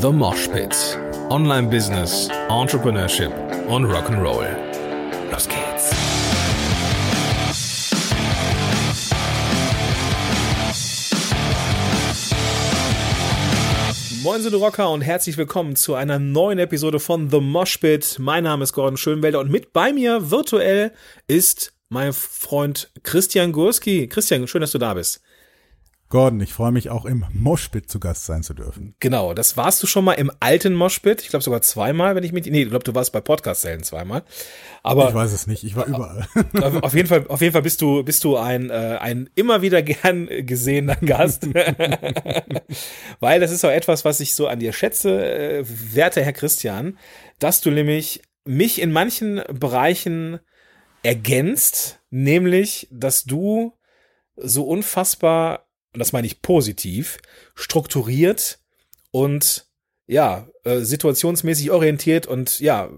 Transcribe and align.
The 0.00 0.10
Mosh 0.10 0.48
Pit. 0.48 0.74
Online 1.28 1.68
Business, 1.68 2.30
Entrepreneurship 2.48 3.30
und 3.68 3.84
Rock'n'Roll. 3.84 4.46
Los 5.30 5.46
geht's. 5.46 5.90
Moin, 14.22 14.40
sind 14.40 14.54
Rocker 14.54 14.90
und 14.90 15.02
herzlich 15.02 15.36
willkommen 15.36 15.76
zu 15.76 15.94
einer 15.94 16.18
neuen 16.18 16.58
Episode 16.58 16.98
von 16.98 17.28
The 17.28 17.40
Mosh 17.40 17.76
Pit. 17.76 18.16
Mein 18.18 18.44
Name 18.44 18.64
ist 18.64 18.72
Gordon 18.72 18.96
Schönwelder 18.96 19.40
und 19.40 19.50
mit 19.50 19.74
bei 19.74 19.92
mir 19.92 20.30
virtuell 20.30 20.92
ist 21.26 21.74
mein 21.90 22.14
Freund 22.14 22.90
Christian 23.02 23.52
Gurski. 23.52 24.08
Christian, 24.08 24.48
schön, 24.48 24.62
dass 24.62 24.72
du 24.72 24.78
da 24.78 24.94
bist. 24.94 25.20
Gordon, 26.10 26.40
ich 26.40 26.52
freue 26.52 26.72
mich 26.72 26.90
auch 26.90 27.04
im 27.04 27.24
Moshpit 27.32 27.88
zu 27.88 28.00
Gast 28.00 28.26
sein 28.26 28.42
zu 28.42 28.52
dürfen. 28.52 28.96
Genau, 28.98 29.32
das 29.32 29.56
warst 29.56 29.80
du 29.80 29.86
schon 29.86 30.04
mal 30.04 30.14
im 30.14 30.32
alten 30.40 30.74
Moshpit. 30.74 31.22
Ich 31.22 31.28
glaube 31.28 31.44
sogar 31.44 31.62
zweimal, 31.62 32.16
wenn 32.16 32.24
ich 32.24 32.32
mit. 32.32 32.46
Nee, 32.46 32.62
ich 32.62 32.68
glaube, 32.68 32.82
du 32.82 32.96
warst 32.96 33.12
bei 33.12 33.20
Podcast-Zellen 33.20 33.84
zweimal. 33.84 34.24
Aber 34.82 35.08
ich 35.08 35.14
weiß 35.14 35.32
es 35.32 35.46
nicht, 35.46 35.62
ich 35.62 35.76
war 35.76 35.86
überall. 35.86 36.26
Auf 36.82 36.94
jeden 36.94 37.06
Fall, 37.06 37.28
auf 37.28 37.40
jeden 37.40 37.52
Fall 37.52 37.62
bist 37.62 37.80
du, 37.80 38.02
bist 38.02 38.24
du 38.24 38.36
ein, 38.36 38.70
äh, 38.70 38.98
ein 39.00 39.30
immer 39.36 39.62
wieder 39.62 39.82
gern 39.82 40.28
gesehener 40.28 40.96
Gast. 40.96 41.46
Weil 43.20 43.38
das 43.38 43.52
ist 43.52 43.64
auch 43.64 43.70
etwas, 43.70 44.04
was 44.04 44.18
ich 44.18 44.34
so 44.34 44.48
an 44.48 44.58
dir 44.58 44.72
schätze, 44.72 45.24
äh, 45.24 45.64
werte 45.64 46.24
Herr 46.24 46.32
Christian, 46.32 46.98
dass 47.38 47.60
du 47.60 47.70
nämlich 47.70 48.20
mich 48.44 48.80
in 48.80 48.90
manchen 48.90 49.42
Bereichen 49.52 50.40
ergänzt, 51.04 52.00
nämlich, 52.10 52.88
dass 52.90 53.22
du 53.22 53.74
so 54.36 54.64
unfassbar 54.64 55.69
und 55.92 55.98
das 55.98 56.12
meine 56.12 56.26
ich 56.26 56.42
positiv, 56.42 57.18
strukturiert 57.54 58.58
und 59.10 59.66
ja, 60.06 60.48
äh, 60.64 60.80
situationsmäßig 60.80 61.70
orientiert 61.70 62.26
und 62.26 62.60
ja, 62.60 62.90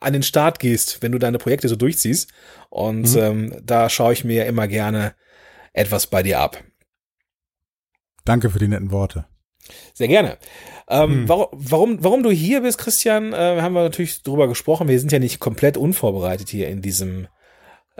an 0.00 0.12
den 0.12 0.22
Start 0.22 0.58
gehst, 0.58 1.02
wenn 1.02 1.12
du 1.12 1.18
deine 1.18 1.38
Projekte 1.38 1.68
so 1.68 1.76
durchziehst. 1.76 2.30
Und 2.70 3.14
mhm. 3.14 3.18
ähm, 3.18 3.56
da 3.62 3.88
schaue 3.88 4.12
ich 4.12 4.24
mir 4.24 4.46
immer 4.46 4.68
gerne 4.68 5.14
etwas 5.72 6.06
bei 6.06 6.22
dir 6.22 6.40
ab. 6.40 6.62
Danke 8.24 8.50
für 8.50 8.58
die 8.58 8.68
netten 8.68 8.90
Worte. 8.90 9.26
Sehr 9.94 10.08
gerne. 10.08 10.38
Ähm, 10.88 11.10
hm. 11.10 11.28
warum, 11.28 11.48
warum, 11.52 12.04
warum 12.04 12.22
du 12.22 12.30
hier 12.30 12.60
bist, 12.60 12.78
Christian, 12.78 13.32
äh, 13.32 13.62
haben 13.62 13.74
wir 13.74 13.82
natürlich 13.82 14.22
drüber 14.22 14.46
gesprochen. 14.46 14.88
Wir 14.88 15.00
sind 15.00 15.12
ja 15.12 15.18
nicht 15.18 15.40
komplett 15.40 15.76
unvorbereitet 15.78 16.48
hier 16.50 16.68
in 16.68 16.82
diesem 16.82 17.28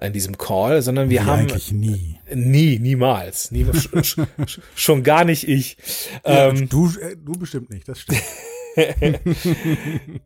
in 0.00 0.12
diesem 0.12 0.36
Call, 0.38 0.82
sondern 0.82 1.08
wir 1.08 1.22
Wie 1.22 1.24
haben 1.24 1.40
eigentlich 1.40 1.72
nie, 1.72 2.18
nie, 2.32 2.78
niemals, 2.78 3.50
nie, 3.52 3.66
schon 4.74 5.02
gar 5.02 5.24
nicht 5.24 5.48
ich. 5.48 5.76
Ja, 6.26 6.48
ähm, 6.48 6.68
du, 6.68 6.88
äh, 6.88 7.16
du 7.16 7.32
bestimmt 7.32 7.70
nicht, 7.70 7.88
das 7.88 8.00
stimmt. 8.00 8.22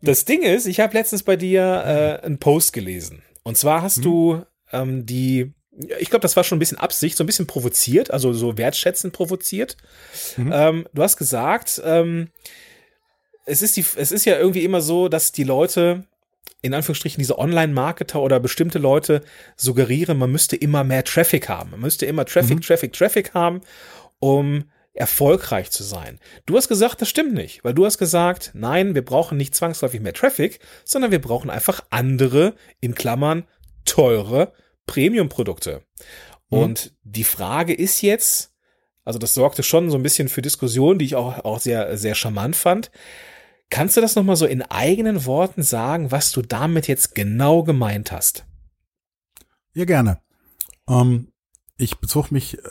das 0.03 0.25
Ding 0.25 0.43
ist, 0.43 0.67
ich 0.67 0.81
habe 0.81 0.95
letztens 0.95 1.23
bei 1.23 1.37
dir 1.37 2.19
äh, 2.23 2.25
einen 2.25 2.39
Post 2.39 2.73
gelesen. 2.73 3.23
Und 3.43 3.59
zwar 3.59 3.83
hast 3.83 3.99
mhm. 3.99 4.03
du 4.03 4.43
ähm, 4.73 5.07
die, 5.07 5.53
ich 6.01 6.09
glaube, 6.09 6.23
das 6.23 6.37
war 6.37 6.45
schon 6.45 6.57
ein 6.57 6.61
bisschen 6.61 6.79
Absicht, 6.79 7.19
so 7.19 7.25
ein 7.25 7.27
bisschen 7.27 7.47
provoziert, 7.47 8.11
also 8.11 8.33
so 8.33 8.57
wertschätzend 8.57 9.13
provoziert. 9.13 9.77
Mhm. 10.39 10.51
Ähm, 10.53 10.89
du 10.95 11.03
hast 11.03 11.19
gesagt, 11.19 11.83
ähm, 11.85 12.29
es 13.45 13.61
ist 13.61 13.77
die, 13.77 13.85
es 13.97 14.13
ist 14.13 14.25
ja 14.25 14.39
irgendwie 14.39 14.65
immer 14.65 14.81
so, 14.81 15.09
dass 15.09 15.33
die 15.33 15.45
Leute 15.45 16.05
in 16.63 16.75
Anführungsstrichen 16.75 17.21
diese 17.21 17.39
Online-Marketer 17.39 18.21
oder 18.21 18.41
bestimmte 18.41 18.79
Leute 18.79 19.23
suggerieren, 19.57 20.19
man 20.19 20.33
müsste 20.33 20.57
immer 20.57 20.85
mehr 20.85 21.05
Traffic 21.05 21.49
haben. 21.49 21.71
Man 21.71 21.81
müsste 21.81 22.07
immer 22.07 22.25
Traffic, 22.25 22.57
mhm. 22.57 22.63
Traffic, 22.63 22.93
Traffic 22.93 23.35
haben, 23.35 23.61
um 24.19 24.65
erfolgreich 24.99 25.71
zu 25.71 25.85
sein. 25.85 26.19
Du 26.47 26.57
hast 26.57 26.69
gesagt, 26.69 27.01
das 27.01 27.09
stimmt 27.09 27.33
nicht, 27.33 27.63
weil 27.63 27.75
du 27.75 27.87
hast 27.87 27.99
gesagt, 27.99 28.51
nein, 28.55 28.97
wir 28.97 29.05
brauchen 29.05 29.39
nicht 29.39 29.55
zwangsläufig 29.55 30.01
mehr 30.01 30.13
Traffic, 30.13 30.59
sondern 30.85 31.13
wir 31.13 31.21
brauchen 31.21 31.51
einfach 31.51 31.85
andere, 31.91 32.55
in 32.81 32.97
Klammern, 32.97 33.45
teure 33.85 34.53
Premium-Produkte. 34.87 35.83
Mhm. 36.51 36.59
Und 36.59 36.93
die 37.05 37.25
Frage 37.25 37.73
ist 37.73 38.03
jetzt, 38.03 38.53
also 39.05 39.21
das 39.21 39.35
sorgte 39.35 39.63
schon 39.63 39.91
so 39.91 39.97
ein 39.97 40.03
bisschen 40.03 40.29
für 40.29 40.43
Diskussionen, 40.43 40.99
die 40.99 41.05
ich 41.05 41.15
auch, 41.15 41.45
auch 41.45 41.61
sehr, 41.61 41.97
sehr 41.97 42.17
charmant 42.17 42.57
fand. 42.57 42.91
Kannst 43.71 43.97
du 43.97 44.01
das 44.01 44.17
nochmal 44.17 44.37
so 44.37 44.47
in 44.47 44.63
eigenen 44.63 45.27
Worten 45.27 45.63
sagen, 45.63 46.11
was 46.11 46.33
du 46.33 46.43
damit 46.43 46.89
jetzt 46.89 47.15
genau 47.15 47.63
gemeint 47.63 48.13
hast? 48.13 48.47
Ja, 49.75 49.85
gerne. 49.85 50.21
Ähm, 50.89 51.29
ich 51.77 51.99
bezog 51.99 52.33
mich 52.33 52.59
äh, 52.59 52.63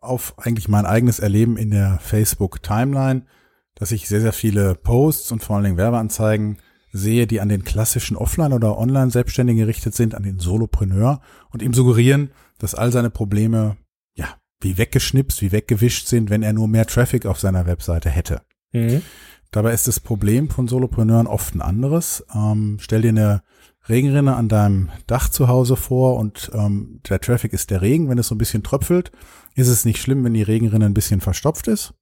auf 0.00 0.34
eigentlich 0.38 0.68
mein 0.68 0.86
eigenes 0.86 1.18
Erleben 1.18 1.56
in 1.56 1.70
der 1.70 1.98
Facebook-Timeline, 2.00 3.26
dass 3.74 3.92
ich 3.92 4.08
sehr, 4.08 4.20
sehr 4.20 4.32
viele 4.32 4.74
Posts 4.74 5.32
und 5.32 5.44
vor 5.44 5.56
allen 5.56 5.64
Dingen 5.64 5.76
Werbeanzeigen 5.76 6.58
sehe, 6.92 7.26
die 7.26 7.40
an 7.40 7.50
den 7.50 7.64
klassischen 7.64 8.16
Offline- 8.16 8.54
oder 8.54 8.78
Online-Selbstständigen 8.78 9.60
gerichtet 9.60 9.94
sind, 9.94 10.14
an 10.14 10.22
den 10.22 10.38
Solopreneur 10.38 11.20
und 11.50 11.62
ihm 11.62 11.74
suggerieren, 11.74 12.30
dass 12.58 12.74
all 12.74 12.90
seine 12.90 13.10
Probleme, 13.10 13.76
ja, 14.14 14.38
wie 14.60 14.78
weggeschnipst, 14.78 15.42
wie 15.42 15.52
weggewischt 15.52 16.06
sind, 16.06 16.30
wenn 16.30 16.42
er 16.42 16.54
nur 16.54 16.68
mehr 16.68 16.86
Traffic 16.86 17.26
auf 17.26 17.38
seiner 17.38 17.66
Webseite 17.66 18.08
hätte. 18.08 18.40
Mhm. 18.72 19.02
Dabei 19.50 19.72
ist 19.72 19.88
das 19.88 20.00
Problem 20.00 20.50
von 20.50 20.68
Solopreneuren 20.68 21.26
oft 21.26 21.54
ein 21.54 21.62
anderes. 21.62 22.24
Ähm, 22.34 22.78
stell 22.80 23.02
dir 23.02 23.10
eine 23.10 23.42
Regenrinne 23.88 24.36
an 24.36 24.48
deinem 24.48 24.90
Dach 25.06 25.28
zu 25.28 25.48
Hause 25.48 25.76
vor 25.76 26.16
und 26.16 26.50
ähm, 26.54 27.00
der 27.08 27.20
Traffic 27.20 27.52
ist 27.52 27.70
der 27.70 27.82
Regen. 27.82 28.08
Wenn 28.08 28.18
es 28.18 28.28
so 28.28 28.34
ein 28.34 28.38
bisschen 28.38 28.62
tröpfelt, 28.62 29.12
ist 29.54 29.68
es 29.68 29.84
nicht 29.84 30.00
schlimm, 30.00 30.24
wenn 30.24 30.34
die 30.34 30.42
Regenrinne 30.42 30.86
ein 30.86 30.94
bisschen 30.94 31.20
verstopft 31.20 31.68
ist. 31.68 31.94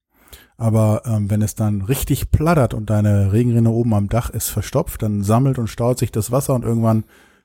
Aber 0.57 1.03
ähm, 1.05 1.29
wenn 1.29 1.41
es 1.41 1.55
dann 1.55 1.81
richtig 1.81 2.31
plattert 2.31 2.73
und 2.73 2.89
deine 2.89 3.33
Regenrinne 3.33 3.69
oben 3.69 3.93
am 3.93 4.09
Dach 4.09 4.29
ist 4.29 4.49
verstopft, 4.49 5.01
dann 5.01 5.23
sammelt 5.23 5.59
und 5.59 5.67
staut 5.67 5.99
sich 5.99 6.11
das 6.11 6.31
Wasser 6.31 6.55
und 6.55 6.63
irgendwann 6.63 7.03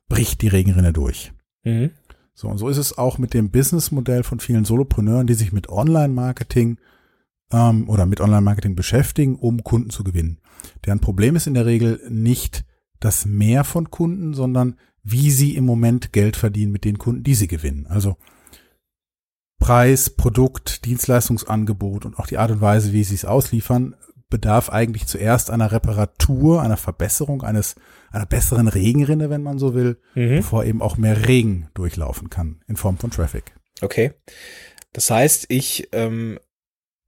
bricht 0.08 0.42
die 0.42 0.48
Regenrinne 0.48 0.92
durch. 0.92 1.32
Mhm. 1.64 1.90
So, 2.34 2.48
und 2.48 2.58
so 2.58 2.68
ist 2.68 2.78
es 2.78 2.96
auch 2.96 3.18
mit 3.18 3.34
dem 3.34 3.50
Businessmodell 3.50 4.22
von 4.22 4.40
vielen 4.40 4.64
Solopreneuren, 4.64 5.26
die 5.26 5.34
sich 5.34 5.52
mit 5.52 5.68
Online-Marketing 5.68 6.78
ähm, 7.52 7.88
oder 7.88 8.06
mit 8.06 8.20
Online-Marketing 8.20 8.74
beschäftigen, 8.74 9.36
um 9.36 9.62
Kunden 9.64 9.90
zu 9.90 10.04
gewinnen. 10.04 10.40
Deren 10.84 11.00
Problem 11.00 11.36
ist 11.36 11.46
in 11.46 11.54
der 11.54 11.66
Regel 11.66 12.00
nicht 12.08 12.64
das 13.00 13.24
Mehr 13.24 13.64
von 13.64 13.90
Kunden, 13.90 14.34
sondern 14.34 14.76
wie 15.02 15.30
sie 15.30 15.56
im 15.56 15.64
Moment 15.64 16.12
Geld 16.12 16.36
verdienen 16.36 16.72
mit 16.72 16.84
den 16.84 16.98
Kunden, 16.98 17.22
die 17.22 17.34
sie 17.34 17.48
gewinnen. 17.48 17.86
Also 17.86 18.16
Preis, 19.58 20.10
Produkt, 20.10 20.84
Dienstleistungsangebot 20.84 22.04
und 22.04 22.18
auch 22.18 22.26
die 22.26 22.38
Art 22.38 22.50
und 22.50 22.60
Weise, 22.60 22.92
wie 22.92 23.04
sie 23.04 23.14
es 23.14 23.24
ausliefern, 23.24 23.94
bedarf 24.30 24.70
eigentlich 24.70 25.06
zuerst 25.06 25.50
einer 25.50 25.72
Reparatur, 25.72 26.62
einer 26.62 26.76
Verbesserung, 26.76 27.42
eines 27.42 27.74
einer 28.10 28.26
besseren 28.26 28.68
Regenrinne, 28.68 29.28
wenn 29.28 29.42
man 29.42 29.58
so 29.58 29.74
will, 29.74 30.00
mhm. 30.14 30.36
bevor 30.36 30.64
eben 30.64 30.80
auch 30.80 30.96
mehr 30.96 31.28
Regen 31.28 31.68
durchlaufen 31.74 32.30
kann 32.30 32.62
in 32.68 32.76
Form 32.76 32.96
von 32.96 33.10
Traffic. 33.10 33.54
Okay. 33.82 34.12
Das 34.92 35.10
heißt, 35.10 35.46
ich 35.48 35.88
ähm, 35.92 36.38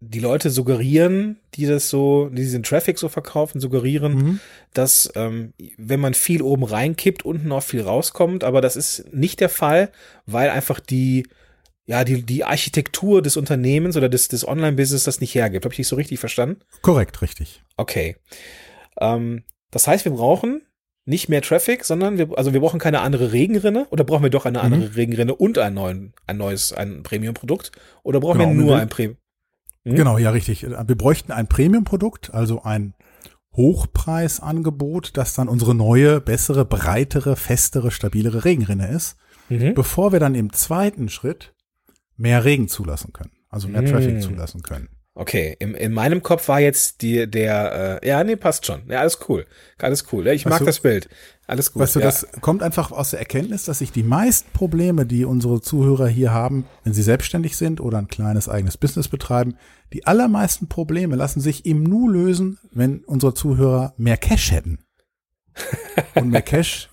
die 0.05 0.19
Leute 0.19 0.51
suggerieren, 0.51 1.39
die 1.55 1.67
das 1.67 1.89
so, 1.89 2.29
die 2.29 2.43
diesen 2.43 2.65
Traffic 2.65 2.99
so 2.99 3.09
verkaufen, 3.09 3.61
suggerieren, 3.61 4.15
mhm. 4.15 4.41
dass 4.75 5.13
ähm, 5.15 5.53
wenn 5.77 6.01
man 6.01 6.15
viel 6.15 6.43
oben 6.43 6.65
reinkippt, 6.65 7.25
unten 7.25 7.53
auch 7.53 7.63
viel 7.63 7.83
rauskommt, 7.83 8.43
aber 8.43 8.61
das 8.61 8.75
ist 8.75 9.13
nicht 9.13 9.39
der 9.39 9.49
Fall, 9.49 9.91
weil 10.27 10.51
einfach 10.51 10.81
die 10.81 11.25
ja, 11.85 12.05
die, 12.05 12.23
die 12.23 12.45
Architektur 12.45 13.23
des 13.23 13.37
Unternehmens 13.37 13.97
oder 13.97 14.09
des, 14.09 14.29
des 14.29 14.47
Online-Business 14.47 15.03
das 15.03 15.21
nicht 15.21 15.35
hergibt. 15.35 15.65
Habe 15.65 15.73
ich 15.73 15.79
dich 15.79 15.89
so 15.89 15.97
richtig 15.97 16.21
verstanden? 16.21 16.61
Korrekt, 16.81 17.23
richtig. 17.23 17.63
Okay. 17.77 18.17
Ähm, 19.01 19.43
das 19.73 19.89
heißt, 19.89 20.05
wir 20.05 20.13
brauchen 20.13 20.63
nicht 21.05 21.29
mehr 21.29 21.43
Traffic, 21.43 21.85
sondern 21.85 22.19
wir, 22.19 22.39
also 22.39 22.53
wir 22.53 22.61
brauchen 22.61 22.79
keine 22.79 23.01
andere 23.01 23.33
Regenrinne 23.33 23.89
oder 23.91 24.05
brauchen 24.05 24.23
wir 24.23 24.31
doch 24.31 24.47
eine 24.47 24.61
andere 24.61 24.91
mhm. 24.91 24.95
Regenrinne 24.95 25.35
und 25.35 25.59
ein, 25.59 25.75
neuen, 25.75 26.15
ein 26.29 26.37
neues, 26.37 26.73
ein 26.73 27.03
Premium-Produkt? 27.03 27.73
Oder 28.05 28.21
brauchen 28.21 28.39
genau, 28.39 28.51
wir 28.51 28.57
nur 28.57 28.79
ein 28.79 28.89
Premium? 28.89 29.17
Mhm. 29.85 29.97
Genau, 29.97 30.19
ja, 30.19 30.31
richtig. 30.31 30.63
Wir 30.63 30.97
bräuchten 30.97 31.33
ein 31.33 31.49
Premium-Produkt, 31.49 32.33
also 32.33 32.63
ein 32.63 32.95
Hochpreisangebot, 33.55 35.17
das 35.17 35.35
dann 35.35 35.49
unsere 35.49 35.75
neue, 35.75 36.21
bessere, 36.21 36.65
breitere, 36.65 37.37
festere, 37.37 37.91
stabilere 37.91 38.45
Regenrinne 38.45 38.89
ist, 38.89 39.17
mhm. 39.49 39.75
bevor 39.75 40.13
wir 40.13 40.21
dann 40.21 40.35
im 40.35 40.53
zweiten 40.53 41.09
Schritt 41.09 41.55
mehr 42.17 42.45
Regen 42.45 42.69
zulassen 42.69 43.13
können, 43.13 43.33
also 43.49 43.69
mehr 43.69 43.83
mhm. 43.83 43.87
Traffic 43.87 44.23
zulassen 44.23 44.63
können. 44.63 44.89
Okay, 45.15 45.55
in, 45.59 45.75
in 45.75 45.93
meinem 45.93 46.23
Kopf 46.23 46.49
war 46.49 46.61
jetzt 46.61 47.03
die, 47.03 47.31
der, 47.31 48.01
äh, 48.03 48.09
ja, 48.09 48.25
nee, 48.25 48.37
passt 48.37 48.65
schon. 48.65 48.83
Ja, 48.89 49.01
alles 49.01 49.19
cool. 49.29 49.47
Alles 49.79 50.07
cool. 50.11 50.27
Ja, 50.27 50.33
ich 50.33 50.47
mag 50.47 50.61
du, 50.61 50.65
das 50.65 50.81
Bild. 50.81 51.11
Alles 51.47 51.73
gut. 51.73 51.83
Weißt 51.83 51.97
du, 51.97 52.01
ja. 52.01 52.07
das 52.07 52.27
kommt 52.41 52.63
einfach 52.63 52.93
aus 52.93 53.11
der 53.11 53.19
Erkenntnis, 53.19 53.65
dass 53.65 53.81
sich 53.81 53.93
die 53.93 54.05
meisten 54.05 54.51
Probleme, 54.53 55.05
die 55.05 55.27
unsere 55.27 55.61
Zuhörer 55.61 56.09
hier 56.09 56.33
haben, 56.33 56.65
wenn 56.83 56.95
sie 56.95 57.03
selbstständig 57.03 57.59
sind 57.59 57.79
oder 57.79 57.99
ein 57.99 58.09
kleines 58.09 58.49
eigenes 58.49 58.79
Business 58.79 59.09
betreiben, 59.09 59.57
die 59.93 60.07
allermeisten 60.07 60.69
Probleme 60.69 61.15
lassen 61.15 61.41
sich 61.41 61.67
im 61.67 61.83
Nu 61.83 62.09
lösen, 62.09 62.59
wenn 62.71 63.05
unsere 63.05 63.35
Zuhörer 63.35 63.93
mehr 63.99 64.17
Cash 64.17 64.51
hätten. 64.51 64.79
Und 66.15 66.31
mehr 66.31 66.41
Cash 66.43 66.89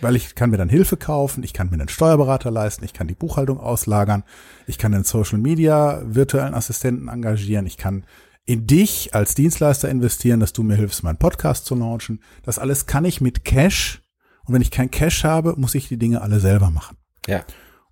weil 0.00 0.16
ich 0.16 0.34
kann 0.34 0.50
mir 0.50 0.56
dann 0.56 0.68
Hilfe 0.68 0.96
kaufen, 0.96 1.42
ich 1.42 1.52
kann 1.52 1.68
mir 1.68 1.74
einen 1.74 1.88
Steuerberater 1.88 2.50
leisten, 2.50 2.84
ich 2.84 2.92
kann 2.92 3.08
die 3.08 3.14
Buchhaltung 3.14 3.60
auslagern, 3.60 4.24
ich 4.66 4.78
kann 4.78 4.94
einen 4.94 5.04
Social 5.04 5.38
Media 5.38 6.02
virtuellen 6.04 6.54
Assistenten 6.54 7.08
engagieren, 7.08 7.66
ich 7.66 7.76
kann 7.76 8.04
in 8.44 8.66
dich 8.66 9.14
als 9.14 9.34
Dienstleister 9.34 9.90
investieren, 9.90 10.40
dass 10.40 10.54
du 10.54 10.62
mir 10.62 10.76
hilfst, 10.76 11.02
meinen 11.02 11.18
Podcast 11.18 11.66
zu 11.66 11.74
launchen. 11.74 12.22
Das 12.44 12.58
alles 12.58 12.86
kann 12.86 13.04
ich 13.04 13.20
mit 13.20 13.44
Cash. 13.44 14.02
Und 14.46 14.54
wenn 14.54 14.62
ich 14.62 14.70
kein 14.70 14.90
Cash 14.90 15.24
habe, 15.24 15.54
muss 15.58 15.74
ich 15.74 15.88
die 15.88 15.98
Dinge 15.98 16.22
alle 16.22 16.40
selber 16.40 16.70
machen. 16.70 16.96
Ja. 17.26 17.44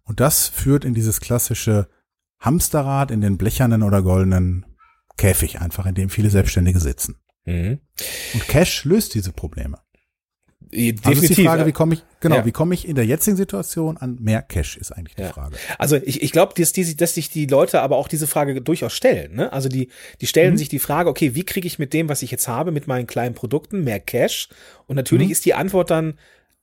Und 0.05 0.21
das 0.21 0.49
führt 0.49 0.87
in 0.87 0.95
dieses 0.95 1.21
klassische 1.21 1.89
Hamsterrad 2.41 3.11
in 3.11 3.21
den 3.21 3.37
blechernen 3.37 3.83
oder 3.83 4.01
goldenen 4.01 4.65
Käfig 5.19 5.61
einfach, 5.61 5.85
in 5.85 5.95
dem 5.95 6.09
viele 6.09 6.31
Selbstständige 6.31 6.81
sitzen. 6.81 7.17
Mhm. 7.45 7.81
Und 8.33 8.49
Cash 8.49 8.85
löst 8.87 9.15
diese 9.15 9.33
Probleme. 9.33 9.79
Definitiv. 10.77 11.07
Also 11.07 11.23
ist 11.23 11.37
die 11.39 11.45
Frage, 11.45 11.67
wie 11.67 11.73
komme 11.73 11.95
ich, 11.95 12.03
genau, 12.21 12.37
Ja. 12.37 12.45
wie 12.47 12.53
komme 12.53 12.75
ich 12.75 12.87
in 12.87 12.95
der 12.95 13.05
jetzigen 13.07 13.37
Situation 13.37 13.97
an 13.97 14.17
mehr 14.21 14.43
Cash, 14.43 14.77
ist 14.77 14.93
eigentlich 14.93 15.15
die 15.17 15.23
Ja. 15.23 15.33
Frage. 15.33 15.57
Also 15.79 15.97
ich, 15.97 16.23
ich 16.23 16.33
glaube, 16.33 16.55
dass, 16.57 16.73
die, 16.73 16.97
dass 16.97 17.15
sich 17.15 17.31
die 17.31 17.47
Leute 17.47 17.81
aber 17.81 17.97
auch 17.97 18.09
diese 18.09 18.27
Frage 18.27 18.61
durchaus 18.61 18.93
stellen. 18.93 19.35
Ne? 19.35 19.53
Also 19.53 19.69
die, 19.69 19.89
die 20.21 20.27
stellen 20.27 20.53
Mhm. 20.55 20.59
sich 20.59 20.69
die 20.69 20.79
Frage, 20.79 21.09
okay, 21.11 21.35
wie 21.35 21.45
kriege 21.45 21.67
ich 21.67 21.79
mit 21.79 21.93
dem, 21.93 22.09
was 22.09 22.23
ich 22.23 22.31
jetzt 22.31 22.49
habe, 22.49 22.71
mit 22.73 22.87
meinen 22.87 23.07
kleinen 23.07 23.35
Produkten 23.35 23.85
mehr 23.85 24.01
Cash? 24.01 24.49
Und 24.87 24.97
natürlich 24.97 25.27
Mhm. 25.29 25.33
ist 25.33 25.45
die 25.45 25.55
Antwort 25.55 25.91
dann 25.91 26.15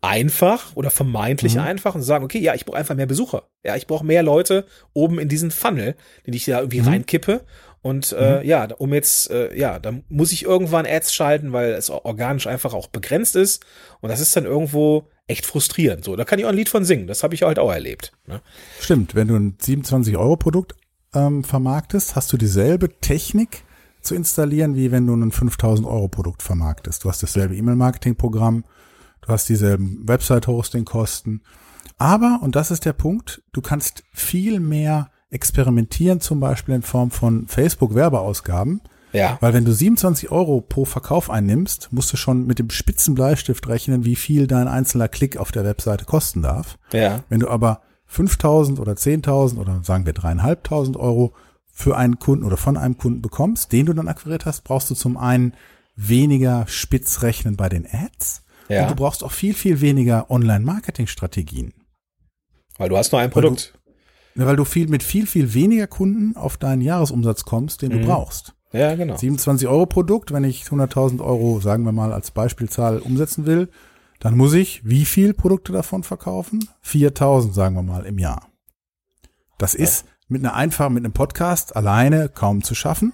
einfach 0.01 0.75
oder 0.75 0.89
vermeintlich 0.89 1.55
Mhm. 1.55 1.61
einfach 1.61 1.95
und 1.95 2.01
sagen, 2.01 2.25
okay, 2.25 2.39
ja, 2.39 2.53
ich 2.53 2.65
brauche 2.65 2.77
einfach 2.77 2.95
mehr 2.95 3.05
Besucher. 3.05 3.47
Ja, 3.63 3.75
ich 3.77 3.87
brauche 3.87 4.05
mehr 4.05 4.21
Leute 4.21 4.65
oben 4.93 5.17
in 5.17 5.29
diesen 5.29 5.49
Funnel, 5.49 5.95
den 6.27 6.33
ich 6.33 6.45
da 6.45 6.59
irgendwie 6.59 6.81
Mhm. 6.81 6.87
reinkippe. 6.87 7.45
Und 7.83 8.13
äh, 8.13 8.41
ja, 8.47 8.65
um 8.77 8.93
jetzt, 8.93 9.29
äh, 9.29 9.55
ja, 9.57 9.77
da 9.77 9.93
muss 10.07 10.31
ich 10.31 10.45
irgendwann 10.45 10.85
Ads 10.85 11.13
schalten, 11.13 11.51
weil 11.51 11.73
es 11.73 11.89
organisch 11.89 12.47
einfach 12.47 12.73
auch 12.73 12.87
begrenzt 12.87 13.35
ist. 13.35 13.65
Und 13.99 14.09
das 14.09 14.21
ist 14.21 14.33
dann 14.37 14.45
irgendwo 14.45 15.09
echt 15.27 15.45
frustrierend. 15.45 16.05
So, 16.05 16.15
da 16.15 16.23
kann 16.23 16.39
ich 16.39 16.45
auch 16.45 16.49
ein 16.49 16.55
Lied 16.55 16.69
von 16.69 16.85
singen. 16.85 17.07
Das 17.07 17.23
habe 17.23 17.35
ich 17.35 17.43
halt 17.43 17.59
auch 17.59 17.71
erlebt. 17.71 18.13
Ne? 18.25 18.41
Stimmt, 18.79 19.15
wenn 19.15 19.27
du 19.27 19.35
ein 19.35 19.57
27-Euro-Produkt 19.57 20.75
ähm, 21.13 21.43
vermarktest, 21.43 22.15
hast 22.15 22.31
du 22.31 22.37
dieselbe 22.37 22.87
Technik 23.01 23.63
zu 23.99 24.15
installieren, 24.15 24.77
wie 24.77 24.93
wenn 24.93 25.05
du 25.05 25.13
ein 25.13 25.33
5000-Euro-Produkt 25.33 26.41
vermarktest. 26.41 27.03
Du 27.03 27.09
hast 27.09 27.21
dasselbe 27.21 27.53
E-Mail-Marketing-Programm, 27.57 28.63
du 29.21 29.27
hast 29.27 29.49
dieselben 29.49 30.07
Website-Hosting-Kosten. 30.07 31.41
Aber, 31.97 32.39
und 32.41 32.55
das 32.55 32.71
ist 32.71 32.85
der 32.85 32.93
Punkt, 32.93 33.43
du 33.51 33.61
kannst 33.61 34.05
viel 34.13 34.61
mehr 34.61 35.11
experimentieren, 35.33 36.21
zum 36.21 36.39
Beispiel 36.39 36.75
in 36.75 36.81
Form 36.81 37.11
von 37.11 37.47
Facebook-Werbeausgaben. 37.47 38.81
Ja. 39.13 39.37
Weil 39.41 39.53
wenn 39.53 39.65
du 39.65 39.71
27 39.73 40.31
Euro 40.31 40.61
pro 40.61 40.85
Verkauf 40.85 41.29
einnimmst, 41.29 41.89
musst 41.91 42.11
du 42.11 42.17
schon 42.17 42.47
mit 42.47 42.59
dem 42.59 42.69
spitzen 42.71 43.13
Bleistift 43.13 43.67
rechnen, 43.67 44.05
wie 44.05 44.15
viel 44.15 44.47
dein 44.47 44.67
einzelner 44.67 45.07
Klick 45.07 45.37
auf 45.37 45.51
der 45.51 45.63
Webseite 45.63 46.05
kosten 46.05 46.41
darf. 46.41 46.77
Ja. 46.91 47.23
Wenn 47.29 47.39
du 47.39 47.47
aber 47.47 47.81
5.000 48.11 48.79
oder 48.79 48.93
10.000 48.93 49.57
oder 49.57 49.81
sagen 49.83 50.05
wir 50.05 50.13
3.500 50.13 50.97
Euro 50.97 51.33
für 51.71 51.95
einen 51.97 52.19
Kunden 52.19 52.43
oder 52.43 52.57
von 52.57 52.77
einem 52.77 52.97
Kunden 52.97 53.21
bekommst, 53.21 53.71
den 53.71 53.85
du 53.85 53.93
dann 53.93 54.07
akquiriert 54.07 54.45
hast, 54.45 54.63
brauchst 54.63 54.89
du 54.89 54.95
zum 54.95 55.17
einen 55.17 55.53
weniger 55.95 56.65
spitz 56.67 57.21
rechnen 57.21 57.55
bei 57.55 57.69
den 57.69 57.85
Ads 57.85 58.43
Ja. 58.67 58.83
und 58.83 58.91
du 58.91 58.95
brauchst 58.95 59.23
auch 59.23 59.31
viel, 59.31 59.53
viel 59.53 59.79
weniger 59.81 60.29
Online-Marketing-Strategien. 60.31 61.73
Weil 62.77 62.89
du 62.89 62.97
hast 62.97 63.11
nur 63.11 63.21
ein 63.21 63.29
Produkt. 63.29 63.73
Ja, 64.35 64.45
Weil 64.47 64.55
du 64.55 64.65
viel 64.65 64.87
mit 64.87 65.03
viel, 65.03 65.27
viel 65.27 65.53
weniger 65.53 65.87
Kunden 65.87 66.35
auf 66.35 66.57
deinen 66.57 66.81
Jahresumsatz 66.81 67.43
kommst, 67.45 67.81
den 67.81 67.91
du 67.91 67.97
Mhm. 67.99 68.05
brauchst. 68.05 68.53
ja, 68.71 68.95
genau. 68.95 69.15
27 69.15 69.67
Euro 69.67 69.85
Produkt, 69.85 70.31
wenn 70.33 70.43
ich 70.43 70.63
100.000 70.65 71.21
Euro, 71.21 71.59
sagen 71.59 71.83
wir 71.85 71.91
mal 71.91 72.11
als 72.11 72.31
Beispielzahl 72.31 72.97
umsetzen 72.99 73.45
will, 73.45 73.69
dann 74.19 74.35
muss 74.35 74.53
ich 74.53 74.81
wie 74.83 75.05
viel 75.05 75.33
Produkte 75.33 75.71
davon 75.73 76.01
verkaufen? 76.03 76.67
4.000, 76.81 77.53
sagen 77.53 77.75
wir 77.75 77.83
mal, 77.83 78.05
im 78.05 78.17
Jahr. 78.17 78.47
Das 79.59 79.75
ist 79.75 80.05
mit 80.27 80.43
einer 80.43 80.55
einfachen, 80.55 80.93
mit 80.95 81.03
einem 81.05 81.13
Podcast 81.13 81.75
alleine 81.75 82.29
kaum 82.29 82.63
zu 82.63 82.73
schaffen. 82.73 83.13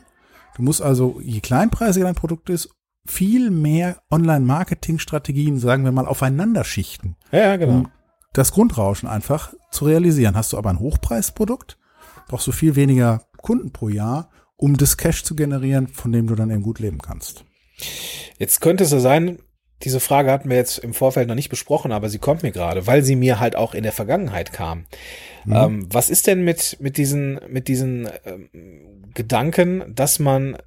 Du 0.56 0.62
musst 0.64 0.82
also, 0.82 1.20
je 1.22 1.42
kleinpreisiger 1.42 2.06
dein 2.06 2.16
Produkt 2.16 2.50
ist, 2.50 2.70
viel 3.06 3.50
mehr 3.50 4.02
Online-Marketing-Strategien, 4.12 5.58
sagen 5.60 5.84
wir 5.84 5.92
mal, 5.92 6.06
aufeinander 6.06 6.64
schichten 6.64 7.16
Ja, 7.32 7.40
ja, 7.40 7.56
genau. 7.58 7.74
um 7.74 7.88
das 8.34 8.52
Grundrauschen 8.52 9.10
einfach 9.10 9.54
zu 9.72 9.86
realisieren. 9.86 10.36
Hast 10.36 10.54
du 10.54 10.58
aber 10.58 10.70
ein 10.70 10.80
Hochpreisprodukt, 10.80 11.78
brauchst 12.28 12.48
du 12.48 12.52
viel 12.52 12.76
weniger 12.76 13.24
Kunden 13.38 13.72
pro 13.72 13.90
Jahr, 13.90 14.30
um 14.56 14.78
das 14.78 14.98
Cash 14.98 15.24
zu 15.24 15.36
generieren, 15.36 15.88
von 15.88 16.12
dem 16.12 16.28
du 16.28 16.36
dann 16.36 16.52
eben 16.52 16.64
gut 16.64 16.80
leben 16.80 17.00
kannst. 17.00 17.46
Jetzt 18.38 18.60
könnte 18.62 18.84
es 18.84 18.90
so 18.90 19.00
sein, 19.00 19.40
diese 19.84 20.02
Frage 20.02 20.32
hatten 20.32 20.50
wir 20.50 20.58
jetzt 20.58 20.80
im 20.80 20.94
Vorfeld 20.94 21.28
noch 21.30 21.36
nicht 21.36 21.50
besprochen, 21.50 21.94
aber 21.94 22.10
sie 22.10 22.20
kommt 22.20 22.44
mir 22.44 22.52
gerade, 22.52 22.86
weil 22.86 23.04
sie 23.04 23.16
mir 23.16 23.40
halt 23.40 23.56
auch 23.56 23.74
in 23.74 23.84
der 23.84 23.94
Vergangenheit 23.94 24.52
kam. 24.52 24.86
Mhm. 25.46 25.56
Ähm, 25.56 25.88
was 25.90 26.10
ist 26.10 26.28
denn 26.28 26.44
mit, 26.44 26.78
mit 26.82 26.98
diesen, 26.98 27.40
mit 27.48 27.70
diesen 27.70 28.10
ähm, 28.26 28.50
Gedanken, 29.14 29.96
dass 29.96 30.20
man 30.20 30.58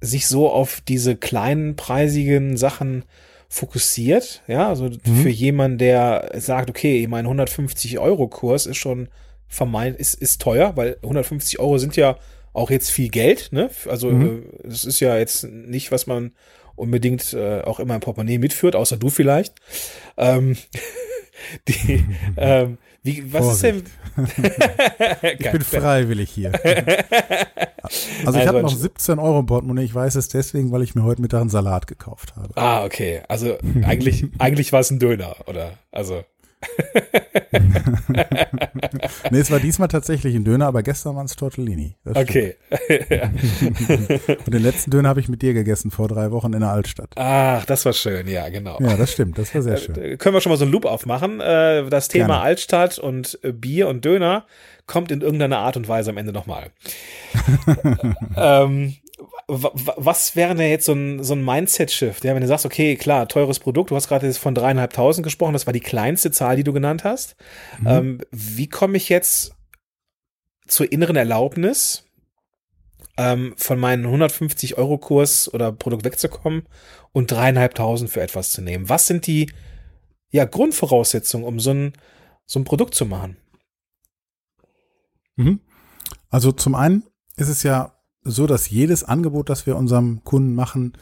sich 0.00 0.26
so 0.26 0.50
auf 0.50 0.80
diese 0.80 1.16
kleinen 1.16 1.76
preisigen 1.76 2.56
Sachen 2.56 3.04
fokussiert? 3.48 4.42
Ja, 4.46 4.68
also 4.68 4.84
Mhm. 4.84 5.22
für 5.22 5.28
jemanden, 5.28 5.78
der 5.78 6.30
sagt, 6.36 6.70
okay, 6.70 7.06
mein 7.08 7.26
150 7.26 7.98
Euro 7.98 8.28
Kurs 8.28 8.66
ist 8.66 8.76
schon 8.78 9.08
vermeint, 9.48 9.96
ist, 9.98 10.14
ist 10.14 10.40
teuer, 10.40 10.76
weil 10.76 10.96
150 11.02 11.58
Euro 11.60 11.78
sind 11.78 11.96
ja 11.96 12.18
auch 12.52 12.70
jetzt 12.70 12.90
viel 12.90 13.08
Geld, 13.10 13.50
ne? 13.52 13.70
Also 13.88 14.10
Mhm. 14.10 14.42
äh, 14.64 14.68
das 14.68 14.84
ist 14.84 15.00
ja 15.00 15.16
jetzt 15.18 15.44
nicht, 15.44 15.92
was 15.92 16.06
man 16.06 16.32
unbedingt 16.74 17.32
äh, 17.32 17.60
auch 17.62 17.80
immer 17.80 17.94
im 17.94 18.00
Portemonnaie 18.00 18.38
mitführt, 18.38 18.74
außer 18.76 18.96
du 18.96 19.08
vielleicht. 19.08 19.54
Ähm, 20.16 20.56
die, 21.68 22.04
ähm, 22.36 22.78
wie, 23.06 23.32
was 23.32 23.54
ist 23.54 23.62
denn? 23.62 23.84
Ich 25.38 25.50
bin 25.52 25.60
freiwillig 25.62 26.30
hier. 26.30 26.52
Also 27.88 28.00
ich 28.20 28.26
Also 28.26 28.40
habe 28.48 28.62
noch 28.62 28.72
ein- 28.72 28.76
17 28.76 29.18
Euro 29.20 29.38
im 29.38 29.46
Portemonnaie. 29.46 29.84
Ich 29.84 29.94
weiß 29.94 30.16
es 30.16 30.26
deswegen, 30.28 30.72
weil 30.72 30.82
ich 30.82 30.96
mir 30.96 31.04
heute 31.04 31.22
Mittag 31.22 31.40
einen 31.40 31.50
Salat 31.50 31.86
gekauft 31.86 32.34
habe. 32.34 32.48
Ah, 32.56 32.84
okay. 32.84 33.22
Also 33.28 33.56
eigentlich, 33.84 34.26
eigentlich 34.38 34.72
war 34.72 34.80
es 34.80 34.90
ein 34.90 34.98
Döner, 34.98 35.36
oder? 35.46 35.74
Also. 35.92 36.24
Nee, 39.30 39.38
es 39.38 39.50
war 39.50 39.60
diesmal 39.60 39.88
tatsächlich 39.88 40.34
ein 40.34 40.44
Döner, 40.44 40.66
aber 40.66 40.82
gestern 40.82 41.16
waren 41.16 41.26
es 41.26 41.36
Tortellini. 41.36 41.96
Okay. 42.04 42.56
Und 44.46 44.54
den 44.54 44.62
letzten 44.62 44.90
Döner 44.90 45.08
habe 45.08 45.20
ich 45.20 45.28
mit 45.28 45.42
dir 45.42 45.54
gegessen 45.54 45.90
vor 45.90 46.08
drei 46.08 46.30
Wochen 46.30 46.52
in 46.52 46.60
der 46.60 46.70
Altstadt. 46.70 47.10
Ach, 47.16 47.64
das 47.64 47.84
war 47.84 47.92
schön, 47.92 48.28
ja, 48.28 48.48
genau. 48.48 48.78
Ja, 48.80 48.96
das 48.96 49.12
stimmt. 49.12 49.38
Das 49.38 49.54
war 49.54 49.62
sehr 49.62 49.76
schön. 49.76 49.96
Äh, 49.96 50.16
Können 50.16 50.34
wir 50.34 50.40
schon 50.40 50.50
mal 50.50 50.56
so 50.56 50.64
einen 50.64 50.72
Loop 50.72 50.84
aufmachen? 50.84 51.40
Äh, 51.40 51.88
Das 51.88 52.08
Thema 52.08 52.26
Gerne. 52.26 52.42
Altstadt 52.42 52.98
und 52.98 53.38
äh, 53.42 53.52
Bier 53.52 53.88
und 53.88 54.04
Döner 54.04 54.44
kommt 54.86 55.10
in 55.10 55.20
irgendeiner 55.20 55.58
Art 55.58 55.76
und 55.76 55.88
Weise 55.88 56.10
am 56.10 56.16
Ende 56.16 56.32
nochmal. 56.32 56.70
ähm, 58.36 58.94
was 59.48 60.34
wäre 60.34 60.56
denn 60.56 60.70
jetzt 60.70 60.86
so 60.86 60.92
ein, 60.92 61.22
so 61.22 61.34
ein 61.34 61.44
Mindset-Shift? 61.44 62.24
Ja, 62.24 62.34
wenn 62.34 62.42
du 62.42 62.48
sagst, 62.48 62.66
okay, 62.66 62.96
klar, 62.96 63.28
teures 63.28 63.60
Produkt, 63.60 63.90
du 63.90 63.96
hast 63.96 64.08
gerade 64.08 64.26
jetzt 64.26 64.38
von 64.38 64.54
dreieinhalbtausend 64.54 65.22
gesprochen, 65.22 65.52
das 65.52 65.66
war 65.66 65.72
die 65.72 65.80
kleinste 65.80 66.32
Zahl, 66.32 66.56
die 66.56 66.64
du 66.64 66.72
genannt 66.72 67.04
hast. 67.04 67.36
Mhm. 67.78 67.86
Ähm, 67.86 68.20
wie 68.32 68.68
komme 68.68 68.96
ich 68.96 69.08
jetzt 69.08 69.54
zur 70.66 70.90
inneren 70.90 71.14
Erlaubnis, 71.14 72.06
ähm, 73.16 73.54
von 73.56 73.78
meinem 73.78 74.04
150 74.04 74.78
Euro 74.78 74.98
Kurs 74.98 75.52
oder 75.52 75.72
Produkt 75.72 76.04
wegzukommen 76.04 76.64
und 77.12 77.30
dreieinhalbtausend 77.30 78.10
für 78.10 78.20
etwas 78.20 78.50
zu 78.50 78.62
nehmen? 78.62 78.88
Was 78.88 79.06
sind 79.06 79.26
die 79.26 79.50
ja, 80.30 80.44
Grundvoraussetzungen, 80.44 81.46
um 81.46 81.60
so 81.60 81.70
ein, 81.70 81.92
so 82.46 82.58
ein 82.58 82.64
Produkt 82.64 82.94
zu 82.94 83.06
machen? 83.06 83.36
Mhm. 85.36 85.60
Also 86.30 86.52
zum 86.52 86.74
einen 86.74 87.04
ist 87.36 87.48
es 87.48 87.62
ja 87.62 87.95
so, 88.26 88.46
dass 88.46 88.70
jedes 88.70 89.04
Angebot, 89.04 89.48
das 89.48 89.66
wir 89.66 89.76
unserem 89.76 90.22
Kunden 90.24 90.54
machen, 90.54 90.92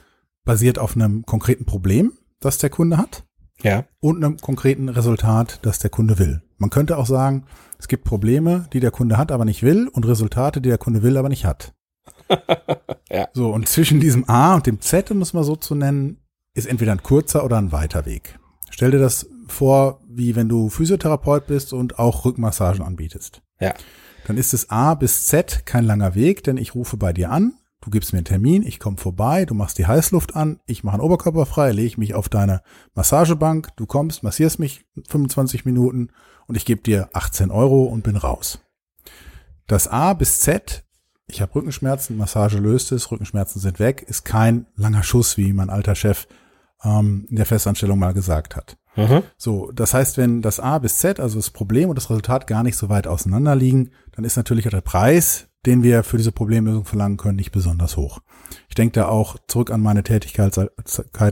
basiert 0.45 0.78
auf 0.78 0.95
einem 0.97 1.25
konkreten 1.25 1.64
Problem, 1.64 2.12
das 2.40 2.59
der 2.59 2.71
Kunde 2.71 2.99
hat 2.99 3.25
Ja. 3.62 3.85
und 4.00 4.23
einem 4.23 4.37
konkreten 4.38 4.88
Resultat, 4.88 5.61
das 5.62 5.78
der 5.78 5.90
Kunde 5.90 6.19
will. 6.19 6.43
Man 6.59 6.71
könnte 6.71 6.99
auch 6.99 7.07
sagen, 7.07 7.45
es 7.78 7.88
gibt 7.88 8.04
Probleme, 8.04 8.69
die 8.73 8.81
der 8.81 8.90
Kunde 8.90 9.16
hat, 9.19 9.33
aber 9.33 9.45
nicht 9.45 9.62
will 9.62 9.88
und 9.88 10.07
Resultate, 10.07 10.61
die 10.61 10.69
der 10.69 10.78
Kunde 10.78 11.02
will, 11.02 11.16
aber 11.16 11.28
nicht 11.28 11.45
hat. 11.45 11.75
Ja. 13.11 13.28
So, 13.33 13.50
und 13.52 13.69
zwischen 13.69 14.00
diesem 14.00 14.28
A 14.28 14.54
und 14.57 14.66
dem 14.66 14.81
Z, 14.81 15.11
um 15.12 15.23
es 15.23 15.35
mal 15.35 15.45
so 15.45 15.54
zu 15.57 15.75
nennen, 15.75 16.19
ist 16.54 16.66
entweder 16.66 16.90
ein 16.93 17.02
kurzer 17.02 17.45
oder 17.45 17.59
ein 17.59 17.71
weiter 17.71 18.07
Weg. 18.07 18.38
Stell 18.71 18.90
dir 18.90 18.99
das 18.99 19.28
vor, 19.47 20.00
wie 20.09 20.35
wenn 20.35 20.49
du 20.49 20.69
Physiotherapeut 20.69 21.47
bist 21.47 21.73
und 21.73 21.99
auch 21.99 22.25
Rückmassagen 22.25 22.83
anbietest. 22.83 23.43
Ja. 23.64 23.75
Dann 24.26 24.37
ist 24.37 24.54
es 24.54 24.71
A 24.71 24.94
bis 24.94 25.26
Z 25.26 25.66
kein 25.66 25.85
langer 25.85 26.14
Weg, 26.14 26.44
denn 26.44 26.56
ich 26.56 26.75
rufe 26.75 26.97
bei 26.97 27.12
dir 27.12 27.30
an, 27.30 27.54
du 27.80 27.90
gibst 27.90 28.12
mir 28.12 28.18
einen 28.18 28.25
Termin, 28.25 28.62
ich 28.62 28.80
komme 28.80 28.97
vorbei, 28.97 29.44
du 29.44 29.54
machst 29.54 29.78
die 29.78 29.87
Heißluft 29.87 30.35
an, 30.35 30.61
ich 30.66 30.85
mache 30.85 30.94
einen 30.94 31.02
Oberkörper 31.02 31.44
frei, 31.44 31.73
lege 31.73 32.00
mich 32.00 32.14
auf 32.14 32.28
deine 32.28 32.62
Massagebank, 32.94 33.68
du 33.76 33.87
kommst, 33.87 34.23
massierst 34.23 34.59
mich 34.59 34.87
25 35.09 35.64
Minuten 35.64 36.09
und 36.47 36.56
ich 36.56 36.64
gebe 36.64 36.83
dir 36.83 37.09
18 37.12 37.50
Euro 37.50 37.85
und 37.85 38.02
bin 38.02 38.16
raus. 38.16 38.61
Das 39.66 39.88
A 39.88 40.14
bis 40.14 40.40
Z, 40.40 40.85
ich 41.26 41.42
habe 41.42 41.54
Rückenschmerzen, 41.54 42.16
Massage 42.16 42.59
löst 42.59 42.92
es, 42.92 43.11
Rückenschmerzen 43.11 43.61
sind 43.61 43.78
weg, 43.78 44.02
ist 44.06 44.25
kein 44.25 44.66
langer 44.76 45.02
Schuss, 45.02 45.37
wie 45.37 45.52
mein 45.52 45.71
alter 45.71 45.94
Chef 45.94 46.26
ähm, 46.83 47.26
in 47.28 47.37
der 47.37 47.47
Festanstellung 47.47 47.99
mal 47.99 48.14
gesagt 48.14 48.56
hat. 48.56 48.76
Mhm. 48.97 49.23
So, 49.37 49.71
das 49.73 49.95
heißt, 49.95 50.19
wenn 50.19 50.43
das 50.43 50.61
A 50.61 50.79
bis 50.79 50.99
Z, 50.99 51.21
also 51.21 51.39
das 51.39 51.51
Problem 51.51 51.89
und 51.89 51.97
das 51.97 52.11
Resultat 52.11 52.47
gar 52.47 52.63
nicht 52.63 52.77
so 52.77 52.89
weit 52.89 53.07
auseinander 53.07 53.57
liegen, 53.57 53.91
dann 54.13 54.25
ist 54.25 54.37
natürlich 54.37 54.67
auch 54.67 54.73
der 54.73 54.81
Preis 54.81 55.49
den 55.67 55.83
wir 55.83 56.03
für 56.03 56.17
diese 56.17 56.33
Problemlösung 56.33 56.85
verlangen 56.85 57.17
können, 57.17 57.37
nicht 57.37 57.53
besonders 57.53 57.97
hoch. 57.97 58.21
Ich 58.69 58.75
denke 58.75 58.93
da 58.93 59.09
auch 59.09 59.37
zurück 59.49 59.71
an 59.71 59.81
meine 59.81 60.03
Tätigkeit 60.03 60.57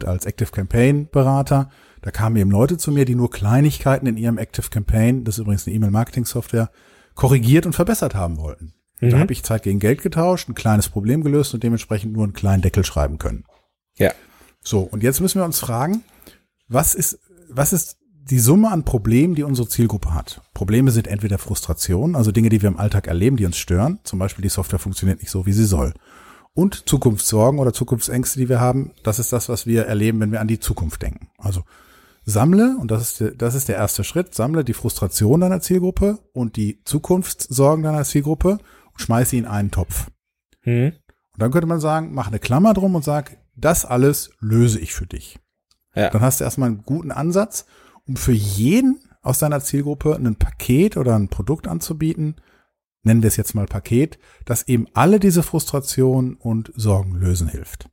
als 0.07 0.27
Active 0.27 0.51
Campaign 0.51 1.09
Berater. 1.11 1.71
Da 2.01 2.11
kamen 2.11 2.37
eben 2.37 2.51
Leute 2.51 2.79
zu 2.79 2.91
mir, 2.91 3.05
die 3.05 3.15
nur 3.15 3.31
Kleinigkeiten 3.31 4.07
in 4.07 4.17
ihrem 4.17 4.39
Active 4.39 4.71
Campaign, 4.71 5.25
das 5.25 5.37
ist 5.37 5.41
übrigens 5.41 5.67
eine 5.67 5.77
E-Mail-Marketing-Software, 5.77 6.71
korrigiert 7.15 7.67
und 7.67 7.75
verbessert 7.75 8.15
haben 8.15 8.39
wollten. 8.39 8.75
Mhm. 9.01 9.11
Da 9.11 9.19
habe 9.19 9.33
ich 9.33 9.43
Zeit 9.43 9.63
gegen 9.63 9.79
Geld 9.79 10.03
getauscht, 10.03 10.49
ein 10.49 10.55
kleines 10.55 10.89
Problem 10.89 11.23
gelöst 11.23 11.53
und 11.55 11.63
dementsprechend 11.63 12.13
nur 12.13 12.25
einen 12.25 12.33
kleinen 12.33 12.63
Deckel 12.63 12.85
schreiben 12.85 13.19
können. 13.19 13.45
Ja. 13.97 14.13
So, 14.65 14.81
und 14.81 15.03
jetzt 15.03 15.21
müssen 15.21 15.41
wir 15.41 15.45
uns 15.45 15.61
fragen, 15.61 16.03
was 16.69 16.95
ist, 16.95 17.19
was 17.55 17.73
ist 17.73 17.99
die 18.31 18.39
Summe 18.39 18.71
an 18.71 18.85
Problemen, 18.85 19.35
die 19.35 19.43
unsere 19.43 19.69
Zielgruppe 19.69 20.15
hat. 20.15 20.43
Probleme 20.55 20.91
sind 20.91 21.09
entweder 21.09 21.39
Frustration, 21.39 22.15
also 22.15 22.31
Dinge, 22.31 22.49
die 22.49 22.63
wir 22.63 22.69
im 22.69 22.79
Alltag 22.79 23.09
erleben, 23.09 23.37
die 23.37 23.47
uns 23.47 23.57
stören. 23.57 23.99
Zum 24.05 24.19
Beispiel 24.19 24.43
die 24.43 24.49
Software 24.49 24.79
funktioniert 24.79 25.21
nicht 25.21 25.31
so, 25.31 25.45
wie 25.45 25.53
sie 25.53 25.65
soll. 25.65 25.93
Und 26.55 26.89
Zukunftssorgen 26.89 27.59
oder 27.59 27.73
Zukunftsängste, 27.73 28.39
die 28.39 28.49
wir 28.49 28.61
haben. 28.61 28.93
Das 29.03 29.19
ist 29.19 29.33
das, 29.33 29.49
was 29.49 29.67
wir 29.67 29.87
erleben, 29.87 30.21
wenn 30.21 30.33
wir 30.33 30.41
an 30.41 30.49
die 30.49 30.61
Zukunft 30.61 31.03
denken. 31.03 31.29
Also 31.39 31.63
sammle, 32.25 32.77
und 32.79 32.91
das 32.91 33.03
ist, 33.03 33.21
der, 33.21 33.31
das 33.33 33.55
ist 33.55 33.69
der 33.69 33.77
erste 33.77 34.05
Schritt, 34.05 34.35
sammle 34.35 34.65
die 34.65 34.75
Frustration 34.75 35.41
deiner 35.41 35.61
Zielgruppe 35.61 36.19
und 36.33 36.57
die 36.57 36.81
Zukunftssorgen 36.85 37.83
deiner 37.83 38.05
Zielgruppe 38.05 38.59
und 38.93 39.01
schmeiß 39.01 39.31
sie 39.31 39.39
in 39.39 39.47
einen 39.47 39.71
Topf. 39.71 40.09
Hm. 40.61 40.93
Und 41.33 41.43
dann 41.43 41.51
könnte 41.51 41.67
man 41.67 41.81
sagen, 41.81 42.13
mach 42.13 42.29
eine 42.29 42.39
Klammer 42.39 42.75
drum 42.75 42.95
und 42.95 43.05
sag, 43.05 43.39
das 43.57 43.85
alles 43.85 44.31
löse 44.41 44.79
ich 44.79 44.95
für 44.95 45.07
dich. 45.07 45.39
Ja. 45.95 46.11
Dann 46.11 46.21
hast 46.21 46.41
du 46.41 46.45
erstmal 46.45 46.71
einen 46.71 46.83
guten 46.85 47.11
Ansatz 47.11 47.67
um 48.07 48.17
für 48.17 48.33
jeden 48.33 49.01
aus 49.23 49.39
deiner 49.39 49.61
Zielgruppe 49.61 50.17
ein 50.17 50.37
Paket 50.37 50.97
oder 50.97 51.15
ein 51.15 51.29
Produkt 51.29 51.69
anzubieten, 51.69 52.37
nennen 53.05 53.23
wir 53.23 53.29
es 53.29 53.37
jetzt 53.37 53.55
mal 53.55 53.67
Paket, 53.67 54.19
das 54.45 54.69
eben 54.69 54.87
alle 54.95 55.21
diese 55.21 55.43
Frustrationen 55.43 56.35
und 56.35 56.73
Sorgen 56.75 57.15
lösen 57.15 57.49
hilft. 57.49 57.89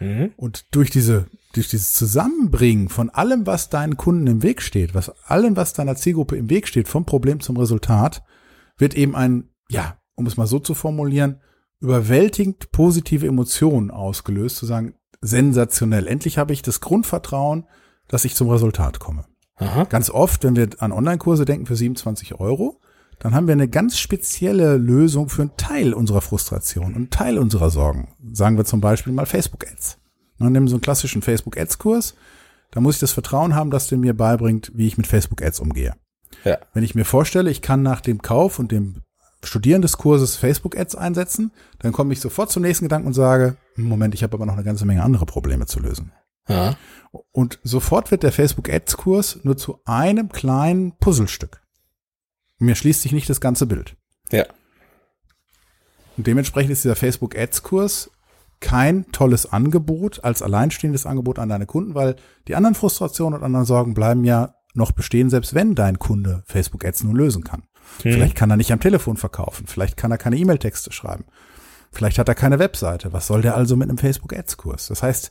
Mhm. 0.00 0.32
Und 0.36 0.74
durch 0.74 0.90
diese, 0.90 1.26
durch 1.54 1.68
dieses 1.68 1.94
Zusammenbringen 1.94 2.88
von 2.88 3.10
allem, 3.10 3.46
was 3.46 3.70
deinen 3.70 3.96
Kunden 3.96 4.26
im 4.26 4.42
Weg 4.42 4.62
steht, 4.62 4.94
was 4.94 5.10
allem, 5.24 5.56
was 5.56 5.72
deiner 5.72 5.96
Zielgruppe 5.96 6.36
im 6.36 6.50
Weg 6.50 6.68
steht, 6.68 6.88
vom 6.88 7.04
Problem 7.04 7.40
zum 7.40 7.56
Resultat, 7.56 8.22
wird 8.76 8.94
eben 8.94 9.16
ein, 9.16 9.50
ja, 9.68 9.98
um 10.14 10.26
es 10.26 10.36
mal 10.36 10.46
so 10.46 10.58
zu 10.58 10.74
formulieren, 10.74 11.40
überwältigend 11.80 12.70
positive 12.72 13.26
Emotionen 13.26 13.90
ausgelöst, 13.90 14.56
zu 14.56 14.66
sagen, 14.66 14.94
sensationell. 15.20 16.06
Endlich 16.06 16.38
habe 16.38 16.52
ich 16.52 16.62
das 16.62 16.80
Grundvertrauen, 16.80 17.64
dass 18.08 18.24
ich 18.24 18.34
zum 18.34 18.48
Resultat 18.48 18.98
komme. 18.98 19.24
Aha. 19.56 19.84
Ganz 19.84 20.10
oft, 20.10 20.44
wenn 20.44 20.56
wir 20.56 20.68
an 20.78 20.92
Online-Kurse 20.92 21.44
denken 21.44 21.66
für 21.66 21.76
27 21.76 22.38
Euro, 22.38 22.80
dann 23.18 23.34
haben 23.34 23.48
wir 23.48 23.52
eine 23.52 23.68
ganz 23.68 23.98
spezielle 23.98 24.76
Lösung 24.76 25.28
für 25.28 25.42
einen 25.42 25.56
Teil 25.56 25.92
unserer 25.92 26.20
Frustration 26.20 26.86
und 26.86 26.96
einen 26.96 27.10
Teil 27.10 27.38
unserer 27.38 27.70
Sorgen. 27.70 28.14
Sagen 28.32 28.56
wir 28.56 28.64
zum 28.64 28.80
Beispiel 28.80 29.12
mal 29.12 29.26
Facebook-Ads. 29.26 29.98
Dann 30.38 30.52
nehmen 30.52 30.68
so 30.68 30.76
einen 30.76 30.82
klassischen 30.82 31.22
Facebook-Ads-Kurs. 31.22 32.14
Da 32.70 32.80
muss 32.80 32.96
ich 32.96 33.00
das 33.00 33.12
Vertrauen 33.12 33.54
haben, 33.54 33.70
dass 33.70 33.88
der 33.88 33.98
mir 33.98 34.16
beibringt, 34.16 34.70
wie 34.74 34.86
ich 34.86 34.98
mit 34.98 35.08
Facebook-Ads 35.08 35.58
umgehe. 35.58 35.94
Ja. 36.44 36.58
Wenn 36.72 36.84
ich 36.84 36.94
mir 36.94 37.04
vorstelle, 37.04 37.50
ich 37.50 37.62
kann 37.62 37.82
nach 37.82 38.00
dem 38.00 38.22
Kauf 38.22 38.60
und 38.60 38.70
dem 38.70 39.00
Studieren 39.44 39.82
des 39.82 39.98
Kurses 39.98 40.36
Facebook-Ads 40.36 40.96
einsetzen, 40.96 41.52
dann 41.78 41.92
komme 41.92 42.12
ich 42.12 42.20
sofort 42.20 42.50
zum 42.50 42.62
nächsten 42.62 42.86
Gedanken 42.86 43.06
und 43.06 43.14
sage, 43.14 43.56
Moment, 43.76 44.14
ich 44.14 44.22
habe 44.22 44.34
aber 44.34 44.46
noch 44.46 44.54
eine 44.54 44.64
ganze 44.64 44.84
Menge 44.84 45.02
andere 45.02 45.26
Probleme 45.26 45.66
zu 45.66 45.80
lösen. 45.80 46.12
Ja. 46.48 46.76
Und 47.30 47.58
sofort 47.62 48.10
wird 48.10 48.22
der 48.22 48.32
Facebook 48.32 48.68
Ads 48.68 48.96
Kurs 48.96 49.38
nur 49.44 49.56
zu 49.56 49.80
einem 49.84 50.30
kleinen 50.30 50.96
Puzzlestück. 50.98 51.62
Mir 52.58 52.74
schließt 52.74 53.02
sich 53.02 53.12
nicht 53.12 53.30
das 53.30 53.40
ganze 53.40 53.66
Bild. 53.66 53.96
Ja. 54.32 54.44
Und 56.16 56.26
dementsprechend 56.26 56.72
ist 56.72 56.84
dieser 56.84 56.96
Facebook 56.96 57.36
Ads 57.36 57.62
Kurs 57.62 58.10
kein 58.60 59.06
tolles 59.12 59.52
Angebot 59.52 60.24
als 60.24 60.42
alleinstehendes 60.42 61.06
Angebot 61.06 61.38
an 61.38 61.48
deine 61.48 61.66
Kunden, 61.66 61.94
weil 61.94 62.16
die 62.48 62.56
anderen 62.56 62.74
Frustrationen 62.74 63.38
und 63.38 63.44
anderen 63.44 63.66
Sorgen 63.66 63.94
bleiben 63.94 64.24
ja 64.24 64.54
noch 64.74 64.90
bestehen, 64.90 65.30
selbst 65.30 65.54
wenn 65.54 65.76
dein 65.76 66.00
Kunde 66.00 66.42
Facebook 66.46 66.84
Ads 66.84 67.04
nun 67.04 67.14
lösen 67.14 67.44
kann. 67.44 67.62
Hm. 68.02 68.12
Vielleicht 68.12 68.34
kann 68.34 68.50
er 68.50 68.56
nicht 68.56 68.72
am 68.72 68.80
Telefon 68.80 69.16
verkaufen, 69.16 69.66
vielleicht 69.66 69.96
kann 69.96 70.10
er 70.10 70.18
keine 70.18 70.36
E-Mail-Texte 70.36 70.92
schreiben, 70.92 71.24
vielleicht 71.90 72.18
hat 72.18 72.28
er 72.28 72.34
keine 72.34 72.58
Webseite. 72.58 73.12
Was 73.12 73.26
soll 73.26 73.42
der 73.42 73.56
also 73.56 73.76
mit 73.76 73.88
einem 73.88 73.98
Facebook 73.98 74.32
Ads 74.32 74.56
Kurs? 74.56 74.86
Das 74.86 75.02
heißt, 75.02 75.30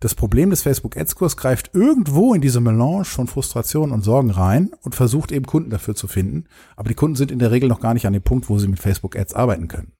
das 0.00 0.14
Problem 0.14 0.50
des 0.50 0.62
Facebook 0.62 0.96
Ads 0.96 1.16
Kurs 1.16 1.36
greift 1.36 1.70
irgendwo 1.74 2.32
in 2.32 2.40
diese 2.40 2.60
Melange 2.60 3.04
von 3.04 3.26
Frustration 3.26 3.90
und 3.90 4.02
Sorgen 4.02 4.30
rein 4.30 4.70
und 4.82 4.94
versucht 4.94 5.32
eben 5.32 5.46
Kunden 5.46 5.70
dafür 5.70 5.96
zu 5.96 6.06
finden. 6.06 6.44
Aber 6.76 6.88
die 6.88 6.94
Kunden 6.94 7.16
sind 7.16 7.32
in 7.32 7.40
der 7.40 7.50
Regel 7.50 7.68
noch 7.68 7.80
gar 7.80 7.94
nicht 7.94 8.06
an 8.06 8.12
dem 8.12 8.22
Punkt, 8.22 8.48
wo 8.48 8.58
sie 8.58 8.68
mit 8.68 8.78
Facebook 8.78 9.16
Ads 9.16 9.34
arbeiten 9.34 9.66
können. 9.66 9.92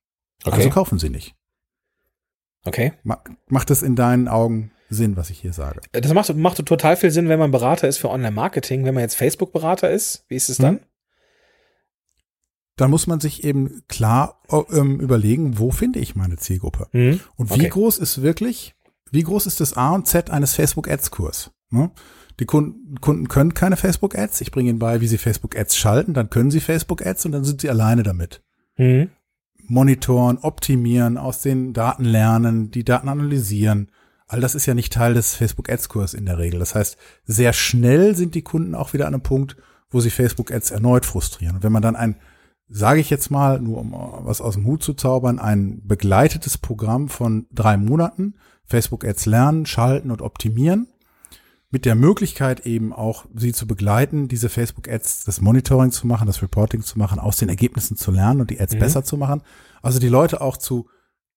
Okay. 0.44 0.56
Also 0.56 0.70
kaufen 0.70 1.00
sie 1.00 1.10
nicht. 1.10 1.34
Okay. 2.64 2.92
Macht 3.48 3.70
das 3.70 3.82
in 3.82 3.96
deinen 3.96 4.28
Augen 4.28 4.70
Sinn, 4.88 5.16
was 5.16 5.30
ich 5.30 5.40
hier 5.40 5.52
sage? 5.52 5.80
Das 5.92 6.12
macht, 6.14 6.34
macht 6.36 6.64
total 6.64 6.96
viel 6.96 7.10
Sinn, 7.10 7.28
wenn 7.28 7.38
man 7.38 7.50
Berater 7.50 7.88
ist 7.88 7.98
für 7.98 8.08
Online-Marketing. 8.08 8.84
Wenn 8.84 8.94
man 8.94 9.02
jetzt 9.02 9.16
Facebook-Berater 9.16 9.90
ist, 9.90 10.24
wie 10.28 10.36
ist 10.36 10.48
es 10.48 10.58
dann? 10.58 10.76
Hm. 10.76 10.80
Dann 12.78 12.90
muss 12.90 13.06
man 13.06 13.20
sich 13.20 13.44
eben 13.44 13.82
klar 13.88 14.40
ähm, 14.72 15.00
überlegen, 15.00 15.58
wo 15.58 15.70
finde 15.70 15.98
ich 15.98 16.16
meine 16.16 16.36
Zielgruppe? 16.36 16.88
Hm. 16.92 17.20
Und 17.36 17.50
wie 17.50 17.60
okay. 17.60 17.68
groß 17.68 17.98
ist 17.98 18.22
wirklich 18.22 18.74
wie 19.10 19.22
groß 19.22 19.46
ist 19.46 19.60
das 19.60 19.74
A 19.74 19.94
und 19.94 20.06
Z 20.06 20.30
eines 20.30 20.54
Facebook 20.54 20.88
Ads 20.88 21.10
Kurs? 21.10 21.50
Ne? 21.70 21.90
Die 22.40 22.44
Kunden, 22.44 23.00
Kunden 23.00 23.28
können 23.28 23.54
keine 23.54 23.76
Facebook 23.76 24.16
Ads. 24.16 24.40
Ich 24.40 24.52
bringe 24.52 24.70
ihnen 24.70 24.78
bei, 24.78 25.00
wie 25.00 25.08
sie 25.08 25.18
Facebook 25.18 25.56
Ads 25.56 25.76
schalten. 25.76 26.14
Dann 26.14 26.30
können 26.30 26.50
sie 26.50 26.60
Facebook 26.60 27.04
Ads 27.04 27.26
und 27.26 27.32
dann 27.32 27.44
sind 27.44 27.60
sie 27.60 27.70
alleine 27.70 28.02
damit. 28.02 28.42
Mhm. 28.76 29.10
Monitoren, 29.66 30.38
optimieren, 30.38 31.18
aus 31.18 31.42
den 31.42 31.72
Daten 31.72 32.04
lernen, 32.04 32.70
die 32.70 32.84
Daten 32.84 33.08
analysieren. 33.08 33.90
All 34.26 34.40
das 34.40 34.54
ist 34.54 34.66
ja 34.66 34.74
nicht 34.74 34.92
Teil 34.92 35.14
des 35.14 35.34
Facebook 35.34 35.68
Ads 35.70 35.88
Kurs 35.88 36.14
in 36.14 36.26
der 36.26 36.38
Regel. 36.38 36.60
Das 36.60 36.74
heißt, 36.74 36.96
sehr 37.24 37.52
schnell 37.52 38.14
sind 38.14 38.34
die 38.34 38.42
Kunden 38.42 38.74
auch 38.74 38.92
wieder 38.92 39.06
an 39.06 39.14
einem 39.14 39.22
Punkt, 39.22 39.56
wo 39.90 40.00
sie 40.00 40.10
Facebook 40.10 40.52
Ads 40.52 40.70
erneut 40.70 41.06
frustrieren. 41.06 41.56
Und 41.56 41.62
wenn 41.62 41.72
man 41.72 41.82
dann 41.82 41.96
ein, 41.96 42.16
sage 42.68 43.00
ich 43.00 43.10
jetzt 43.10 43.30
mal, 43.30 43.60
nur 43.60 43.78
um 43.78 43.92
was 43.92 44.40
aus 44.40 44.54
dem 44.54 44.66
Hut 44.66 44.82
zu 44.82 44.94
zaubern, 44.94 45.38
ein 45.38 45.82
begleitetes 45.86 46.58
Programm 46.58 47.08
von 47.08 47.46
drei 47.52 47.76
Monaten 47.76 48.34
Facebook-Ads 48.66 49.26
lernen, 49.26 49.66
schalten 49.66 50.10
und 50.10 50.22
optimieren. 50.22 50.88
Mit 51.70 51.84
der 51.84 51.94
Möglichkeit 51.94 52.64
eben 52.64 52.94
auch, 52.94 53.26
sie 53.34 53.52
zu 53.52 53.66
begleiten, 53.66 54.28
diese 54.28 54.48
Facebook-Ads, 54.48 55.24
das 55.24 55.40
Monitoring 55.40 55.90
zu 55.90 56.06
machen, 56.06 56.26
das 56.26 56.42
Reporting 56.42 56.82
zu 56.82 56.98
machen, 56.98 57.18
aus 57.18 57.36
den 57.36 57.50
Ergebnissen 57.50 57.96
zu 57.96 58.10
lernen 58.10 58.40
und 58.40 58.50
die 58.50 58.60
Ads 58.60 58.74
mhm. 58.74 58.78
besser 58.78 59.04
zu 59.04 59.18
machen. 59.18 59.42
Also 59.82 59.98
die 59.98 60.08
Leute 60.08 60.40
auch 60.40 60.56
zu 60.56 60.88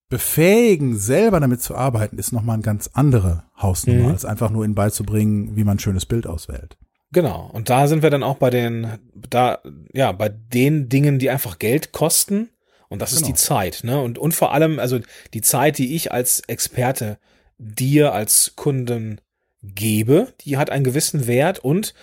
befähigen, 0.10 0.98
selber 0.98 1.40
damit 1.40 1.62
zu 1.62 1.76
arbeiten, 1.76 2.18
ist 2.18 2.32
nochmal 2.32 2.56
eine 2.56 2.64
ganz 2.64 2.90
andere 2.94 3.44
Hausnummer, 3.62 4.04
mhm. 4.04 4.12
als 4.12 4.26
einfach 4.26 4.50
nur 4.50 4.64
ihnen 4.64 4.76
beizubringen, 4.76 5.56
wie 5.56 5.64
man 5.64 5.78
ein 5.78 5.80
schönes 5.80 6.06
Bild 6.06 6.28
auswählt. 6.28 6.78
Genau. 7.14 7.50
Und 7.52 7.70
da 7.70 7.88
sind 7.88 8.04
wir 8.04 8.10
dann 8.10 8.24
auch 8.24 8.38
bei 8.38 8.50
den, 8.50 9.00
da, 9.14 9.60
ja, 9.94 10.12
bei 10.12 10.30
den 10.30 10.88
Dingen, 10.90 11.20
die 11.20 11.30
einfach 11.30 11.60
Geld 11.60 11.92
kosten 11.92 12.50
und 12.88 13.02
das 13.02 13.12
genau. 13.12 13.20
ist 13.20 13.28
die 13.28 13.34
genau. 13.34 13.60
Zeit, 13.60 13.82
ne? 13.84 14.02
Und, 14.02 14.18
und 14.18 14.34
vor 14.34 14.54
allem, 14.54 14.80
also 14.80 15.00
die 15.34 15.42
Zeit, 15.42 15.78
die 15.78 15.96
ich 15.96 16.12
als 16.12 16.42
Experte 16.48 17.18
dir 17.58 18.14
als 18.14 18.54
Kunden 18.56 19.22
gebe, 19.62 20.34
die 20.42 20.58
hat 20.58 20.70
einen 20.70 20.84
gewissen 20.84 21.28
Wert 21.28 21.60
und, 21.60 21.94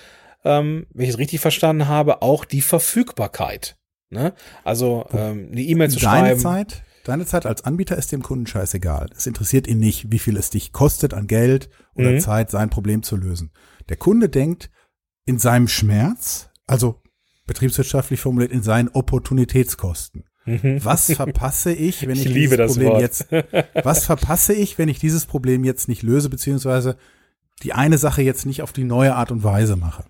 ähm, 0.44 0.86
wenn 0.92 1.04
ich 1.04 1.10
es 1.10 1.18
richtig 1.18 1.40
verstanden 1.40 1.88
habe, 1.88 2.22
auch 2.22 2.44
die 2.44 2.62
Verfügbarkeit. 2.62 3.76
Ne? 4.10 4.32
Also 4.64 5.06
ähm, 5.12 5.48
eine 5.52 5.60
E-Mail 5.60 5.90
zu 5.90 5.98
Deine 5.98 6.28
schreiben. 6.28 6.40
Zeit, 6.40 6.82
deine 7.04 7.26
Zeit 7.26 7.44
als 7.44 7.64
Anbieter 7.64 7.96
ist 7.96 8.12
dem 8.12 8.22
Kunden 8.22 8.46
scheißegal. 8.46 9.10
Es 9.16 9.26
interessiert 9.26 9.66
ihn 9.66 9.78
nicht, 9.78 10.10
wie 10.12 10.18
viel 10.18 10.36
es 10.36 10.50
dich 10.50 10.72
kostet 10.72 11.12
an 11.12 11.26
Geld 11.26 11.68
oder 11.94 12.12
mhm. 12.12 12.20
Zeit, 12.20 12.50
sein 12.50 12.70
Problem 12.70 13.02
zu 13.02 13.16
lösen. 13.16 13.50
Der 13.88 13.96
Kunde 13.96 14.28
denkt 14.28 14.70
in 15.28 15.38
seinem 15.38 15.68
Schmerz, 15.68 16.48
also 16.66 17.02
betriebswirtschaftlich 17.46 18.18
formuliert, 18.18 18.50
in 18.50 18.62
seinen 18.62 18.88
Opportunitätskosten. 18.88 20.24
Mhm. 20.46 20.82
Was 20.82 21.12
verpasse 21.12 21.70
ich, 21.70 22.02
wenn 22.08 22.16
ich, 22.16 22.26
ich 22.26 22.32
dieses 22.32 22.56
Problem 22.56 22.88
Wort. 22.88 23.00
jetzt, 23.02 23.28
was 23.84 24.06
verpasse 24.06 24.54
ich, 24.54 24.78
wenn 24.78 24.88
ich 24.88 24.98
dieses 24.98 25.26
Problem 25.26 25.64
jetzt 25.64 25.86
nicht 25.86 26.02
löse, 26.02 26.30
beziehungsweise 26.30 26.96
die 27.62 27.74
eine 27.74 27.98
Sache 27.98 28.22
jetzt 28.22 28.46
nicht 28.46 28.62
auf 28.62 28.72
die 28.72 28.84
neue 28.84 29.14
Art 29.16 29.30
und 29.30 29.44
Weise 29.44 29.76
mache? 29.76 30.04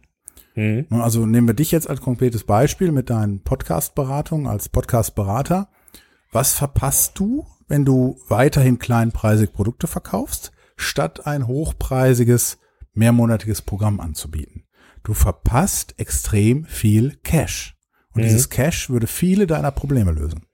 Mhm. 0.55 0.87
Also 0.91 1.27
nehmen 1.27 1.49
wir 1.49 1.55
dich 1.55 1.73
jetzt 1.73 1.91
als 1.91 2.01
konkretes 2.01 2.45
Beispiel 2.45 2.93
mit 2.93 3.11
deinen 3.11 3.43
Podcast-Beratungen 3.43 4.47
als 4.47 4.69
Podcast-Berater. 4.69 5.69
Was 6.31 6.55
verpasst 6.55 7.19
du, 7.19 7.45
wenn 7.67 7.85
du 7.85 8.21
weiterhin 8.29 8.79
kleinpreisig 8.79 9.53
Produkte 9.53 9.89
verkaufst, 9.89 10.53
statt 10.77 11.27
ein 11.27 11.49
hochpreisiges, 11.49 12.59
mehrmonatiges 12.95 13.63
Programm 13.63 13.99
anzubieten? 13.99 14.63
Du 15.03 15.15
verpasst 15.15 15.95
extrem 15.99 16.65
viel 16.65 17.17
Cash. 17.23 17.77
Und 18.15 18.23
mhm. 18.23 18.27
dieses 18.27 18.51
Cash 18.51 18.91
würde 18.91 19.07
viele 19.07 19.47
deiner 19.47 19.71
Probleme 19.71 20.13
lösen. 20.13 20.47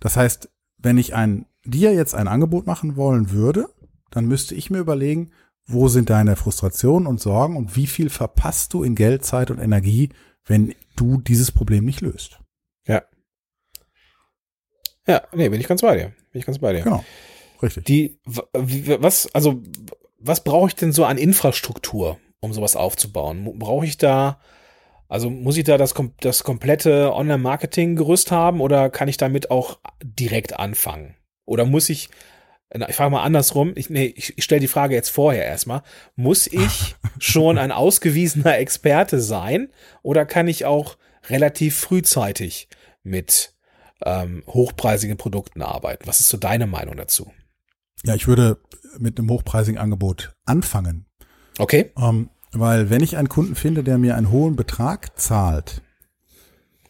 Das 0.00 0.16
heißt, 0.16 0.50
wenn 0.78 0.98
ich 0.98 1.14
ein, 1.14 1.46
dir 1.64 1.94
jetzt 1.94 2.14
ein 2.14 2.28
Angebot 2.28 2.66
machen 2.66 2.96
wollen 2.96 3.30
würde, 3.30 3.68
dann 4.10 4.26
müsste 4.26 4.54
ich 4.54 4.70
mir 4.70 4.78
überlegen, 4.78 5.30
wo 5.66 5.88
sind 5.88 6.10
deine 6.10 6.36
Frustrationen 6.36 7.06
und 7.06 7.20
Sorgen 7.20 7.56
und 7.56 7.76
wie 7.76 7.86
viel 7.86 8.10
verpasst 8.10 8.72
du 8.74 8.82
in 8.82 8.94
Geld, 8.94 9.24
Zeit 9.24 9.50
und 9.50 9.58
Energie, 9.58 10.10
wenn 10.44 10.74
du 10.96 11.20
dieses 11.20 11.52
Problem 11.52 11.84
nicht 11.84 12.00
löst. 12.00 12.40
Ja. 12.86 13.02
Ja, 15.06 15.22
nee, 15.32 15.48
bin 15.48 15.60
ich 15.60 15.68
ganz 15.68 15.82
bei 15.82 15.96
dir. 15.96 16.12
Bin 16.32 16.40
ich 16.40 16.46
ganz 16.46 16.58
bei 16.58 16.72
dir. 16.72 16.82
Genau. 16.82 17.04
Richtig. 17.62 17.84
Die, 17.84 18.18
was, 18.24 19.32
also, 19.34 19.62
was 20.18 20.42
brauche 20.42 20.68
ich 20.68 20.74
denn 20.74 20.92
so 20.92 21.04
an 21.04 21.16
Infrastruktur, 21.16 22.18
um 22.42 22.52
sowas 22.52 22.76
aufzubauen? 22.76 23.58
Brauche 23.58 23.86
ich 23.86 23.96
da, 23.96 24.38
also 25.08 25.30
muss 25.30 25.56
ich 25.56 25.64
da 25.64 25.78
das, 25.78 25.94
das 26.20 26.44
komplette 26.44 27.14
Online-Marketing-Gerüst 27.14 28.30
haben 28.30 28.60
oder 28.60 28.90
kann 28.90 29.08
ich 29.08 29.16
damit 29.16 29.50
auch 29.50 29.78
direkt 30.02 30.58
anfangen? 30.58 31.14
Oder 31.46 31.64
muss 31.64 31.88
ich, 31.88 32.10
ich 32.74 32.96
frage 32.96 33.10
mal 33.10 33.22
andersrum, 33.22 33.72
ich, 33.76 33.88
nee, 33.88 34.12
ich, 34.16 34.36
ich 34.36 34.44
stelle 34.44 34.60
die 34.60 34.68
Frage 34.68 34.94
jetzt 34.94 35.10
vorher 35.10 35.46
erstmal, 35.46 35.82
muss 36.16 36.46
ich 36.46 36.96
schon 37.18 37.58
ein 37.58 37.72
ausgewiesener 37.72 38.58
Experte 38.58 39.20
sein 39.20 39.70
oder 40.02 40.26
kann 40.26 40.48
ich 40.48 40.66
auch 40.66 40.98
relativ 41.28 41.78
frühzeitig 41.78 42.68
mit 43.04 43.54
ähm, 44.04 44.42
hochpreisigen 44.48 45.16
Produkten 45.16 45.62
arbeiten? 45.62 46.06
Was 46.06 46.20
ist 46.20 46.28
so 46.28 46.36
deine 46.36 46.66
Meinung 46.66 46.96
dazu? 46.96 47.30
Ja, 48.02 48.16
ich 48.16 48.26
würde 48.26 48.58
mit 48.98 49.18
einem 49.18 49.30
hochpreisigen 49.30 49.78
Angebot 49.78 50.34
anfangen. 50.44 51.06
Okay. 51.58 51.92
Ähm, 51.96 52.30
weil 52.52 52.90
wenn 52.90 53.02
ich 53.02 53.16
einen 53.16 53.28
Kunden 53.28 53.54
finde, 53.54 53.82
der 53.82 53.98
mir 53.98 54.16
einen 54.16 54.30
hohen 54.30 54.56
Betrag 54.56 55.18
zahlt, 55.18 55.82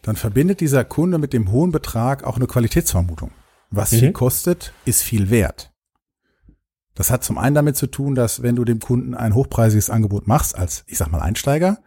dann 0.02 0.16
verbindet 0.16 0.60
dieser 0.60 0.84
Kunde 0.84 1.18
mit 1.18 1.32
dem 1.32 1.52
hohen 1.52 1.70
Betrag 1.70 2.24
auch 2.24 2.36
eine 2.36 2.46
Qualitätsvermutung. 2.46 3.30
Was 3.70 3.92
mhm. 3.92 3.98
viel 3.98 4.12
kostet, 4.12 4.72
ist 4.84 5.02
viel 5.02 5.30
wert. 5.30 5.72
Das 6.94 7.10
hat 7.10 7.24
zum 7.24 7.38
einen 7.38 7.54
damit 7.54 7.76
zu 7.76 7.86
tun, 7.86 8.14
dass 8.14 8.42
wenn 8.42 8.56
du 8.56 8.64
dem 8.64 8.80
Kunden 8.80 9.14
ein 9.14 9.34
hochpreisiges 9.34 9.88
Angebot 9.88 10.26
machst, 10.26 10.58
als, 10.58 10.84
ich 10.86 10.98
sag 10.98 11.10
mal, 11.10 11.22
Einsteiger, 11.22 11.78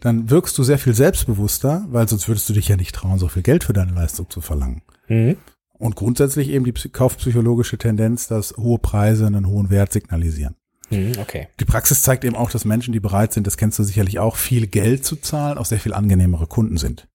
dann 0.00 0.30
wirkst 0.30 0.56
du 0.56 0.62
sehr 0.62 0.78
viel 0.78 0.94
selbstbewusster, 0.94 1.84
weil 1.90 2.08
sonst 2.08 2.28
würdest 2.28 2.48
du 2.48 2.52
dich 2.54 2.68
ja 2.68 2.76
nicht 2.76 2.94
trauen, 2.94 3.18
so 3.18 3.28
viel 3.28 3.42
Geld 3.42 3.64
für 3.64 3.72
deine 3.72 3.92
Leistung 3.92 4.30
zu 4.30 4.40
verlangen. 4.40 4.82
Mhm. 5.08 5.36
Und 5.72 5.96
grundsätzlich 5.96 6.48
eben 6.48 6.64
die 6.64 6.72
kaufpsychologische 6.72 7.76
Tendenz, 7.76 8.28
dass 8.28 8.56
hohe 8.56 8.78
Preise 8.78 9.26
einen 9.26 9.46
hohen 9.46 9.68
Wert 9.68 9.92
signalisieren. 9.92 10.54
Mhm, 10.92 11.12
okay. 11.20 11.48
Die 11.60 11.64
Praxis 11.64 12.02
zeigt 12.02 12.24
eben 12.24 12.36
auch, 12.36 12.50
dass 12.50 12.64
Menschen, 12.64 12.92
die 12.92 13.00
bereit 13.00 13.32
sind, 13.32 13.46
das 13.46 13.56
kennst 13.56 13.78
du 13.78 13.82
sicherlich 13.82 14.18
auch, 14.18 14.36
viel 14.36 14.66
Geld 14.66 15.04
zu 15.04 15.16
zahlen, 15.16 15.58
auch 15.58 15.64
sehr 15.64 15.80
viel 15.80 15.94
angenehmere 15.94 16.46
Kunden 16.46 16.76
sind. 16.76 17.08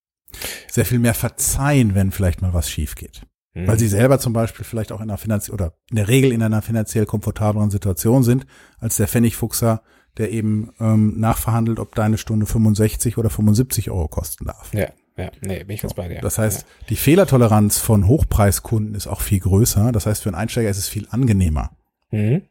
Sehr 0.70 0.86
viel 0.86 1.00
mehr 1.00 1.14
verzeihen, 1.14 1.96
wenn 1.96 2.12
vielleicht 2.12 2.42
mal 2.42 2.54
was 2.54 2.70
schief 2.70 2.96
geht. 2.96 3.22
Mhm. 3.54 3.68
Weil 3.68 3.80
sie 3.80 3.88
selber 3.88 4.20
zum 4.20 4.34
Beispiel 4.34 4.66
vielleicht 4.66 4.92
auch 4.92 5.02
in 5.02 5.10
einer 5.10 5.18
finanziell 5.18 5.54
oder 5.54 5.74
in 5.90 5.96
der 5.96 6.08
Regel 6.08 6.32
in 6.32 6.44
einer 6.44 6.62
finanziell 6.62 7.06
komfortableren 7.06 7.72
Situation 7.72 8.24
sind, 8.24 8.46
als 8.80 8.98
der 8.98 9.08
Pfennigfuchser, 9.08 9.82
der 10.18 10.32
eben 10.32 10.72
ähm, 10.80 11.20
nachverhandelt, 11.20 11.80
ob 11.80 11.96
deine 11.96 12.18
Stunde 12.18 12.46
65 12.46 13.18
oder 13.18 13.30
75 13.30 13.90
Euro 13.92 14.08
kosten 14.08 14.46
darf. 14.46 14.74
Ja. 14.74 14.90
Ja, 15.18 15.32
nee, 15.42 15.64
bin 15.64 15.74
ich 15.74 15.82
ganz 15.82 15.96
bei 15.96 16.08
dir. 16.08 16.22
Das 16.22 16.38
heißt, 16.38 16.62
ja. 16.62 16.86
die 16.90 16.96
Fehlertoleranz 16.96 17.80
von 17.80 18.08
Hochpreiskunden 18.08 18.94
ist 18.94 19.08
auch 19.08 19.22
viel 19.22 19.40
größer. 19.40 19.92
Das 19.92 20.06
heißt, 20.06 20.22
für 20.22 20.30
einen 20.30 20.36
Einsteiger 20.36 20.70
ist 20.70 20.78
es 20.78 20.88
viel 20.88 21.08
angenehmer. 21.10 21.72
Mhm. 22.12 22.44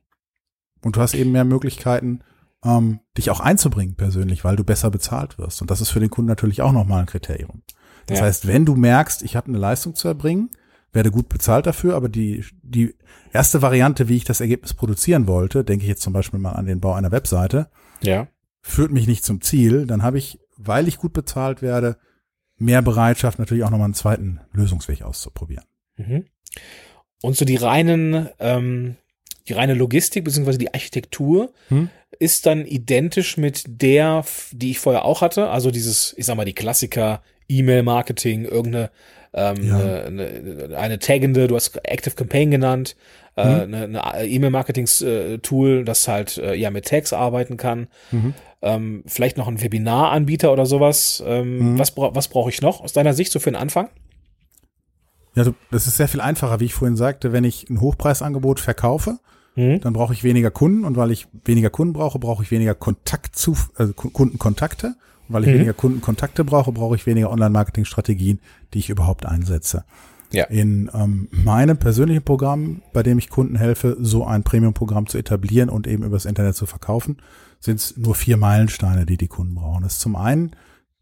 Und 0.87 0.95
du 0.95 1.01
hast 1.01 1.15
eben 1.15 1.33
mehr 1.33 1.45
Möglichkeiten, 1.45 2.21
ähm, 2.65 3.01
dich 3.19 3.31
auch 3.31 3.41
einzubringen 3.41 3.97
persönlich, 3.97 4.45
weil 4.45 4.55
du 4.55 4.63
besser 4.63 4.89
bezahlt 4.89 5.37
wirst. 5.37 5.61
Und 5.61 5.69
das 5.69 5.81
ist 5.81 5.91
für 5.91 5.99
den 5.99 6.11
Kunden 6.11 6.29
natürlich 6.29 6.63
auch 6.63 6.71
nochmal 6.71 7.01
ein 7.01 7.07
Kriterium. 7.07 7.65
Das 8.07 8.21
ja. 8.21 8.25
heißt, 8.25 8.47
wenn 8.47 8.65
du 8.65 8.77
merkst, 8.77 9.25
ich 9.25 9.35
habe 9.35 9.49
eine 9.49 9.59
Leistung 9.59 9.97
zu 9.97 10.07
erbringen, 10.07 10.49
werde 10.93 11.11
gut 11.11 11.29
bezahlt 11.29 11.67
dafür, 11.67 11.97
aber 11.97 12.09
die, 12.09 12.45
die 12.63 12.95
erste 13.33 13.63
Variante, 13.63 14.07
wie 14.07 14.15
ich 14.15 14.23
das 14.23 14.41
Ergebnis 14.41 14.75
produzieren 14.75 15.27
wollte, 15.27 15.65
denke 15.65 15.83
ich 15.83 15.89
jetzt 15.89 16.03
zum 16.03 16.13
Beispiel 16.13 16.39
mal 16.39 16.53
an 16.53 16.67
den 16.67 16.79
Bau 16.79 16.93
einer 16.93 17.11
Webseite, 17.11 17.69
ja. 18.01 18.29
führt 18.61 18.93
mich 18.93 19.09
nicht 19.09 19.25
zum 19.25 19.41
Ziel, 19.41 19.89
dann 19.89 20.05
habe 20.05 20.19
ich, 20.19 20.39
weil 20.57 20.87
ich 20.87 20.99
gut 20.99 21.13
bezahlt 21.13 21.63
werde, 21.63 21.99
mehr 22.59 22.81
Bereitschaft, 22.81 23.41
natürlich 23.41 23.65
auch 23.65 23.71
nochmal 23.71 23.87
einen 23.87 23.95
zweiten 23.95 24.39
Lösungsweg 24.53 25.03
auszuprobieren. 25.03 25.65
Mhm. 25.97 26.27
Und 27.23 27.37
so 27.37 27.45
die 27.45 27.57
reinen, 27.57 28.29
ähm, 28.39 28.95
die 29.49 29.53
reine 29.53 29.75
Logistik 29.75 30.25
beziehungsweise 30.25 30.59
die 30.59 30.73
Architektur 30.73 31.53
hm? 31.69 31.89
ist 32.19 32.47
dann 32.47 32.65
identisch 32.67 33.37
mit 33.37 33.65
der, 33.67 34.25
die 34.53 34.73
ich 34.73 34.79
vorher 34.79 35.05
auch 35.05 35.21
hatte. 35.21 35.49
Also 35.49 35.71
dieses, 35.71 36.15
ich 36.17 36.27
sag 36.27 36.37
mal, 36.37 36.45
die 36.45 36.55
Klassiker, 36.55 37.23
E-Mail-Marketing, 37.49 38.45
irgendeine 38.45 38.91
ähm, 39.33 39.69
ja. 39.69 40.05
eine, 40.05 40.77
eine, 40.77 40.99
taggende, 40.99 41.47
du 41.47 41.55
hast 41.55 41.79
Active 41.85 42.15
Campaign 42.15 42.51
genannt, 42.51 42.97
äh, 43.37 43.67
mhm. 43.67 43.75
äh, 43.75 43.77
eine, 43.77 44.05
eine 44.05 44.27
E-Mail-Marketing-Tool, 44.27 45.85
das 45.85 46.09
halt 46.09 46.39
äh, 46.39 46.55
ja 46.55 46.71
mit 46.71 46.87
Tags 46.87 47.13
arbeiten 47.13 47.57
kann. 47.57 47.89
Mhm. 48.11 48.35
Ähm, 48.63 49.03
vielleicht 49.07 49.37
noch 49.37 49.47
ein 49.47 49.61
Webinar-Anbieter 49.61 50.53
oder 50.53 50.65
sowas. 50.65 51.23
Ähm, 51.25 51.75
mhm. 51.75 51.79
Was, 51.79 51.91
bra 51.95 52.15
was 52.15 52.29
brauche 52.29 52.49
ich 52.49 52.63
noch 52.63 52.81
aus 52.81 52.95
deiner 52.95 53.13
Sicht 53.13 53.31
so 53.31 53.39
für 53.39 53.51
den 53.51 53.57
Anfang? 53.57 53.91
Ja, 55.35 55.45
das 55.71 55.87
ist 55.87 55.99
sehr 55.99 56.09
viel 56.09 56.23
einfacher, 56.23 56.61
wie 56.61 56.65
ich 56.65 56.75
vorhin 56.75 56.97
sagte, 56.97 57.31
wenn 57.31 57.45
ich 57.45 57.69
ein 57.69 57.83
Hochpreisangebot 57.83 58.59
verkaufe, 58.59 59.19
mhm. 59.57 59.81
dann 59.81 59.93
brauche 59.93 60.13
ich 60.13 60.23
weniger 60.23 60.51
Kunden 60.51 60.85
und 60.85 60.97
weil 60.97 61.11
ich 61.11 61.27
weniger 61.45 61.71
Kunden 61.71 61.93
brauche, 61.93 62.19
brauche 62.19 62.43
ich 62.43 62.51
weniger 62.51 62.75
Kontakt 62.75 63.37
zu, 63.37 63.57
also 63.75 63.93
Kundenkontakte. 63.93 64.95
Und 65.29 65.35
weil 65.35 65.43
ich 65.43 65.49
mhm. 65.49 65.55
weniger 65.55 65.73
Kundenkontakte 65.73 66.45
brauche, 66.45 66.71
brauche 66.71 66.95
ich 66.95 67.07
weniger 67.07 67.31
Online-Marketing-Strategien, 67.31 68.41
die 68.73 68.79
ich 68.79 68.91
überhaupt 68.91 69.27
einsetze. 69.27 69.85
Ja. 70.33 70.45
In 70.45 70.91
ähm, 70.95 71.29
meinem 71.31 71.79
persönlichen 71.79 72.23
Programm, 72.23 72.83
bei 72.93 73.03
dem 73.03 73.19
ich 73.19 73.31
Kunden 73.31 73.57
helfe, 73.57 73.97
so 74.01 74.25
ein 74.25 74.43
Premium-Programm 74.43 75.07
zu 75.07 75.19
etablieren 75.19 75.69
und 75.69 75.87
eben 75.87 76.05
übers 76.05 76.25
Internet 76.25 76.57
zu 76.57 76.67
verkaufen, 76.67 77.19
sind 77.61 77.81
es 77.81 77.97
nur 77.97 78.15
vier 78.15 78.37
Meilensteine, 78.37 79.07
die 79.07 79.17
die 79.17 79.29
Kunden 79.29 79.55
brauchen. 79.55 79.83
Das 79.83 79.95
ist 79.95 80.01
zum 80.01 80.17
einen 80.17 80.53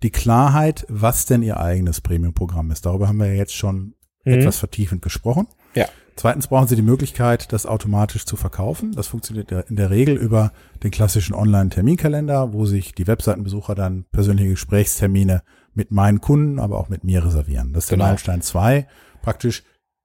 die 0.02 0.10
Klarheit, 0.10 0.86
was 0.88 1.24
denn 1.24 1.42
ihr 1.42 1.58
eigenes 1.58 2.00
Premium-Programm 2.00 2.70
ist. 2.70 2.84
Darüber 2.86 3.08
haben 3.08 3.18
wir 3.18 3.26
ja 3.26 3.34
jetzt 3.34 3.54
schon 3.54 3.94
mhm. 4.24 4.34
etwas 4.34 4.58
vertiefend 4.58 5.02
gesprochen. 5.02 5.46
Ja. 5.74 5.86
Zweitens 6.16 6.46
brauchen 6.46 6.68
Sie 6.68 6.76
die 6.76 6.82
Möglichkeit, 6.82 7.52
das 7.52 7.66
automatisch 7.66 8.24
zu 8.24 8.36
verkaufen. 8.36 8.92
Das 8.92 9.08
funktioniert 9.08 9.50
in 9.50 9.76
der 9.76 9.90
Regel 9.90 10.16
über 10.16 10.52
den 10.82 10.90
klassischen 10.90 11.34
Online-Terminkalender, 11.34 12.52
wo 12.52 12.66
sich 12.66 12.94
die 12.94 13.06
Webseitenbesucher 13.06 13.74
dann 13.74 14.04
persönliche 14.12 14.50
Gesprächstermine 14.50 15.42
mit 15.74 15.90
meinen 15.90 16.20
Kunden, 16.20 16.60
aber 16.60 16.78
auch 16.78 16.88
mit 16.88 17.02
mir 17.04 17.24
reservieren. 17.24 17.72
Das 17.72 17.84
ist 17.84 17.90
genau. 17.90 18.04
der 18.04 18.08
Meilenstein 18.08 18.42
2, 18.42 18.86
praktisch 19.22 19.64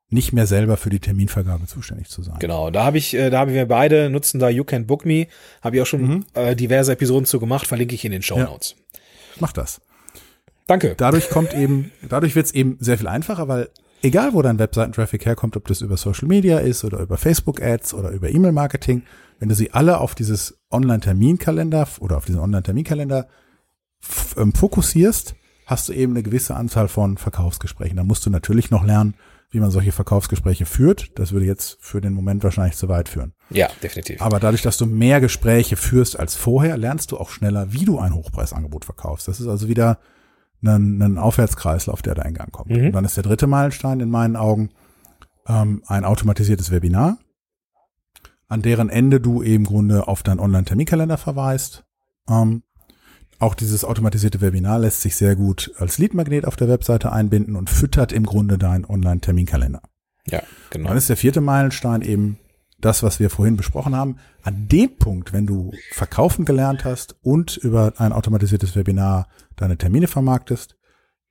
nicht 0.09 0.33
mehr 0.33 0.47
selber 0.47 0.77
für 0.77 0.89
die 0.89 0.99
Terminvergabe 0.99 1.67
zuständig 1.67 2.09
zu 2.09 2.23
sein. 2.23 2.37
Genau, 2.39 2.71
da 2.71 2.83
habe 2.83 2.97
ich, 2.97 3.13
äh, 3.13 3.29
da 3.29 3.39
haben 3.39 3.53
wir 3.53 3.67
beide 3.67 4.09
nutzen 4.09 4.39
da 4.39 4.49
You 4.49 4.63
Can 4.63 4.87
Book 4.87 5.05
Me, 5.05 5.27
habe 5.61 5.75
ich 5.75 5.81
auch 5.83 5.85
schon 5.85 6.01
mhm. 6.01 6.25
äh, 6.33 6.55
diverse 6.55 6.93
Episoden 6.93 7.25
zu 7.25 7.39
gemacht, 7.39 7.67
verlinke 7.67 7.93
ich 7.93 8.03
in 8.05 8.11
den 8.11 8.23
Show 8.23 8.39
Notes. 8.39 8.71
Ja. 8.71 9.01
Mach 9.39 9.51
das. 9.51 9.81
Danke. 10.65 10.95
Dadurch 10.97 11.29
kommt 11.29 11.53
eben, 11.53 11.91
dadurch 12.07 12.35
wird 12.35 12.47
es 12.47 12.51
eben 12.53 12.77
sehr 12.79 12.97
viel 12.97 13.07
einfacher, 13.07 13.47
weil 13.47 13.69
egal 14.01 14.33
wo 14.33 14.41
dein 14.41 14.59
Webseitentraffic 14.59 15.25
herkommt, 15.25 15.55
ob 15.57 15.67
das 15.67 15.81
über 15.81 15.97
Social 15.97 16.27
Media 16.27 16.59
ist 16.59 16.83
oder 16.83 16.99
über 16.99 17.17
Facebook 17.17 17.61
Ads 17.61 17.93
oder 17.93 18.09
über 18.09 18.29
E-Mail 18.29 18.51
Marketing, 18.51 19.03
wenn 19.39 19.49
du 19.49 19.55
sie 19.55 19.71
alle 19.71 19.99
auf 19.99 20.15
dieses 20.15 20.59
Online-Terminkalender 20.71 21.87
oder 21.99 22.17
auf 22.17 22.25
diesen 22.25 22.41
Online-Terminkalender 22.41 23.27
ähm, 24.37 24.53
fokussierst, 24.53 25.35
hast 25.65 25.89
du 25.89 25.93
eben 25.93 26.13
eine 26.13 26.23
gewisse 26.23 26.55
Anzahl 26.55 26.87
von 26.87 27.17
Verkaufsgesprächen. 27.17 27.97
Da 27.97 28.03
musst 28.03 28.25
du 28.25 28.29
natürlich 28.29 28.71
noch 28.71 28.83
lernen, 28.83 29.13
wie 29.51 29.59
man 29.59 29.71
solche 29.71 29.91
Verkaufsgespräche 29.91 30.65
führt. 30.65 31.17
Das 31.17 31.31
würde 31.31 31.45
jetzt 31.45 31.77
für 31.81 32.01
den 32.01 32.13
Moment 32.13 32.43
wahrscheinlich 32.43 32.75
zu 32.75 32.87
weit 32.87 33.09
führen. 33.09 33.33
Ja, 33.49 33.67
definitiv. 33.81 34.21
Aber 34.21 34.39
dadurch, 34.39 34.61
dass 34.61 34.77
du 34.77 34.85
mehr 34.85 35.21
Gespräche 35.21 35.75
führst 35.75 36.19
als 36.19 36.35
vorher, 36.35 36.77
lernst 36.77 37.11
du 37.11 37.17
auch 37.17 37.29
schneller, 37.29 37.71
wie 37.73 37.85
du 37.85 37.99
ein 37.99 38.13
Hochpreisangebot 38.13 38.85
verkaufst. 38.85 39.27
Das 39.27 39.39
ist 39.39 39.47
also 39.47 39.67
wieder 39.67 39.99
ein, 40.61 41.01
ein 41.01 41.17
Aufwärtskreislauf, 41.17 42.01
der 42.01 42.15
da 42.15 42.23
in 42.23 42.33
Gang 42.33 42.51
kommt. 42.51 42.71
Mhm. 42.71 42.87
Und 42.87 42.91
dann 42.93 43.05
ist 43.05 43.17
der 43.17 43.23
dritte 43.23 43.47
Meilenstein 43.47 43.99
in 43.99 44.09
meinen 44.09 44.35
Augen 44.35 44.69
ähm, 45.47 45.83
ein 45.87 46.05
automatisiertes 46.05 46.71
Webinar, 46.71 47.17
an 48.47 48.61
deren 48.61 48.89
Ende 48.89 49.19
du 49.19 49.43
eben 49.43 49.63
im 49.63 49.65
Grunde 49.65 50.07
auf 50.07 50.23
deinen 50.23 50.39
Online-Terminkalender 50.39 51.17
verweist. 51.17 51.85
Ähm, 52.29 52.63
auch 53.39 53.55
dieses 53.55 53.85
automatisierte 53.85 54.41
Webinar 54.41 54.79
lässt 54.79 55.01
sich 55.01 55.15
sehr 55.15 55.35
gut 55.35 55.71
als 55.77 55.97
Leadmagnet 55.97 56.45
auf 56.45 56.57
der 56.57 56.67
Webseite 56.67 57.11
einbinden 57.11 57.55
und 57.55 57.69
füttert 57.69 58.11
im 58.11 58.25
Grunde 58.25 58.57
deinen 58.57 58.85
Online-Terminkalender. 58.85 59.81
Ja, 60.27 60.43
genau. 60.69 60.89
Dann 60.89 60.97
ist 60.97 61.09
der 61.09 61.17
vierte 61.17 61.39
Meilenstein 61.39 62.01
eben 62.01 62.37
das, 62.81 63.03
was 63.03 63.19
wir 63.19 63.29
vorhin 63.29 63.57
besprochen 63.57 63.95
haben. 63.95 64.17
An 64.43 64.67
dem 64.67 64.97
Punkt, 64.97 65.33
wenn 65.33 65.45
du 65.45 65.71
verkaufen 65.91 66.45
gelernt 66.45 66.85
hast 66.85 67.15
und 67.21 67.57
über 67.57 67.93
ein 67.97 68.13
automatisiertes 68.13 68.75
Webinar 68.75 69.27
deine 69.55 69.77
Termine 69.77 70.07
vermarktest, 70.07 70.77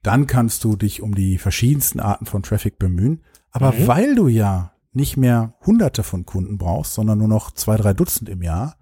dann 0.02 0.26
kannst 0.26 0.64
du 0.64 0.76
dich 0.76 1.02
um 1.02 1.14
die 1.14 1.38
verschiedensten 1.38 2.00
Arten 2.00 2.26
von 2.26 2.42
Traffic 2.42 2.78
bemühen. 2.78 3.22
Aber 3.50 3.72
mhm. 3.72 3.86
weil 3.86 4.14
du 4.14 4.28
ja 4.28 4.72
nicht 4.92 5.16
mehr 5.16 5.54
hunderte 5.64 6.02
von 6.02 6.26
Kunden 6.26 6.58
brauchst, 6.58 6.94
sondern 6.94 7.18
nur 7.18 7.28
noch 7.28 7.50
zwei, 7.52 7.76
drei 7.76 7.94
Dutzend 7.94 8.28
im 8.28 8.42
Jahr, 8.42 8.76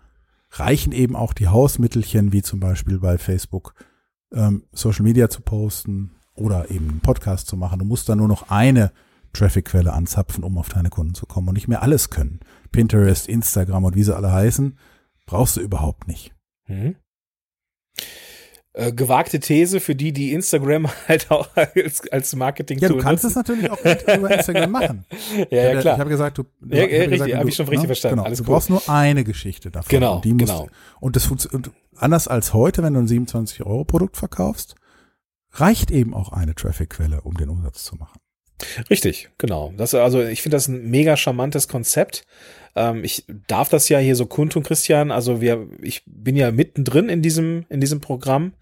reichen 0.51 0.93
eben 0.93 1.17
auch 1.17 1.33
die 1.33 1.49
Hausmittelchen, 1.49 2.33
wie 2.33 2.43
zum 2.43 2.61
Beispiel 2.61 2.99
bei 2.99 3.19
Facebook, 3.19 3.75
ähm, 4.33 4.65
Social 4.73 5.03
Media 5.03 5.29
zu 5.29 5.43
posten 5.43 6.13
oder 6.35 6.71
eben 6.71 6.89
einen 6.89 7.01
Podcast 7.01 7.47
zu 7.47 7.57
machen. 7.57 7.79
Du 7.79 7.85
musst 7.85 8.09
dann 8.09 8.19
nur 8.19 8.29
noch 8.29 8.51
eine 8.51 8.93
Traffic-Quelle 9.33 9.93
anzapfen, 9.93 10.45
um 10.45 10.59
auf 10.59 10.69
deine 10.69 10.91
Kunden 10.91 11.15
zu 11.15 11.27
kommen 11.27 11.49
und 11.49 11.55
nicht 11.55 11.69
mehr 11.69 11.83
alles 11.83 12.11
können. 12.11 12.41
Pinterest, 12.67 13.29
Instagram 13.29 13.85
und 13.85 13.95
wie 13.95 14.03
sie 14.03 14.15
alle 14.15 14.33
heißen, 14.33 14.79
brauchst 15.27 15.57
du 15.57 15.61
überhaupt 15.61 16.07
nicht. 16.09 16.33
Mhm. 16.69 16.97
äh, 18.73 18.93
gewagte 18.93 19.39
These 19.41 19.81
für 19.81 19.95
die, 19.95 20.13
die 20.13 20.33
Instagram 20.33 20.89
halt 21.09 21.31
auch 21.31 21.49
als, 21.55 22.07
als 22.11 22.35
marketing 22.37 22.79
Ja, 22.79 22.89
du 22.89 22.99
kannst 22.99 23.25
es 23.25 23.35
natürlich 23.35 23.71
auch 23.71 23.79
über 23.81 24.31
Instagram 24.31 24.71
machen. 24.71 25.07
ja, 25.51 25.73
ja, 25.73 25.81
klar. 25.81 25.95
Ich 25.95 26.01
habe 26.01 26.11
gesagt, 26.11 26.39
du. 26.39 26.45
Ja, 26.69 26.83
hab 26.83 26.91
richtig, 26.91 27.35
habe 27.37 27.49
ich 27.49 27.55
schon 27.55 27.67
richtig 27.67 27.83
ne? 27.83 27.87
verstanden. 27.89 28.17
Genau, 28.17 28.27
Alles 28.27 28.39
du 28.39 28.45
gut. 28.45 28.53
brauchst 28.53 28.71
nur 28.71 28.89
eine 28.89 29.25
Geschichte 29.25 29.71
davon. 29.71 29.89
Genau, 29.89 30.17
Und, 30.17 30.25
die 30.25 30.35
musst, 30.35 30.47
genau. 30.53 30.69
und 31.01 31.17
das 31.17 31.25
funktioniert. 31.25 31.71
Anders 31.97 32.29
als 32.29 32.53
heute, 32.53 32.83
wenn 32.83 32.93
du 32.93 33.01
ein 33.01 33.09
27 33.09 33.65
Euro 33.65 33.85
Produkt 33.85 34.17
verkaufst, 34.19 34.75
reicht 35.53 35.91
eben 35.91 36.13
auch 36.13 36.33
eine 36.33 36.55
Traffic-Quelle, 36.55 37.23
um 37.23 37.35
den 37.35 37.49
Umsatz 37.49 37.85
zu 37.85 37.97
machen. 37.97 38.21
Richtig, 38.91 39.29
genau. 39.39 39.73
Das, 39.77 39.95
also 39.95 40.23
ich 40.23 40.43
finde 40.43 40.57
das 40.57 40.69
ein 40.69 40.89
mega 40.91 41.17
charmantes 41.17 41.69
Konzept. 41.69 42.25
Ähm, 42.75 43.05
ich 43.05 43.25
darf 43.49 43.69
das 43.69 43.89
ja 43.89 43.99
hier 43.99 44.17
so 44.17 44.27
kundtun, 44.27 44.63
Christian. 44.63 45.11
Also 45.11 45.41
wir, 45.41 45.67
ich 45.83 46.03
bin 46.07 46.37
ja 46.37 46.51
mittendrin 46.51 47.09
in 47.09 47.23
diesem, 47.23 47.65
in 47.69 47.81
diesem 47.81 48.01
Programm, 48.01 48.53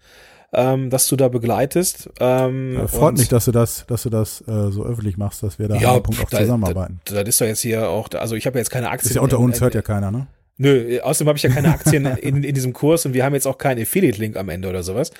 ähm, 0.53 0.89
das 0.89 1.07
du 1.07 1.15
da 1.15 1.27
begleitest. 1.27 2.09
Ähm, 2.19 2.77
Äh, 2.77 2.87
freut 2.87 3.17
mich, 3.17 3.27
dass 3.29 3.45
du 3.45 3.51
das, 3.51 3.85
dass 3.87 4.03
du 4.03 4.09
das 4.09 4.41
äh, 4.47 4.71
so 4.71 4.85
öffentlich 4.85 5.17
machst, 5.17 5.43
dass 5.43 5.59
wir 5.59 5.67
da 5.67 5.75
einem 5.75 6.03
Punkt 6.03 6.21
auch 6.21 6.29
da- 6.29 6.39
zusammenarbeiten. 6.39 6.99
Da, 7.05 7.15
das 7.23 7.29
ist 7.29 7.41
doch 7.41 7.45
jetzt 7.45 7.61
hier 7.61 7.89
auch, 7.89 8.09
also 8.13 8.35
ich 8.35 8.45
habe 8.45 8.57
ja 8.57 8.61
jetzt 8.61 8.69
keine 8.69 8.89
Aktien. 8.89 9.09
ist 9.11 9.15
ja 9.15 9.21
unter 9.21 9.39
uns, 9.39 9.57
in- 9.57 9.63
hört 9.63 9.75
ja 9.75 9.81
keiner, 9.81 10.11
ne? 10.11 10.27
Nö, 10.57 11.01
außerdem 11.01 11.27
habe 11.27 11.37
ich 11.37 11.43
ja 11.43 11.49
keine 11.49 11.73
Aktien 11.73 12.05
in, 12.17 12.41
in 12.43 12.53
diesem 12.55 12.71
Kurs 12.71 13.05
und 13.05 13.13
wir 13.13 13.25
haben 13.25 13.33
jetzt 13.33 13.45
auch 13.45 13.57
keinen 13.57 13.81
Affiliate-Link 13.81 14.37
am 14.37 14.47
Ende 14.47 14.69
oder 14.69 14.83
sowas. 14.83 15.11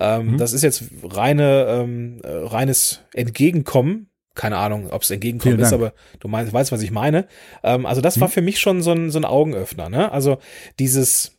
Ähm, 0.00 0.32
Mhm. 0.32 0.38
Das 0.38 0.52
ist 0.52 0.62
jetzt 0.62 0.82
reine, 1.04 1.66
ähm, 1.68 2.20
äh, 2.24 2.28
reines 2.28 3.00
Entgegenkommen. 3.14 4.08
Keine 4.34 4.56
Ahnung, 4.58 4.90
ob 4.90 5.02
es 5.02 5.10
Entgegenkommen 5.10 5.58
ist, 5.58 5.72
aber 5.72 5.92
du 6.20 6.28
meinst, 6.28 6.52
weißt, 6.52 6.70
was 6.72 6.82
ich 6.82 6.90
meine. 6.92 7.26
Ähm, 7.62 7.84
also 7.84 8.00
das 8.00 8.20
war 8.20 8.28
Mhm. 8.28 8.32
für 8.32 8.42
mich 8.42 8.60
schon 8.60 8.80
so 8.82 8.92
ein, 8.92 9.10
so 9.10 9.18
ein 9.18 9.24
Augenöffner. 9.24 9.88
Ne? 9.88 10.10
Also 10.12 10.38
dieses, 10.78 11.36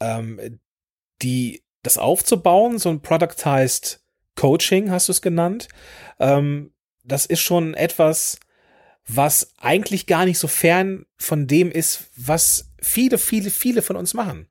ähm, 0.00 0.58
die, 1.22 1.62
das 1.82 1.98
aufzubauen, 1.98 2.78
so 2.78 2.88
ein 2.88 3.00
Productized 3.00 4.00
Coaching, 4.36 4.90
hast 4.90 5.08
du 5.08 5.12
es 5.12 5.20
genannt, 5.22 5.68
ähm, 6.18 6.72
das 7.04 7.26
ist 7.26 7.40
schon 7.40 7.74
etwas, 7.74 8.38
was 9.06 9.52
eigentlich 9.60 10.06
gar 10.06 10.24
nicht 10.24 10.38
so 10.38 10.48
fern 10.48 11.04
von 11.18 11.46
dem 11.46 11.70
ist, 11.70 12.04
was 12.16 12.70
viele, 12.80 13.18
viele, 13.18 13.50
viele 13.50 13.82
von 13.82 13.96
uns 13.96 14.14
machen. 14.14 14.48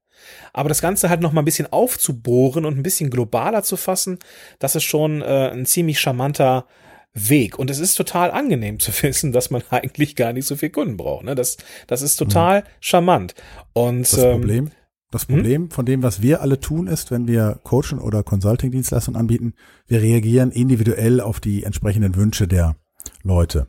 Aber 0.54 0.70
das 0.70 0.82
Ganze 0.82 1.10
halt 1.10 1.22
noch 1.22 1.32
mal 1.32 1.42
ein 1.42 1.46
bisschen 1.46 1.72
aufzubohren 1.72 2.66
und 2.66 2.78
ein 2.78 2.84
bisschen 2.84 3.10
globaler 3.10 3.64
zu 3.64 3.76
fassen, 3.76 4.20
das 4.60 4.76
ist 4.76 4.84
schon 4.84 5.22
äh, 5.22 5.50
ein 5.52 5.66
ziemlich 5.66 6.00
charmanter 6.00 6.68
Weg. 7.14 7.60
Und 7.60 7.70
es 7.70 7.80
ist 7.80 7.96
total 7.96 8.32
angenehm 8.32 8.80
zu 8.80 8.92
wissen, 9.04 9.32
dass 9.32 9.50
man 9.50 9.64
eigentlich 9.70 10.16
gar 10.16 10.34
nicht 10.34 10.46
so 10.46 10.56
viel 10.56 10.70
Kunden 10.70 10.98
braucht. 10.98 11.26
Ne? 11.26 11.36
Das, 11.36 11.58
das 11.88 12.02
ist 12.02 12.16
total 12.18 12.64
charmant. 12.80 13.36
Und 13.74 14.02
Das 14.02 14.18
ähm, 14.18 14.32
Problem, 14.32 14.72
das 15.12 15.28
hm? 15.28 15.36
Problem 15.36 15.72
von 15.72 15.86
dem, 15.86 16.04
was 16.04 16.22
wir 16.22 16.42
alle 16.42 16.60
tun, 16.60 16.88
ist, 16.88 17.12
wenn 17.12 17.28
wir 17.28 17.60
Coaching 17.64 18.00
oder 18.00 18.24
Consulting-Dienstleistungen 18.24 19.20
anbieten, 19.20 19.54
wir 19.88 20.02
reagieren 20.02 20.52
individuell 20.52 21.20
auf 21.20 21.40
die 21.40 21.64
entsprechenden 21.64 22.16
Wünsche 22.16 22.48
der 22.48 22.76
Leute. 23.24 23.68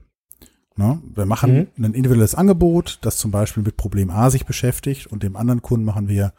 Ne? 0.76 1.02
Wir 1.14 1.26
machen 1.26 1.68
Mhm. 1.76 1.84
ein 1.84 1.94
individuelles 1.94 2.34
Angebot, 2.34 2.98
das 3.02 3.18
zum 3.18 3.30
Beispiel 3.30 3.62
mit 3.62 3.76
Problem 3.76 4.10
A 4.10 4.30
sich 4.30 4.46
beschäftigt 4.46 5.06
und 5.08 5.22
dem 5.22 5.36
anderen 5.36 5.62
Kunden 5.62 5.84
machen 5.84 6.08
wir 6.08 6.32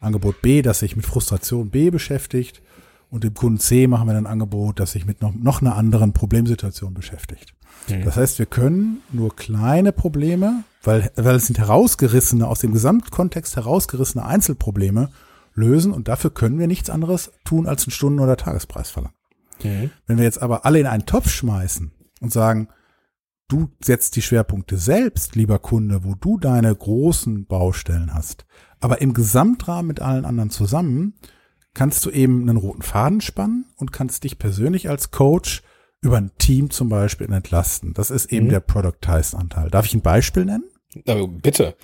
Angebot 0.00 0.42
B, 0.42 0.62
das 0.62 0.80
sich 0.80 0.96
mit 0.96 1.06
Frustration 1.06 1.70
B 1.70 1.90
beschäftigt 1.90 2.62
und 3.10 3.24
dem 3.24 3.34
Kunden 3.34 3.58
C 3.58 3.86
machen 3.86 4.08
wir 4.08 4.14
ein 4.14 4.26
Angebot, 4.26 4.80
das 4.80 4.92
sich 4.92 5.06
mit 5.06 5.22
noch, 5.22 5.34
noch 5.34 5.60
einer 5.60 5.76
anderen 5.76 6.12
Problemsituation 6.12 6.94
beschäftigt. 6.94 7.54
Mhm. 7.88 8.04
Das 8.04 8.16
heißt, 8.16 8.38
wir 8.38 8.46
können 8.46 9.02
nur 9.12 9.34
kleine 9.34 9.92
Probleme, 9.92 10.64
weil, 10.82 11.10
weil 11.16 11.36
es 11.36 11.46
sind 11.46 11.58
herausgerissene, 11.58 12.46
aus 12.46 12.60
dem 12.60 12.72
Gesamtkontext 12.72 13.56
herausgerissene 13.56 14.24
Einzelprobleme 14.24 15.10
lösen 15.54 15.92
und 15.92 16.08
dafür 16.08 16.30
können 16.30 16.58
wir 16.58 16.66
nichts 16.66 16.90
anderes 16.90 17.32
tun, 17.44 17.66
als 17.66 17.84
einen 17.84 17.92
Stunden- 17.92 18.20
oder 18.20 18.36
Tagespreis 18.36 18.90
verlangen. 18.90 19.16
Mhm. 19.62 19.90
Wenn 20.06 20.18
wir 20.18 20.24
jetzt 20.24 20.42
aber 20.42 20.66
alle 20.66 20.80
in 20.80 20.86
einen 20.86 21.06
Topf 21.06 21.30
schmeißen 21.30 21.92
und 22.20 22.32
sagen, 22.32 22.68
du 23.48 23.70
setzt 23.82 24.16
die 24.16 24.22
Schwerpunkte 24.22 24.76
selbst, 24.76 25.36
lieber 25.36 25.58
Kunde, 25.58 26.04
wo 26.04 26.14
du 26.14 26.38
deine 26.38 26.74
großen 26.74 27.46
Baustellen 27.46 28.12
hast, 28.12 28.44
aber 28.80 29.00
im 29.00 29.14
Gesamtrahmen 29.14 29.86
mit 29.86 30.00
allen 30.00 30.24
anderen 30.24 30.50
zusammen, 30.50 31.14
kannst 31.76 32.04
du 32.04 32.10
eben 32.10 32.40
einen 32.48 32.56
roten 32.58 32.82
Faden 32.82 33.20
spannen 33.20 33.66
und 33.76 33.92
kannst 33.92 34.24
dich 34.24 34.38
persönlich 34.38 34.88
als 34.88 35.10
Coach 35.12 35.62
über 36.00 36.16
ein 36.16 36.32
Team 36.38 36.70
zum 36.70 36.88
Beispiel 36.88 37.30
entlasten. 37.32 37.92
Das 37.94 38.10
ist 38.10 38.32
eben 38.32 38.46
Mhm. 38.46 38.50
der 38.50 38.60
Productized-Anteil. 38.60 39.70
Darf 39.70 39.86
ich 39.86 39.94
ein 39.94 40.00
Beispiel 40.02 40.44
nennen? 40.46 40.64
Aber 41.06 41.28
bitte. 41.28 41.76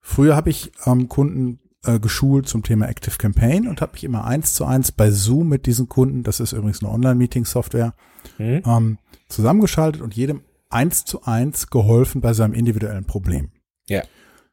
Früher 0.00 0.36
habe 0.36 0.50
ich 0.50 0.72
ähm, 0.86 1.08
Kunden 1.08 1.60
äh, 1.84 1.98
geschult 1.98 2.48
zum 2.48 2.62
Thema 2.62 2.88
Active 2.88 3.16
Campaign 3.16 3.66
und 3.68 3.80
habe 3.80 3.92
mich 3.92 4.04
immer 4.04 4.24
eins 4.24 4.54
zu 4.54 4.64
eins 4.64 4.92
bei 4.92 5.10
Zoom 5.10 5.48
mit 5.48 5.66
diesen 5.66 5.88
Kunden, 5.88 6.22
das 6.22 6.40
ist 6.40 6.52
übrigens 6.52 6.82
eine 6.82 6.92
Online-Meeting-Software, 6.92 7.94
Mhm. 8.38 8.62
ähm, 8.66 8.98
zusammengeschaltet 9.28 10.00
und 10.02 10.14
jedem 10.14 10.42
eins 10.70 11.04
zu 11.04 11.22
eins 11.24 11.68
geholfen 11.68 12.20
bei 12.20 12.32
seinem 12.34 12.54
individuellen 12.54 13.04
Problem. 13.04 13.50
Ja. 13.88 14.02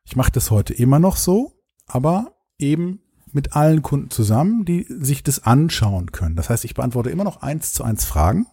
Ich 0.03 0.15
mache 0.15 0.31
das 0.31 0.49
heute 0.51 0.73
immer 0.73 0.97
noch 0.99 1.15
so, 1.17 1.53
aber 1.87 2.33
eben 2.57 3.01
mit 3.33 3.55
allen 3.55 3.81
Kunden 3.81 4.09
zusammen, 4.09 4.65
die 4.65 4.85
sich 4.89 5.23
das 5.23 5.43
anschauen 5.43 6.11
können. 6.11 6.35
Das 6.35 6.49
heißt, 6.49 6.65
ich 6.65 6.73
beantworte 6.73 7.09
immer 7.09 7.23
noch 7.23 7.41
eins 7.41 7.73
zu 7.73 7.83
eins 7.83 8.05
Fragen, 8.05 8.47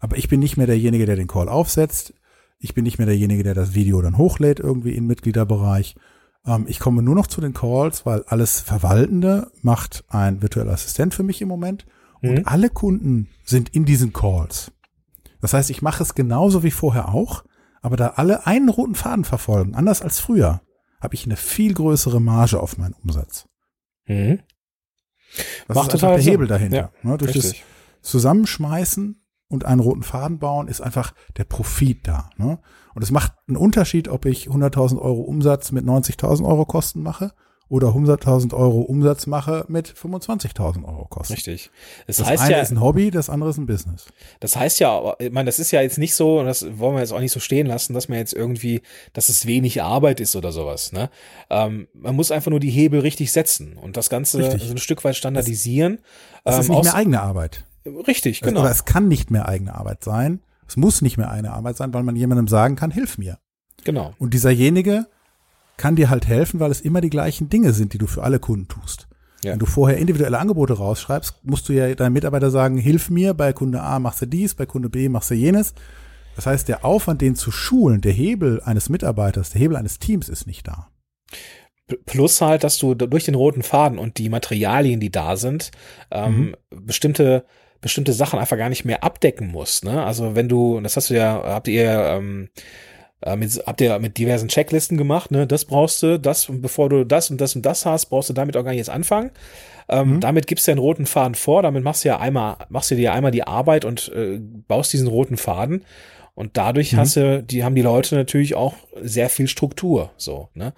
aber 0.00 0.16
ich 0.16 0.28
bin 0.28 0.40
nicht 0.40 0.56
mehr 0.56 0.66
derjenige, 0.66 1.06
der 1.06 1.16
den 1.16 1.28
Call 1.28 1.48
aufsetzt. 1.48 2.14
Ich 2.58 2.74
bin 2.74 2.84
nicht 2.84 2.98
mehr 2.98 3.06
derjenige, 3.06 3.42
der 3.42 3.54
das 3.54 3.74
Video 3.74 4.00
dann 4.02 4.18
hochlädt 4.18 4.60
irgendwie 4.60 4.94
im 4.94 5.06
Mitgliederbereich. 5.06 5.96
Ähm, 6.46 6.64
ich 6.68 6.78
komme 6.78 7.02
nur 7.02 7.14
noch 7.14 7.26
zu 7.26 7.40
den 7.40 7.54
Calls, 7.54 8.06
weil 8.06 8.22
alles 8.26 8.60
Verwaltende 8.60 9.50
macht 9.62 10.04
ein 10.08 10.42
virtueller 10.42 10.72
Assistent 10.72 11.14
für 11.14 11.22
mich 11.22 11.40
im 11.42 11.48
Moment. 11.48 11.86
Und 12.20 12.38
Mhm. 12.38 12.42
alle 12.44 12.70
Kunden 12.70 13.28
sind 13.44 13.70
in 13.70 13.84
diesen 13.84 14.12
Calls. 14.12 14.70
Das 15.40 15.54
heißt, 15.54 15.70
ich 15.70 15.82
mache 15.82 16.02
es 16.04 16.14
genauso 16.14 16.62
wie 16.62 16.70
vorher 16.70 17.08
auch, 17.08 17.44
aber 17.80 17.96
da 17.96 18.12
alle 18.16 18.46
einen 18.46 18.68
roten 18.68 18.94
Faden 18.94 19.24
verfolgen, 19.24 19.74
anders 19.74 20.02
als 20.02 20.20
früher, 20.20 20.60
habe 21.00 21.14
ich 21.16 21.24
eine 21.24 21.36
viel 21.36 21.74
größere 21.74 22.20
Marge 22.20 22.60
auf 22.60 22.78
meinen 22.78 22.94
Umsatz. 23.02 23.46
Mhm. 24.06 24.40
Das 25.68 25.76
Macht 25.76 25.86
ist 25.86 26.00
total 26.00 26.10
einfach 26.10 26.16
der 26.16 26.22
Sinn. 26.22 26.32
Hebel 26.32 26.46
dahinter. 26.46 26.76
Ja, 26.76 26.92
ne? 27.02 27.18
Durch 27.18 27.32
das 27.32 27.44
Richtig. 27.44 27.64
Zusammenschmeißen 28.02 29.24
und 29.48 29.64
einen 29.64 29.80
roten 29.80 30.02
Faden 30.02 30.38
bauen 30.38 30.68
ist 30.68 30.80
einfach 30.80 31.14
der 31.36 31.44
Profit 31.44 32.06
da. 32.06 32.30
Ne? 32.36 32.58
Und 32.94 33.02
es 33.02 33.10
macht 33.10 33.32
einen 33.46 33.56
Unterschied, 33.56 34.08
ob 34.08 34.24
ich 34.26 34.48
100.000 34.48 34.98
Euro 35.00 35.20
Umsatz 35.22 35.72
mit 35.72 35.84
90.000 35.84 36.44
Euro 36.44 36.64
Kosten 36.64 37.02
mache 37.02 37.32
oder 37.72 37.88
100.000 37.88 38.52
Euro 38.54 38.82
Umsatz 38.82 39.26
mache 39.26 39.64
mit 39.68 39.88
25.000 39.88 40.84
Euro 40.86 41.06
Kosten. 41.06 41.32
Richtig. 41.32 41.70
Das, 42.06 42.18
Das 42.18 42.26
heißt 42.26 42.42
eine 42.42 42.52
ja, 42.52 42.60
ist 42.60 42.70
ein 42.70 42.80
Hobby, 42.82 43.10
das 43.10 43.30
andere 43.30 43.48
ist 43.48 43.56
ein 43.56 43.64
Business. 43.66 44.04
das 44.40 44.56
heißt 44.56 44.78
ja, 44.80 44.90
aber, 44.90 45.16
ich 45.20 45.32
meine, 45.32 45.46
das 45.46 45.58
ist 45.58 45.70
ja 45.70 45.80
jetzt 45.80 45.96
nicht 45.96 46.14
so, 46.14 46.40
und 46.40 46.46
das 46.46 46.66
wollen 46.78 46.94
wir 46.96 47.00
jetzt 47.00 47.12
auch 47.12 47.20
nicht 47.20 47.32
so 47.32 47.40
stehen 47.40 47.66
lassen, 47.66 47.94
dass 47.94 48.10
man 48.10 48.18
jetzt 48.18 48.34
irgendwie, 48.34 48.82
dass 49.14 49.30
es 49.30 49.46
wenig 49.46 49.82
Arbeit 49.82 50.20
ist 50.20 50.36
oder 50.36 50.52
sowas. 50.52 50.92
Ne? 50.92 51.08
Ähm, 51.48 51.88
man 51.94 52.14
muss 52.14 52.30
einfach 52.30 52.50
nur 52.50 52.60
die 52.60 52.68
Hebel 52.70 53.00
richtig 53.00 53.32
setzen 53.32 53.78
und 53.78 53.96
das 53.96 54.10
Ganze 54.10 54.38
Richtig. 54.40 54.64
so 54.64 54.70
ein 54.72 54.78
Stück 54.78 55.02
weit 55.04 55.16
standardisieren. 55.16 56.00
Das 56.44 56.58
ist 56.58 56.66
Ähm, 56.66 56.70
nicht 56.72 56.78
aus- 56.80 56.84
mehr 56.84 56.94
eigene 56.94 57.22
Arbeit. 57.22 57.64
Richtig, 58.06 58.42
genau. 58.42 58.60
Oder 58.60 58.70
es 58.70 58.84
kann 58.84 59.08
nicht 59.08 59.30
mehr 59.30 59.48
eigene 59.48 59.74
Arbeit 59.74 60.04
sein. 60.04 60.40
Es 60.68 60.76
muss 60.76 61.00
nicht 61.02 61.16
mehr 61.16 61.30
eigene 61.30 61.52
Arbeit 61.52 61.76
sein, 61.78 61.92
weil 61.94 62.02
man 62.02 62.16
jemandem 62.16 62.48
sagen 62.48 62.76
kann, 62.76 62.90
hilf 62.90 63.16
mir. 63.18 63.38
Genau. 63.84 64.12
Und 64.18 64.34
dieserjenige 64.34 65.06
kann 65.82 65.96
dir 65.96 66.10
halt 66.10 66.28
helfen, 66.28 66.60
weil 66.60 66.70
es 66.70 66.80
immer 66.80 67.00
die 67.00 67.10
gleichen 67.10 67.48
Dinge 67.48 67.72
sind, 67.72 67.92
die 67.92 67.98
du 67.98 68.06
für 68.06 68.22
alle 68.22 68.38
Kunden 68.38 68.68
tust. 68.68 69.08
Ja. 69.42 69.50
Wenn 69.50 69.58
du 69.58 69.66
vorher 69.66 69.98
individuelle 69.98 70.38
Angebote 70.38 70.74
rausschreibst, 70.74 71.40
musst 71.42 71.68
du 71.68 71.72
ja 71.72 71.92
deinem 71.96 72.12
Mitarbeiter 72.12 72.52
sagen, 72.52 72.76
hilf 72.76 73.10
mir, 73.10 73.34
bei 73.34 73.52
Kunde 73.52 73.80
A 73.80 73.98
machst 73.98 74.22
du 74.22 74.26
dies, 74.26 74.54
bei 74.54 74.64
Kunde 74.64 74.88
B 74.88 75.08
machst 75.08 75.32
du 75.32 75.34
jenes. 75.34 75.74
Das 76.36 76.46
heißt, 76.46 76.68
der 76.68 76.84
Aufwand, 76.84 77.20
den 77.20 77.34
zu 77.34 77.50
schulen, 77.50 78.00
der 78.00 78.12
Hebel 78.12 78.62
eines 78.62 78.90
Mitarbeiters, 78.90 79.50
der 79.50 79.60
Hebel 79.60 79.76
eines 79.76 79.98
Teams 79.98 80.28
ist 80.28 80.46
nicht 80.46 80.68
da. 80.68 80.88
Plus 82.06 82.40
halt, 82.40 82.62
dass 82.62 82.78
du 82.78 82.94
durch 82.94 83.24
den 83.24 83.34
roten 83.34 83.64
Faden 83.64 83.98
und 83.98 84.18
die 84.18 84.28
Materialien, 84.28 85.00
die 85.00 85.10
da 85.10 85.34
sind, 85.36 85.72
ähm, 86.12 86.54
bestimmte 86.70 87.44
bestimmte 87.80 88.12
Sachen 88.12 88.38
einfach 88.38 88.56
gar 88.56 88.68
nicht 88.68 88.84
mehr 88.84 89.02
abdecken 89.02 89.48
musst. 89.48 89.84
Ne? 89.84 90.02
Also 90.04 90.36
wenn 90.36 90.48
du, 90.48 90.80
das 90.80 90.96
hast 90.96 91.10
du 91.10 91.14
ja, 91.14 91.42
habt 91.44 91.66
ihr 91.66 91.90
ähm, 91.90 92.48
äh, 93.22 93.36
mit, 93.36 93.62
habt 93.66 93.80
ihr 93.80 93.98
mit 93.98 94.18
diversen 94.18 94.48
Checklisten 94.48 94.96
gemacht, 94.98 95.30
ne? 95.30 95.46
Das 95.46 95.64
brauchst 95.64 96.02
du, 96.02 96.18
das, 96.18 96.48
und 96.48 96.60
bevor 96.62 96.88
du 96.88 97.04
das 97.04 97.30
und 97.30 97.40
das 97.40 97.56
und 97.56 97.62
das 97.66 97.86
hast, 97.86 98.06
brauchst 98.06 98.28
du 98.28 98.32
damit 98.34 98.56
auch 98.56 98.62
gar 98.64 98.70
nicht 98.70 98.78
jetzt 98.78 98.90
anfangen. 98.90 99.30
Ähm, 99.88 100.14
Mhm. 100.16 100.20
Damit 100.20 100.46
gibst 100.46 100.66
du 100.66 100.70
ja 100.70 100.74
einen 100.74 100.80
roten 100.80 101.06
Faden 101.06 101.34
vor, 101.34 101.62
damit 101.62 101.82
machst 101.82 102.04
du 102.04 102.08
ja 102.08 102.18
einmal, 102.18 102.56
machst 102.68 102.90
du 102.90 102.94
dir 102.94 103.12
einmal 103.12 103.30
die 103.32 103.46
Arbeit 103.46 103.84
und 103.84 104.10
äh, 104.14 104.38
baust 104.40 104.92
diesen 104.92 105.08
roten 105.08 105.36
Faden. 105.36 105.84
Und 106.34 106.56
dadurch 106.56 106.92
Mhm. 106.92 106.96
hast 106.98 107.16
du, 107.16 107.42
die 107.42 107.62
haben 107.64 107.74
die 107.74 107.82
Leute 107.82 108.14
natürlich 108.14 108.54
auch 108.54 108.74
sehr 109.02 109.28
viel 109.28 109.48
Struktur, 109.48 110.10
so, 110.16 110.48
ne? 110.54 110.72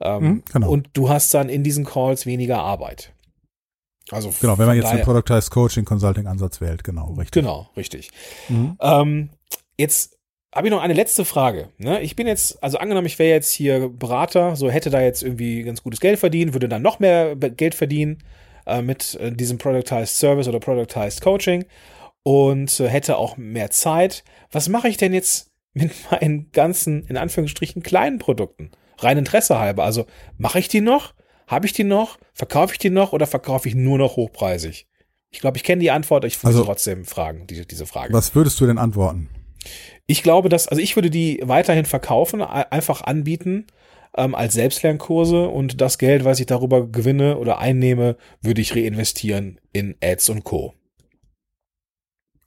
Ähm, 0.00 0.22
Mhm, 0.24 0.42
genau. 0.52 0.70
Und 0.70 0.88
du 0.94 1.08
hast 1.08 1.32
dann 1.34 1.48
in 1.48 1.62
diesen 1.62 1.84
Calls 1.84 2.26
weniger 2.26 2.58
Arbeit. 2.58 3.12
Also 4.10 4.34
Genau, 4.40 4.58
wenn 4.58 4.66
man 4.66 4.76
jetzt 4.76 4.86
den 4.86 4.98
daher- 4.98 5.04
Productized 5.04 5.50
Coaching 5.50 5.84
Consulting 5.84 6.26
Ansatz 6.26 6.60
wählt, 6.60 6.82
genau, 6.84 7.12
richtig. 7.14 7.30
Genau, 7.42 7.70
richtig. 7.76 8.10
Mhm. 8.48 8.76
Ähm, 8.80 9.30
jetzt 9.78 10.18
habe 10.54 10.66
ich 10.66 10.70
noch 10.70 10.82
eine 10.82 10.94
letzte 10.94 11.24
Frage. 11.24 11.68
Ne? 11.78 12.00
Ich 12.02 12.14
bin 12.14 12.26
jetzt, 12.26 12.62
also 12.62 12.78
angenommen, 12.78 13.06
ich 13.06 13.18
wäre 13.18 13.30
jetzt 13.30 13.50
hier 13.50 13.88
Berater, 13.88 14.54
so 14.56 14.70
hätte 14.70 14.90
da 14.90 15.00
jetzt 15.00 15.22
irgendwie 15.22 15.62
ganz 15.62 15.82
gutes 15.82 16.00
Geld 16.00 16.18
verdient, 16.18 16.52
würde 16.52 16.68
dann 16.68 16.82
noch 16.82 16.98
mehr 16.98 17.36
Geld 17.36 17.74
verdienen. 17.74 18.22
äh, 18.66 18.82
mit 18.82 19.14
äh, 19.16 19.32
diesem 19.32 19.58
Productized 19.58 20.18
Service 20.18 20.48
oder 20.48 20.60
Productized 20.60 21.20
Coaching 21.20 21.64
und 22.22 22.78
äh, 22.80 22.88
hätte 22.88 23.16
auch 23.16 23.36
mehr 23.36 23.70
Zeit. 23.70 24.24
Was 24.50 24.68
mache 24.68 24.88
ich 24.88 24.96
denn 24.96 25.12
jetzt 25.12 25.50
mit 25.74 25.92
meinen 26.10 26.50
ganzen, 26.52 27.04
in 27.06 27.16
Anführungsstrichen, 27.16 27.82
kleinen 27.82 28.18
Produkten? 28.18 28.70
Rein 28.98 29.18
Interesse 29.18 29.58
halber. 29.58 29.84
Also 29.84 30.06
mache 30.38 30.58
ich 30.58 30.68
die 30.68 30.80
noch? 30.80 31.14
Habe 31.46 31.66
ich 31.66 31.72
die 31.72 31.84
noch? 31.84 32.18
Verkaufe 32.34 32.74
ich 32.74 32.78
die 32.78 32.90
noch 32.90 33.12
oder 33.12 33.26
verkaufe 33.26 33.68
ich 33.68 33.74
nur 33.74 33.98
noch 33.98 34.16
hochpreisig? 34.16 34.86
Ich 35.30 35.40
glaube, 35.40 35.56
ich 35.56 35.64
kenne 35.64 35.80
die 35.80 35.90
Antwort, 35.90 36.24
ich 36.24 36.40
würde 36.42 36.48
also, 36.48 36.64
trotzdem 36.64 37.04
fragen, 37.04 37.46
diese, 37.46 37.64
diese 37.66 37.86
Frage. 37.86 38.12
Was 38.12 38.34
würdest 38.34 38.60
du 38.60 38.66
denn 38.66 38.78
antworten? 38.78 39.28
Ich 40.06 40.22
glaube, 40.22 40.48
dass, 40.48 40.68
also 40.68 40.82
ich 40.82 40.96
würde 40.96 41.10
die 41.10 41.40
weiterhin 41.44 41.84
verkaufen, 41.84 42.42
einfach 42.42 43.02
anbieten 43.02 43.66
ähm, 44.16 44.34
als 44.34 44.54
Selbstlernkurse 44.54 45.48
und 45.48 45.80
das 45.80 45.98
Geld, 45.98 46.24
was 46.24 46.40
ich 46.40 46.46
darüber 46.46 46.86
gewinne 46.86 47.38
oder 47.38 47.58
einnehme, 47.58 48.16
würde 48.40 48.60
ich 48.60 48.74
reinvestieren 48.74 49.60
in 49.72 49.96
Ads 50.02 50.30
und 50.30 50.44
Co. 50.44 50.74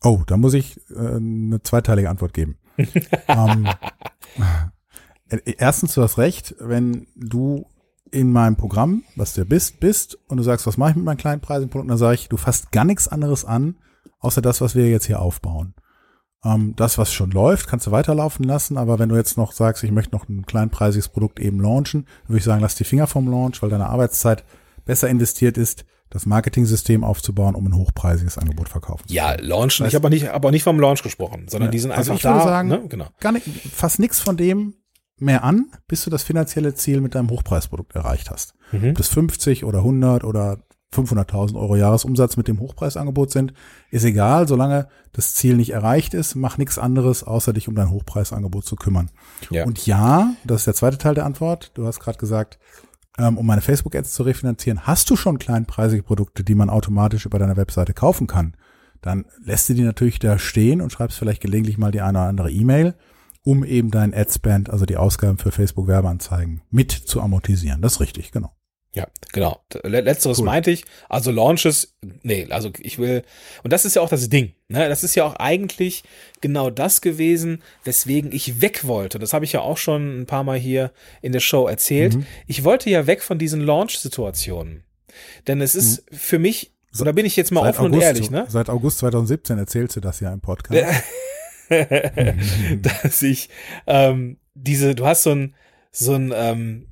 Oh, 0.03 0.21
da 0.27 0.37
muss 0.37 0.53
ich 0.53 0.79
äh, 0.91 1.15
eine 1.15 1.61
zweiteilige 1.63 2.09
Antwort 2.09 2.33
geben. 2.33 2.57
ähm, 3.27 3.67
äh, 5.29 5.39
erstens, 5.57 5.93
du 5.95 6.01
hast 6.01 6.17
recht, 6.17 6.55
wenn 6.59 7.07
du 7.15 7.65
in 8.11 8.31
meinem 8.31 8.55
Programm, 8.55 9.03
was 9.15 9.33
du 9.33 9.45
bist, 9.45 9.79
bist 9.79 10.17
und 10.27 10.37
du 10.37 10.43
sagst, 10.43 10.67
was 10.67 10.77
mache 10.77 10.91
ich 10.91 10.95
mit 10.95 11.05
meinen 11.05 11.17
kleinen 11.17 11.41
Produkten, 11.41 11.87
dann 11.87 11.97
sage 11.97 12.15
ich, 12.15 12.29
du 12.29 12.37
fasst 12.37 12.71
gar 12.71 12.85
nichts 12.85 13.07
anderes 13.07 13.45
an, 13.45 13.77
außer 14.19 14.41
das, 14.41 14.61
was 14.61 14.75
wir 14.75 14.89
jetzt 14.89 15.05
hier 15.05 15.19
aufbauen. 15.19 15.73
Ähm, 16.45 16.73
das, 16.75 16.97
was 16.97 17.11
schon 17.11 17.31
läuft, 17.31 17.67
kannst 17.67 17.87
du 17.87 17.91
weiterlaufen 17.91 18.45
lassen, 18.45 18.77
aber 18.77 18.99
wenn 18.99 19.09
du 19.09 19.15
jetzt 19.15 19.37
noch 19.37 19.51
sagst, 19.51 19.83
ich 19.83 19.91
möchte 19.91 20.15
noch 20.15 20.29
ein 20.29 20.45
kleinpreisiges 20.45 21.09
Produkt 21.09 21.39
eben 21.39 21.59
launchen, 21.59 22.07
würde 22.27 22.37
ich 22.37 22.43
sagen, 22.43 22.61
lass 22.61 22.75
die 22.75 22.83
Finger 22.83 23.07
vom 23.07 23.29
Launch, 23.29 23.61
weil 23.61 23.69
deine 23.69 23.87
Arbeitszeit 23.87 24.43
besser 24.85 25.09
investiert 25.09 25.57
ist, 25.57 25.85
das 26.11 26.25
Marketing-System 26.25 27.03
aufzubauen, 27.03 27.55
um 27.55 27.65
ein 27.65 27.75
hochpreisiges 27.75 28.37
Angebot 28.37 28.69
verkaufen 28.69 29.07
zu 29.07 29.15
können. 29.15 29.17
Ja, 29.17 29.35
launchen. 29.41 29.87
ich 29.87 29.95
habe 29.95 30.09
nicht, 30.09 30.29
aber 30.29 30.51
nicht 30.51 30.63
vom 30.63 30.79
Launch 30.79 31.01
gesprochen, 31.01 31.47
sondern 31.49 31.69
ja, 31.69 31.71
die 31.71 31.79
sind 31.79 31.91
also 31.91 32.11
einfach 32.11 32.19
ich 32.19 32.23
würde 32.25 32.39
da. 32.39 32.45
Sagen, 32.45 32.69
ne? 32.69 32.85
genau. 32.87 33.07
gar 33.19 33.31
nicht, 33.31 33.47
fast 33.73 33.99
nichts 33.99 34.19
von 34.19 34.37
dem 34.37 34.75
mehr 35.17 35.43
an, 35.43 35.71
bis 35.87 36.03
du 36.03 36.09
das 36.09 36.23
finanzielle 36.23 36.75
Ziel 36.75 37.01
mit 37.01 37.15
deinem 37.15 37.29
Hochpreisprodukt 37.29 37.95
erreicht 37.95 38.29
hast. 38.29 38.53
Mhm. 38.71 38.89
Ob 38.89 38.97
das 38.97 39.07
50 39.07 39.63
oder 39.63 39.79
100 39.79 40.23
oder 40.23 40.59
500.000 40.95 41.55
Euro 41.55 41.75
Jahresumsatz 41.75 42.37
mit 42.37 42.47
dem 42.47 42.59
Hochpreisangebot 42.59 43.31
sind, 43.31 43.53
ist 43.91 44.03
egal, 44.03 44.47
solange 44.47 44.87
das 45.11 45.35
Ziel 45.35 45.55
nicht 45.55 45.71
erreicht 45.71 46.13
ist, 46.13 46.35
mach 46.35 46.57
nichts 46.57 46.77
anderes, 46.77 47.23
außer 47.23 47.53
dich 47.53 47.67
um 47.67 47.75
dein 47.75 47.89
Hochpreisangebot 47.89 48.65
zu 48.65 48.75
kümmern. 48.75 49.09
Ja. 49.49 49.65
Und 49.65 49.85
ja, 49.85 50.33
das 50.43 50.61
ist 50.61 50.67
der 50.67 50.73
zweite 50.73 50.97
Teil 50.97 51.15
der 51.15 51.25
Antwort. 51.25 51.71
Du 51.75 51.85
hast 51.85 51.99
gerade 51.99 52.17
gesagt, 52.17 52.59
ähm, 53.17 53.37
um 53.37 53.45
meine 53.45 53.61
Facebook-Ads 53.61 54.11
zu 54.11 54.23
refinanzieren, 54.23 54.85
hast 54.87 55.09
du 55.09 55.15
schon 55.15 55.39
kleinpreisige 55.39 56.03
Produkte, 56.03 56.43
die 56.43 56.55
man 56.55 56.69
automatisch 56.69 57.25
über 57.25 57.39
deiner 57.39 57.57
Webseite 57.57 57.93
kaufen 57.93 58.27
kann. 58.27 58.55
Dann 59.01 59.25
lässt 59.43 59.69
du 59.69 59.73
die 59.73 59.83
natürlich 59.83 60.19
da 60.19 60.39
stehen 60.39 60.81
und 60.81 60.91
schreibst 60.91 61.17
vielleicht 61.17 61.41
gelegentlich 61.41 61.77
mal 61.77 61.91
die 61.91 62.01
eine 62.01 62.17
oder 62.17 62.27
andere 62.27 62.51
E-Mail, 62.51 62.95
um 63.43 63.63
eben 63.63 63.91
dein 63.91 64.13
Adspend, 64.13 64.69
also 64.69 64.85
die 64.85 64.97
Ausgaben 64.97 65.37
für 65.37 65.51
Facebook-Werbeanzeigen, 65.51 66.61
mit 66.71 66.91
zu 66.91 67.21
amortisieren. 67.21 67.81
Das 67.81 67.93
ist 67.93 67.99
richtig, 67.99 68.31
genau. 68.31 68.54
Ja, 68.95 69.07
genau. 69.33 69.61
Letzteres 69.83 70.39
cool. 70.39 70.45
meinte 70.45 70.71
ich. 70.71 70.85
Also 71.09 71.29
Launches, 71.29 71.97
nee, 72.23 72.47
also 72.49 72.71
ich 72.79 72.97
will, 72.97 73.23
und 73.61 73.73
das 73.73 73.83
ist 73.83 73.97
ja 73.97 74.01
auch 74.01 74.07
das 74.07 74.29
Ding, 74.29 74.53
ne? 74.69 74.87
Das 74.87 75.03
ist 75.03 75.15
ja 75.15 75.25
auch 75.25 75.35
eigentlich 75.35 76.03
genau 76.39 76.69
das 76.69 77.01
gewesen, 77.01 77.61
weswegen 77.83 78.31
ich 78.31 78.61
weg 78.61 78.87
wollte. 78.87 79.19
Das 79.19 79.33
habe 79.33 79.43
ich 79.43 79.51
ja 79.51 79.59
auch 79.59 79.77
schon 79.77 80.21
ein 80.21 80.25
paar 80.27 80.45
Mal 80.45 80.57
hier 80.57 80.93
in 81.21 81.33
der 81.33 81.41
Show 81.41 81.67
erzählt. 81.67 82.15
Mhm. 82.15 82.25
Ich 82.47 82.63
wollte 82.63 82.89
ja 82.89 83.05
weg 83.05 83.21
von 83.21 83.37
diesen 83.37 83.59
Launch-Situationen. 83.59 84.85
Denn 85.45 85.59
es 85.59 85.75
ist 85.75 86.09
mhm. 86.09 86.15
für 86.15 86.39
mich, 86.39 86.71
so, 86.89 87.03
da 87.03 87.11
bin 87.11 87.25
ich 87.25 87.35
jetzt 87.35 87.51
mal 87.51 87.67
offen 87.67 87.87
August, 87.87 87.95
und 87.95 88.01
ehrlich, 88.01 88.31
ne? 88.31 88.45
Seit 88.47 88.69
August 88.69 88.99
2017 88.99 89.57
erzählst 89.57 89.97
du 89.97 89.99
das 89.99 90.21
ja 90.21 90.31
im 90.31 90.39
Podcast. 90.39 91.03
dass 92.81 93.21
ich 93.21 93.49
ähm, 93.87 94.37
diese, 94.53 94.95
du 94.95 95.05
hast 95.05 95.23
so 95.23 95.31
ein, 95.31 95.55
so 95.91 96.13
ein, 96.13 96.31
ähm, 96.33 96.87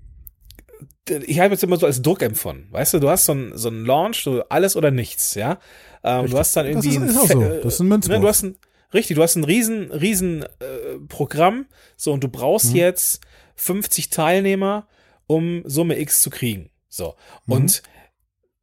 ich 1.08 1.40
habe 1.40 1.54
jetzt 1.54 1.64
immer 1.64 1.78
so 1.78 1.86
als 1.86 2.02
Druck 2.02 2.22
empfunden. 2.22 2.68
Weißt 2.72 2.94
du, 2.94 3.00
du 3.00 3.10
hast 3.10 3.26
so 3.26 3.34
ein, 3.34 3.52
so 3.56 3.70
Launch, 3.70 4.24
so 4.24 4.44
alles 4.50 4.76
oder 4.76 4.92
nichts, 4.92 5.36
ja. 5.36 5.60
Ähm, 6.04 6.28
du 6.28 6.38
hast 6.38 6.56
dann 6.56 6.66
irgendwie 6.66 6.98
das 6.98 7.10
ist, 7.10 7.24
ist 7.24 7.32
so. 7.32 7.42
das 7.42 7.74
ist 7.74 7.80
ein 7.80 7.88
Münzwurf. 7.88 8.16
Ne, 8.16 8.22
du 8.22 8.28
hast 8.28 8.44
ein, 8.44 8.58
richtig, 8.94 9.16
du 9.16 9.24
hast 9.24 9.36
ein 9.36 9.44
riesen, 9.44 9.92
riesen 9.92 10.44
äh, 10.44 11.00
Programm, 11.08 11.66
so 11.96 12.12
und 12.14 12.24
du 12.24 12.28
brauchst 12.28 12.72
mhm. 12.72 12.78
jetzt 12.78 13.22
50 13.56 14.10
Teilnehmer, 14.10 14.88
um 15.28 15.64
Summe 15.66 16.00
X 16.00 16.22
zu 16.22 16.30
kriegen. 16.30 16.70
So. 16.90 17.16
Mhm. 17.46 17.54
Und 17.54 17.84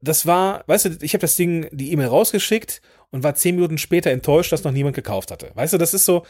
das 0.00 0.26
war, 0.26 0.64
weißt 0.66 0.84
du, 0.86 0.98
ich 1.02 1.14
habe 1.14 1.20
das 1.20 1.36
Ding, 1.36 1.68
die 1.72 1.92
E-Mail 1.92 2.08
rausgeschickt 2.08 2.80
und 3.10 3.22
war 3.22 3.34
zehn 3.34 3.56
Minuten 3.56 3.78
später 3.78 4.10
enttäuscht, 4.10 4.52
dass 4.52 4.64
noch 4.64 4.72
niemand 4.72 4.96
gekauft 4.96 5.30
hatte. 5.30 5.50
Weißt 5.54 5.72
du, 5.72 5.78
das 5.78 5.94
ist 5.94 6.04
so 6.04 6.24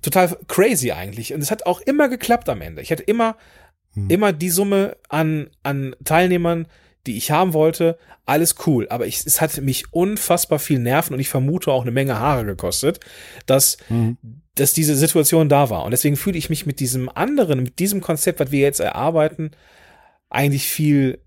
total 0.00 0.36
crazy 0.48 0.92
eigentlich. 0.92 1.32
Und 1.32 1.40
es 1.40 1.50
hat 1.50 1.66
auch 1.66 1.80
immer 1.80 2.08
geklappt 2.08 2.48
am 2.48 2.60
Ende. 2.60 2.82
Ich 2.82 2.90
hatte 2.90 3.02
immer 3.02 3.36
hm. 3.94 4.08
Immer 4.08 4.32
die 4.32 4.50
Summe 4.50 4.96
an, 5.08 5.50
an 5.62 5.94
Teilnehmern, 6.04 6.66
die 7.06 7.16
ich 7.16 7.30
haben 7.30 7.52
wollte, 7.52 7.98
alles 8.26 8.56
cool. 8.66 8.86
Aber 8.88 9.06
ich, 9.06 9.26
es 9.26 9.40
hat 9.40 9.60
mich 9.60 9.92
unfassbar 9.92 10.58
viel 10.58 10.78
Nerven 10.78 11.14
und 11.14 11.20
ich 11.20 11.28
vermute 11.28 11.70
auch 11.72 11.82
eine 11.82 11.90
Menge 11.90 12.18
Haare 12.18 12.44
gekostet, 12.44 13.00
dass, 13.46 13.76
mhm. 13.88 14.16
dass 14.54 14.72
diese 14.72 14.96
Situation 14.96 15.48
da 15.48 15.68
war. 15.68 15.84
Und 15.84 15.90
deswegen 15.90 16.16
fühle 16.16 16.38
ich 16.38 16.48
mich 16.48 16.64
mit 16.64 16.80
diesem 16.80 17.08
anderen, 17.08 17.62
mit 17.62 17.78
diesem 17.78 18.00
Konzept, 18.00 18.40
was 18.40 18.50
wir 18.50 18.60
jetzt 18.60 18.80
erarbeiten, 18.80 19.50
eigentlich 20.30 20.68
viel, 20.68 21.18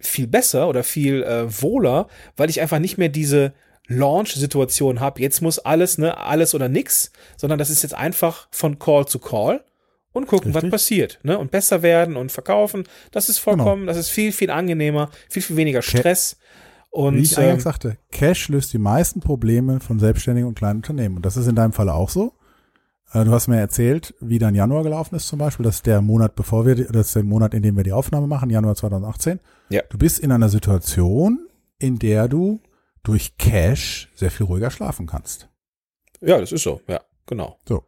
viel 0.00 0.26
besser 0.26 0.68
oder 0.68 0.82
viel 0.82 1.22
äh, 1.22 1.62
wohler, 1.62 2.08
weil 2.36 2.50
ich 2.50 2.60
einfach 2.60 2.80
nicht 2.80 2.98
mehr 2.98 3.08
diese 3.08 3.54
Launch-Situation 3.86 5.00
habe. 5.00 5.20
Jetzt 5.20 5.40
muss 5.40 5.58
alles, 5.58 5.96
ne, 5.96 6.18
alles 6.18 6.54
oder 6.54 6.68
nix, 6.68 7.12
sondern 7.36 7.58
das 7.58 7.70
ist 7.70 7.82
jetzt 7.82 7.94
einfach 7.94 8.48
von 8.50 8.78
Call 8.78 9.06
zu 9.06 9.20
Call 9.20 9.64
und 10.12 10.26
gucken, 10.26 10.52
Richtig. 10.52 10.64
was 10.64 10.70
passiert, 10.70 11.18
ne? 11.22 11.38
Und 11.38 11.50
besser 11.50 11.82
werden 11.82 12.16
und 12.16 12.32
verkaufen. 12.32 12.84
Das 13.12 13.28
ist 13.28 13.38
vollkommen, 13.38 13.82
genau. 13.82 13.92
das 13.92 13.96
ist 13.96 14.10
viel, 14.10 14.32
viel 14.32 14.50
angenehmer, 14.50 15.10
viel, 15.28 15.42
viel 15.42 15.56
weniger 15.56 15.82
Stress. 15.82 16.36
und, 16.90 17.16
Wie 17.16 17.20
ich 17.20 17.36
ähm, 17.36 17.44
eingangs 17.44 17.62
sagte, 17.62 17.96
Cash 18.10 18.48
löst 18.48 18.72
die 18.72 18.78
meisten 18.78 19.20
Probleme 19.20 19.80
von 19.80 19.98
selbstständigen 19.98 20.48
und 20.48 20.56
kleinen 20.56 20.78
Unternehmen. 20.78 21.16
Und 21.16 21.26
das 21.26 21.36
ist 21.36 21.46
in 21.46 21.54
deinem 21.54 21.72
Fall 21.72 21.88
auch 21.88 22.08
so. 22.08 22.34
Äh, 23.12 23.24
du 23.24 23.32
hast 23.32 23.48
mir 23.48 23.58
erzählt, 23.58 24.14
wie 24.20 24.38
dein 24.38 24.54
Januar 24.54 24.82
gelaufen 24.82 25.14
ist 25.14 25.28
zum 25.28 25.38
Beispiel. 25.38 25.64
Das 25.64 25.76
ist 25.76 25.86
der 25.86 26.00
Monat, 26.00 26.34
bevor 26.34 26.66
wir, 26.66 26.74
das 26.74 27.08
ist 27.08 27.16
der 27.16 27.22
Monat, 27.22 27.54
in 27.54 27.62
dem 27.62 27.76
wir 27.76 27.84
die 27.84 27.92
Aufnahme 27.92 28.26
machen, 28.26 28.50
Januar 28.50 28.74
2018. 28.74 29.40
Ja. 29.68 29.82
Du 29.88 29.98
bist 29.98 30.18
in 30.18 30.32
einer 30.32 30.48
Situation, 30.48 31.48
in 31.78 31.98
der 31.98 32.28
du 32.28 32.60
durch 33.02 33.36
Cash 33.38 34.10
sehr 34.14 34.30
viel 34.30 34.46
ruhiger 34.46 34.70
schlafen 34.70 35.06
kannst. 35.06 35.48
Ja, 36.20 36.38
das 36.38 36.52
ist 36.52 36.62
so. 36.62 36.80
Ja, 36.86 37.00
genau. 37.26 37.58
So. 37.66 37.84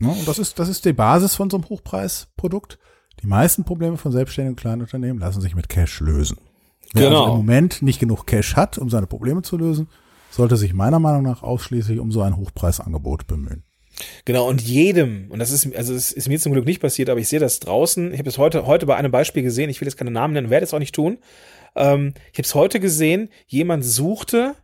Ne? 0.00 0.10
Und 0.10 0.26
das 0.26 0.38
ist, 0.38 0.58
das 0.58 0.68
ist 0.68 0.84
die 0.84 0.92
Basis 0.92 1.34
von 1.34 1.50
so 1.50 1.56
einem 1.56 1.68
Hochpreisprodukt. 1.68 2.78
Die 3.22 3.26
meisten 3.26 3.64
Probleme 3.64 3.96
von 3.96 4.12
selbstständigen 4.12 4.54
und 4.54 4.60
kleinen 4.60 4.80
Unternehmen 4.82 5.18
lassen 5.18 5.40
sich 5.40 5.54
mit 5.54 5.68
Cash 5.68 6.00
lösen. 6.00 6.38
Wer 6.92 7.08
genau. 7.08 7.20
also 7.20 7.32
im 7.32 7.38
Moment 7.38 7.82
nicht 7.82 8.00
genug 8.00 8.26
Cash 8.26 8.56
hat, 8.56 8.78
um 8.78 8.88
seine 8.88 9.06
Probleme 9.06 9.42
zu 9.42 9.56
lösen, 9.56 9.88
sollte 10.30 10.56
sich 10.56 10.74
meiner 10.74 10.98
Meinung 10.98 11.22
nach 11.22 11.42
ausschließlich 11.42 11.98
um 11.98 12.10
so 12.10 12.22
ein 12.22 12.36
Hochpreisangebot 12.36 13.26
bemühen. 13.26 13.64
Genau, 14.24 14.48
und 14.48 14.62
jedem, 14.62 15.30
und 15.30 15.40
das 15.40 15.50
ist, 15.50 15.74
also 15.76 15.94
es 15.94 16.12
ist 16.12 16.28
mir 16.28 16.40
zum 16.40 16.52
Glück 16.52 16.64
nicht 16.64 16.80
passiert, 16.80 17.10
aber 17.10 17.20
ich 17.20 17.28
sehe 17.28 17.40
das 17.40 17.60
draußen, 17.60 18.12
ich 18.12 18.18
habe 18.18 18.28
es 18.28 18.38
heute, 18.38 18.66
heute 18.66 18.86
bei 18.86 18.96
einem 18.96 19.12
Beispiel 19.12 19.42
gesehen, 19.42 19.68
ich 19.68 19.80
will 19.80 19.88
jetzt 19.88 19.98
keine 19.98 20.10
Namen 20.10 20.32
nennen, 20.32 20.48
werde 20.48 20.64
es 20.64 20.72
auch 20.72 20.78
nicht 20.78 20.94
tun. 20.94 21.18
Ähm, 21.76 22.14
ich 22.32 22.38
habe 22.38 22.46
es 22.46 22.54
heute 22.54 22.80
gesehen, 22.80 23.28
jemand 23.46 23.84
suchte, 23.84 24.54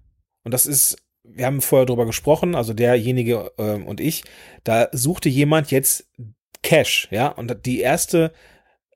und 0.43 0.55
das 0.55 0.65
ist 0.67 0.97
wir 1.29 1.47
haben 1.47 1.61
vorher 1.61 1.87
drüber 1.87 2.07
gesprochen, 2.07 2.55
also 2.55 2.73
derjenige 2.73 3.53
äh, 3.59 3.83
und 3.83 4.01
ich, 4.01 4.25
da 4.65 4.89
suchte 4.93 5.29
jemand 5.29 5.71
jetzt 5.71 6.09
Cash, 6.63 7.09
ja, 7.11 7.29
und 7.29 7.67
die 7.67 7.81
erste 7.81 8.33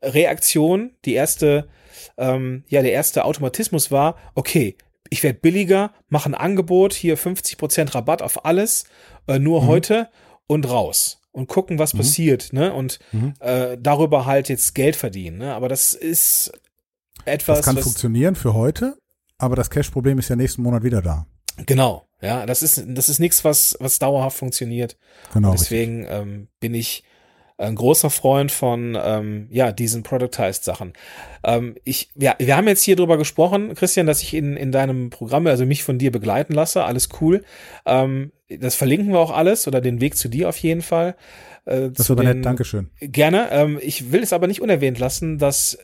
Reaktion, 0.03 0.93
die 1.05 1.15
erste, 1.15 1.69
ähm, 2.17 2.65
ja, 2.69 2.83
der 2.83 2.93
erste 2.93 3.25
Automatismus 3.25 3.91
war, 3.91 4.17
okay, 4.35 4.77
ich 5.11 5.23
werde 5.23 5.39
billiger, 5.41 5.93
mache 6.09 6.31
ein 6.31 6.35
Angebot, 6.35 6.95
hier 6.95 7.19
50% 7.19 7.95
Rabatt 7.95 8.23
auf 8.23 8.45
alles, 8.45 8.85
äh, 9.27 9.39
nur 9.39 9.63
mhm. 9.63 9.67
heute 9.67 10.09
und 10.47 10.69
raus 10.69 11.21
und 11.33 11.49
gucken, 11.49 11.79
was 11.79 11.95
mhm. 11.95 11.99
passiert, 11.99 12.53
ne? 12.53 12.73
Und 12.73 12.99
mhm. 13.13 13.35
äh, 13.41 13.77
darüber 13.79 14.27
halt 14.27 14.49
jetzt 14.49 14.75
Geld 14.75 14.97
verdienen, 14.97 15.39
ne? 15.39 15.55
Aber 15.55 15.69
das 15.69 15.93
ist 15.93 16.53
etwas. 17.25 17.59
Das 17.59 17.67
kann 17.67 17.79
funktionieren 17.79 18.35
für 18.35 18.55
heute, 18.55 18.97
aber 19.39 19.57
das 19.57 19.71
Cash-Problem 19.71 20.19
ist 20.19 20.29
ja 20.29 20.37
nächsten 20.37 20.63
Monat 20.63 20.83
wieder 20.83 21.03
da. 21.03 21.27
Genau, 21.67 22.07
ja, 22.21 22.47
das 22.47 22.63
ist, 22.63 22.85
das 22.87 23.09
ist 23.09 23.19
nichts, 23.19 23.45
was, 23.45 23.77
was 23.81 23.99
dauerhaft 23.99 24.37
funktioniert. 24.37 24.97
Genau. 25.33 25.51
Und 25.51 25.61
deswegen 25.61 26.07
ähm, 26.09 26.49
bin 26.61 26.75
ich 26.75 27.05
ein 27.61 27.75
großer 27.75 28.11
Freund 28.11 28.51
von 28.51 28.99
ähm, 29.03 29.47
ja 29.51 29.71
diesen 29.71 30.03
Productized 30.03 30.65
Sachen. 30.65 30.95
Ähm, 31.45 31.77
ich 31.85 32.11
ja, 32.15 32.35
wir 32.39 32.57
haben 32.57 32.67
jetzt 32.69 32.83
hier 32.83 32.97
drüber 32.97 33.19
gesprochen, 33.19 33.75
Christian, 33.75 34.07
dass 34.07 34.23
ich 34.23 34.35
in 34.35 34.57
in 34.57 34.73
deinem 34.73 35.11
Programm 35.11 35.47
also 35.47 35.67
mich 35.67 35.85
von 35.85 35.99
dir 35.99 36.11
begleiten 36.11 36.55
lasse. 36.55 36.85
Alles 36.85 37.11
cool. 37.21 37.45
Ähm, 37.85 38.33
das 38.49 38.75
verlinken 38.75 39.13
wir 39.13 39.19
auch 39.19 39.31
alles 39.31 39.69
oder 39.69 39.81
den 39.81 40.01
Weg 40.01 40.17
zu 40.17 40.29
dir 40.29 40.49
auf 40.49 40.57
jeden 40.57 40.83
Fall. 40.83 41.17
Äh, 41.67 41.91
das 41.91 42.09
war 42.09 42.23
nett, 42.23 42.45
Dankeschön. 42.45 42.91
Gerne. 42.99 43.49
Ähm, 43.51 43.79
ich 43.81 44.11
will 44.11 44.23
es 44.23 44.33
aber 44.33 44.47
nicht 44.47 44.63
unerwähnt 44.63 44.99
lassen, 44.99 45.39
dass 45.39 45.79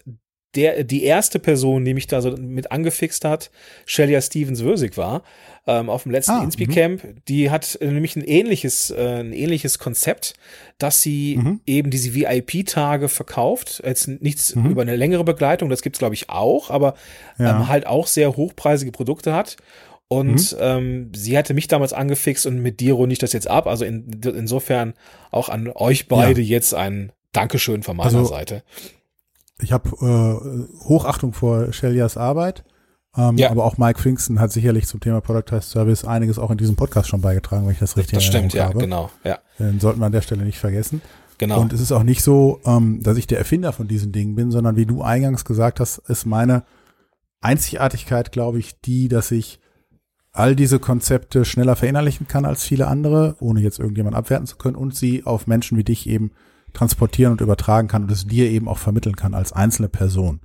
der, 0.55 0.85
die 0.85 1.05
erste 1.05 1.39
Person, 1.39 1.85
die 1.85 1.93
mich 1.93 2.07
da 2.07 2.23
so 2.23 2.31
mit 2.31 2.73
angefixt 2.73 3.25
hat, 3.27 3.51
Shelia 3.85 4.21
Stevens-Würsig 4.23 4.97
war, 4.97 5.23
ähm, 5.67 5.91
auf 5.91 6.05
dem 6.05 6.13
letzten 6.13 6.33
Ah, 6.33 6.45
Inspi-Camp. 6.45 7.03
Die 7.29 7.51
hat 7.51 7.77
äh, 7.83 7.87
nämlich 7.91 8.17
ein 8.17 8.23
ähnliches, 8.25 8.91
äh, 8.91 9.21
ein 9.21 9.33
ähnliches 9.33 9.79
Konzept, 9.79 10.35
dass 10.79 11.03
sie 11.03 11.37
Mhm. 11.37 11.61
eben 11.67 11.91
diese 11.91 12.15
VIP-Tage 12.15 13.09
verkauft. 13.09 13.83
Jetzt 13.85 14.09
nichts 14.09 14.55
Mhm. 14.55 14.71
über 14.71 14.83
eine 14.83 14.97
längere 14.97 15.25
Begleitung, 15.25 15.69
das 15.69 15.83
gibt's 15.83 15.99
glaube 15.99 16.15
ich 16.15 16.31
auch, 16.31 16.71
aber 16.71 16.95
Ja. 17.39 17.51
ähm, 17.61 17.69
halt 17.69 17.87
auch 17.87 18.07
sehr 18.07 18.37
hochpreisige 18.37 18.93
Produkte 18.93 19.35
hat. 19.35 19.57
Und 20.09 20.53
Mhm. 20.53 20.59
ähm, 20.61 21.13
sie 21.15 21.37
hatte 21.37 21.53
mich 21.53 21.67
damals 21.69 21.93
angefixt 21.93 22.47
und 22.47 22.61
mit 22.63 22.79
dir 22.81 22.95
runde 22.95 23.13
ich 23.13 23.19
das 23.19 23.33
jetzt 23.33 23.49
ab. 23.49 23.67
Also 23.67 23.85
in, 23.85 24.09
insofern 24.25 24.95
auch 25.33 25.49
an 25.49 25.69
euch 25.75 26.07
beide 26.09 26.41
jetzt 26.41 26.73
ein 26.75 27.11
Dankeschön 27.33 27.83
von 27.83 27.97
meiner 27.97 28.07
Also, 28.17 28.25
Seite. 28.25 28.63
Ich 29.61 29.73
habe 29.73 29.89
äh, 29.91 30.85
Hochachtung 30.85 31.33
vor 31.33 31.73
Shelias 31.73 32.17
Arbeit, 32.17 32.65
ähm, 33.17 33.39
Ja. 33.39 33.51
aber 33.51 33.65
auch 33.65 33.79
Mike 33.79 33.99
Pfingsten 34.01 34.39
hat 34.41 34.53
sicherlich 34.53 34.87
zum 34.87 35.01
Thema 35.01 35.21
Productized 35.21 35.71
Service 35.71 36.05
einiges 36.05 36.39
auch 36.39 36.51
in 36.51 36.59
diesem 36.59 36.77
Podcast 36.77 37.09
schon 37.09 37.23
beigetragen, 37.23 37.65
wenn 37.67 37.73
ich 37.73 37.79
das 37.79 37.97
richtig 37.97 38.17
Das 38.19 38.25
stimmt, 38.25 38.53
ja, 38.53 38.67
habe. 38.69 38.79
genau. 38.79 39.11
Ja, 39.25 39.39
Den 39.59 39.81
sollten 39.81 40.01
wir 40.01 40.07
an 40.07 40.13
der 40.13 40.21
Stelle 40.23 40.45
nicht 40.45 40.59
vergessen. 40.59 41.01
genau. 41.39 41.61
Und 41.61 41.73
es 41.73 41.81
ist 41.81 41.93
auch 41.93 42.03
nicht 42.03 42.23
so, 42.23 42.61
ähm, 42.67 43.03
dass 43.03 43.17
ich 43.17 43.27
der 43.27 43.39
Erfinder 43.39 43.73
von 43.73 43.89
diesen 43.89 44.13
Dingen 44.13 44.35
bin, 44.35 44.51
sondern 44.51 44.77
wie 44.77 44.87
du 44.87 45.03
eingangs 45.03 45.45
gesagt 45.47 45.81
hast, 45.81 45.99
ist 46.09 46.27
meine 46.27 46.65
Einzigartigkeit, 47.41 48.33
glaube 48.33 48.59
ich, 48.59 48.81
die, 48.81 49.09
dass 49.09 49.31
ich 49.31 49.61
all 50.33 50.55
diese 50.55 50.79
Konzepte 50.79 51.45
schneller 51.47 51.77
verinnerlichen 51.77 52.29
kann 52.29 52.45
als 52.45 52.63
viele 52.65 52.87
andere, 52.89 53.37
ohne 53.41 53.61
jetzt 53.61 53.79
irgendjemand 53.79 54.17
abwerten 54.17 54.47
zu 54.47 54.57
können 54.57 54.77
und 54.77 54.95
sie 54.95 55.25
auf 55.25 55.47
Menschen 55.47 55.79
wie 55.79 55.85
dich 55.85 56.07
eben 56.07 56.33
transportieren 56.77 57.33
und 57.33 57.41
übertragen 57.41 57.89
kann 57.89 58.03
und 58.05 58.11
es 58.11 58.27
dir 58.27 58.51
eben 58.51 58.69
auch 58.69 58.79
vermitteln 58.79 59.17
kann 59.17 59.35
als 59.35 59.53
einzelne 59.53 59.89
Person. 59.89 60.41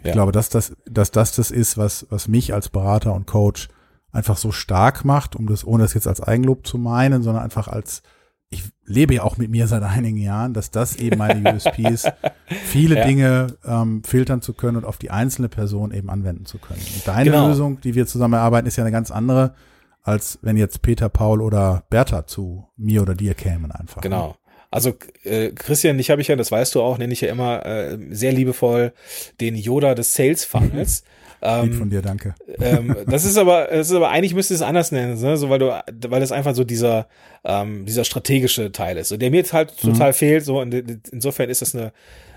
Ich 0.00 0.04
Ja. 0.06 0.12
glaube, 0.12 0.32
dass 0.32 0.48
das, 0.48 0.74
dass 0.88 1.10
das 1.10 1.32
das 1.36 1.50
ist, 1.50 1.76
was, 1.76 2.06
was 2.10 2.28
mich 2.28 2.54
als 2.54 2.68
Berater 2.68 3.12
und 3.14 3.26
Coach 3.26 3.68
einfach 4.12 4.36
so 4.38 4.50
stark 4.52 5.04
macht, 5.04 5.36
um 5.36 5.46
das, 5.46 5.66
ohne 5.66 5.82
das 5.82 5.94
jetzt 5.94 6.06
als 6.08 6.20
Eigenlob 6.20 6.66
zu 6.66 6.78
meinen, 6.78 7.22
sondern 7.22 7.42
einfach 7.44 7.68
als, 7.68 8.02
ich 8.48 8.64
lebe 8.86 9.14
ja 9.14 9.22
auch 9.24 9.36
mit 9.36 9.50
mir 9.50 9.66
seit 9.66 9.82
einigen 9.96 10.16
Jahren, 10.16 10.54
dass 10.54 10.70
das 10.70 10.96
eben 10.96 11.18
meine 11.18 11.52
USP 11.54 11.82
ist, 11.88 12.10
viele 12.46 12.96
Ja. 12.96 13.04
Dinge 13.04 13.48
ähm, 13.64 14.02
filtern 14.04 14.40
zu 14.40 14.54
können 14.54 14.78
und 14.78 14.84
auf 14.86 14.96
die 14.98 15.10
einzelne 15.10 15.48
Person 15.50 15.90
eben 15.92 16.08
anwenden 16.08 16.46
zu 16.46 16.58
können. 16.58 16.80
Und 16.94 17.06
deine 17.06 17.30
Genau. 17.30 17.48
Lösung, 17.48 17.80
die 17.82 17.94
wir 17.94 18.06
zusammen 18.06 18.34
erarbeiten, 18.34 18.66
ist 18.66 18.76
ja 18.76 18.84
eine 18.84 18.92
ganz 18.92 19.10
andere, 19.10 19.54
als 20.02 20.38
wenn 20.40 20.56
jetzt 20.56 20.80
Peter, 20.80 21.10
Paul 21.10 21.42
oder 21.42 21.84
Bertha 21.90 22.26
zu 22.26 22.68
mir 22.76 23.02
oder 23.02 23.14
dir 23.14 23.34
kämen 23.34 23.70
einfach. 23.72 24.00
Genau. 24.00 24.36
Also 24.70 24.94
äh, 25.24 25.50
Christian, 25.50 25.96
dich 25.96 26.10
habe 26.10 26.20
ich 26.20 26.28
ja, 26.28 26.36
das 26.36 26.52
weißt 26.52 26.74
du 26.74 26.82
auch, 26.82 26.98
nenne 26.98 27.12
ich 27.12 27.20
ja 27.22 27.28
immer 27.30 27.64
äh, 27.64 27.98
sehr 28.10 28.32
liebevoll 28.32 28.92
den 29.40 29.54
Yoda 29.56 29.94
des 29.94 30.14
Sales 30.14 30.44
Funnels. 30.44 31.04
Ähm, 31.40 31.72
von 31.72 31.88
dir, 31.88 32.02
danke. 32.02 32.34
ähm, 32.60 32.96
das 33.06 33.24
ist 33.24 33.36
aber, 33.38 33.68
das 33.70 33.90
ist 33.90 33.94
aber 33.94 34.08
eigentlich 34.10 34.34
müsste 34.34 34.54
es 34.54 34.60
anders 34.60 34.90
nennen, 34.90 35.20
ne? 35.20 35.36
so 35.36 35.48
weil 35.48 35.60
du, 35.60 35.68
weil 36.08 36.18
das 36.18 36.32
einfach 36.32 36.52
so 36.52 36.64
dieser, 36.64 37.06
ähm, 37.44 37.86
dieser 37.86 38.02
strategische 38.02 38.72
Teil 38.72 38.96
ist, 38.96 39.10
so, 39.10 39.16
der 39.16 39.30
mir 39.30 39.36
jetzt 39.36 39.52
halt 39.52 39.72
Mhm. 39.80 39.92
total 39.92 40.12
fehlt. 40.12 40.44
So 40.44 40.60
in, 40.60 41.00
insofern 41.12 41.48
ist 41.48 41.62
das 41.62 41.76
eine 41.76 41.92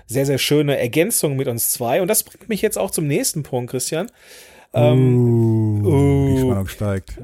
sehr 0.06 0.24
sehr 0.24 0.38
schöne 0.38 0.78
Ergänzung 0.78 1.34
mit 1.34 1.48
uns 1.48 1.70
zwei. 1.70 2.00
Und 2.00 2.06
das 2.06 2.22
bringt 2.22 2.48
mich 2.48 2.62
jetzt 2.62 2.78
auch 2.78 2.92
zum 2.92 3.08
nächsten 3.08 3.42
Punkt, 3.42 3.72
Christian. 3.72 4.08
Ähm, 4.74 5.84
uh, 5.84 6.26
die 6.28 6.42
uh. 6.42 6.46
Spannung 6.46 6.68
steigt. 6.68 7.18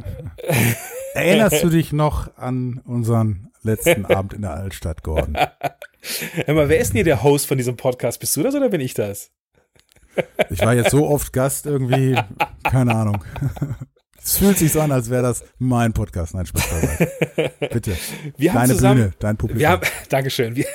Erinnerst 1.14 1.62
du 1.62 1.68
dich 1.68 1.92
noch 1.92 2.37
an 2.37 2.80
unseren 2.84 3.50
letzten 3.62 4.04
Abend 4.06 4.34
in 4.34 4.42
der 4.42 4.54
Altstadt, 4.54 5.02
Gordon? 5.02 5.37
Hör 5.37 6.54
mal, 6.54 6.68
wer 6.68 6.78
ist 6.78 6.88
denn 6.88 6.96
hier 6.96 7.04
der 7.04 7.22
Host 7.22 7.46
von 7.46 7.56
diesem 7.56 7.76
Podcast? 7.76 8.20
Bist 8.20 8.37
du 8.37 8.42
das 8.42 8.54
oder 8.54 8.68
bin 8.68 8.80
ich 8.80 8.94
das? 8.94 9.30
Ich 10.50 10.61
war 10.62 10.74
jetzt 10.74 10.90
so 10.90 11.06
oft 11.06 11.32
Gast 11.32 11.64
irgendwie, 11.64 12.18
keine 12.64 12.92
Ahnung. 12.92 13.24
Es 14.20 14.38
fühlt 14.38 14.58
sich 14.58 14.72
so 14.72 14.80
an, 14.80 14.90
als 14.90 15.11
wäre 15.11 15.22
das 15.22 15.44
mein 15.58 15.92
Podcast. 15.92 16.34
Nein, 16.34 16.44
Spaß 16.44 16.68
dabei. 16.70 17.52
Bitte. 17.68 17.96
Wir 18.37 18.52
haben 18.52 18.62
Deine 18.62 18.74
zusammen, 18.74 19.00
Bühne, 19.00 19.12
dein 19.20 19.37
Publikum. 19.37 19.61
Wir 19.61 19.68
haben, 19.68 19.82
Dankeschön. 20.08 20.56
Wir, 20.56 20.66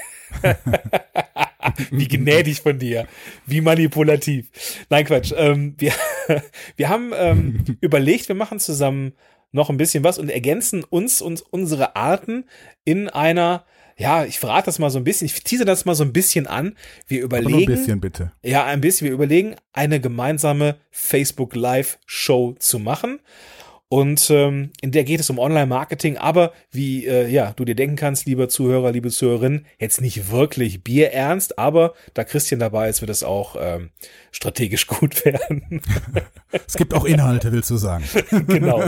wie 1.91 2.08
gnädig 2.08 2.62
von 2.62 2.78
dir. 2.78 3.08
Wie 3.46 3.62
manipulativ. 3.62 4.48
Nein, 4.89 5.06
Quatsch. 5.06 5.34
Ähm, 5.36 5.76
wir, 5.78 5.93
wir 6.76 6.89
haben 6.89 7.12
ähm, 7.15 7.63
überlegt, 7.82 8.28
wir 8.28 8.36
machen 8.36 8.60
zusammen 8.60 9.13
noch 9.52 9.69
ein 9.69 9.78
bisschen 9.78 10.04
was 10.04 10.17
und 10.17 10.30
ergänzen 10.30 10.84
uns 10.84 11.22
und 11.22 11.43
unsere 11.52 11.96
Arten 11.96 12.46
in 12.86 13.08
einer, 13.08 13.65
ja, 13.98 14.26
ich 14.26 14.39
verrate 14.39 14.65
das 14.65 14.80
mal 14.80 14.89
so 14.89 14.98
ein 14.98 15.04
bisschen, 15.04 15.26
ich 15.26 15.43
tease 15.43 15.63
das 15.63 15.86
mal 15.86 15.93
so 15.93 16.04
ein 16.04 16.12
bisschen 16.12 16.48
an. 16.48 16.76
Wir 17.08 17.19
nur 17.19 17.34
ein 17.34 17.43
überlegen, 17.43 17.72
bisschen, 17.74 18.02
bitte. 18.02 18.32
ja, 18.41 18.65
ein 18.65 18.82
bisschen. 18.82 19.06
Wir 19.06 19.13
überlegen, 19.13 19.56
eine 19.72 20.00
gemeinsame 20.00 20.78
Facebook 20.89 21.56
Live 21.56 22.00
Show 22.06 22.56
zu 22.58 22.80
machen. 22.80 23.19
Und 23.93 24.32
ähm, 24.32 24.71
in 24.82 24.89
der 24.89 25.03
geht 25.03 25.19
es 25.19 25.29
um 25.29 25.38
Online-Marketing, 25.38 26.17
aber 26.17 26.51
wie 26.71 27.06
äh, 27.06 27.29
ja 27.29 27.53
du 27.56 27.63
dir 27.63 27.75
denken 27.75 27.95
kannst, 27.95 28.25
lieber 28.25 28.49
Zuhörer, 28.49 28.91
liebe 28.91 29.12
Zuhörerin, 29.12 29.67
jetzt 29.77 30.01
nicht 30.01 30.32
wirklich 30.32 30.84
bierernst, 30.84 31.60
aber 31.60 31.93
da 32.15 32.23
Christian 32.23 32.60
dabei 32.60 32.89
ist, 32.89 33.01
wird 33.01 33.12
es 33.12 33.23
auch 33.23 33.56
ähm, 33.60 33.91
strategisch 34.32 34.88
gut 34.99 35.23
werden. 35.25 35.82
Es 36.67 36.75
gibt 36.75 36.95
auch 36.95 37.06
Inhalte, 37.06 37.51
willst 37.51 37.69
du 37.69 37.77
sagen. 37.77 38.03
genau, 38.47 38.84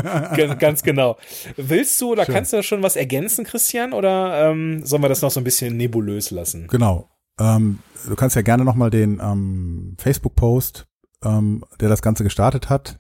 ganz 0.58 0.82
genau. 0.82 1.18
Willst 1.56 2.02
du 2.02 2.12
oder 2.12 2.26
Schön. 2.26 2.34
kannst 2.34 2.54
du 2.54 2.58
da 2.58 2.64
schon 2.64 2.82
was 2.82 2.96
ergänzen, 2.96 3.44
Christian, 3.44 3.94
oder 3.94 4.50
ähm, 4.50 4.84
sollen 4.86 5.04
wir 5.04 5.10
das 5.10 5.22
noch 5.22 5.32
so 5.32 5.40
ein 5.40 5.44
bisschen 5.44 5.78
nebulös 5.78 6.32
lassen? 6.32 6.66
Genau. 6.68 7.10
Ähm, 7.40 7.80
du 8.08 8.16
kannst 8.16 8.36
ja 8.36 8.42
gerne 8.42 8.66
nochmal 8.66 8.90
den 8.90 9.20
ähm, 9.20 9.98
Facebook-Post, 10.00 10.88
ähm, 11.24 11.64
der 11.80 11.90
das 11.90 12.02
Ganze 12.02 12.24
gestartet 12.24 12.70
hat, 12.70 13.00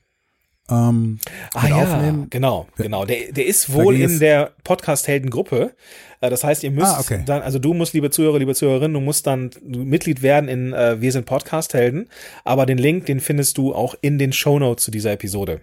ähm, 0.69 1.19
Ah 1.53 1.67
ja, 1.67 1.75
aufnehmen. 1.75 2.27
genau, 2.29 2.67
genau. 2.77 3.05
Der, 3.05 3.31
der 3.31 3.45
ist 3.45 3.71
wohl 3.73 3.95
in 3.95 4.19
der 4.19 4.51
Podcast-Helden-Gruppe. 4.63 5.73
Äh, 6.21 6.29
Das 6.29 6.43
heißt, 6.43 6.63
ihr 6.63 6.71
müsst 6.71 6.87
Ah, 6.95 6.99
okay. 6.99 7.23
dann, 7.25 7.41
also 7.43 7.59
du 7.59 7.73
musst, 7.73 7.93
liebe 7.93 8.09
Zuhörer, 8.09 8.39
liebe 8.39 8.55
Zuhörerin, 8.55 8.93
du 8.93 8.99
musst 8.99 9.27
dann 9.27 9.51
Mitglied 9.63 10.21
werden 10.21 10.49
in 10.49 10.73
äh, 10.73 10.99
Wir 11.01 11.11
sind 11.11 11.25
Podcast-Helden. 11.25 12.09
Aber 12.43 12.65
den 12.65 12.77
Link, 12.79 13.05
den 13.05 13.19
findest 13.19 13.57
du 13.57 13.73
auch 13.75 13.95
in 14.01 14.17
den 14.17 14.33
Shownotes 14.33 14.83
zu 14.85 14.91
dieser 14.91 15.11
Episode. 15.11 15.61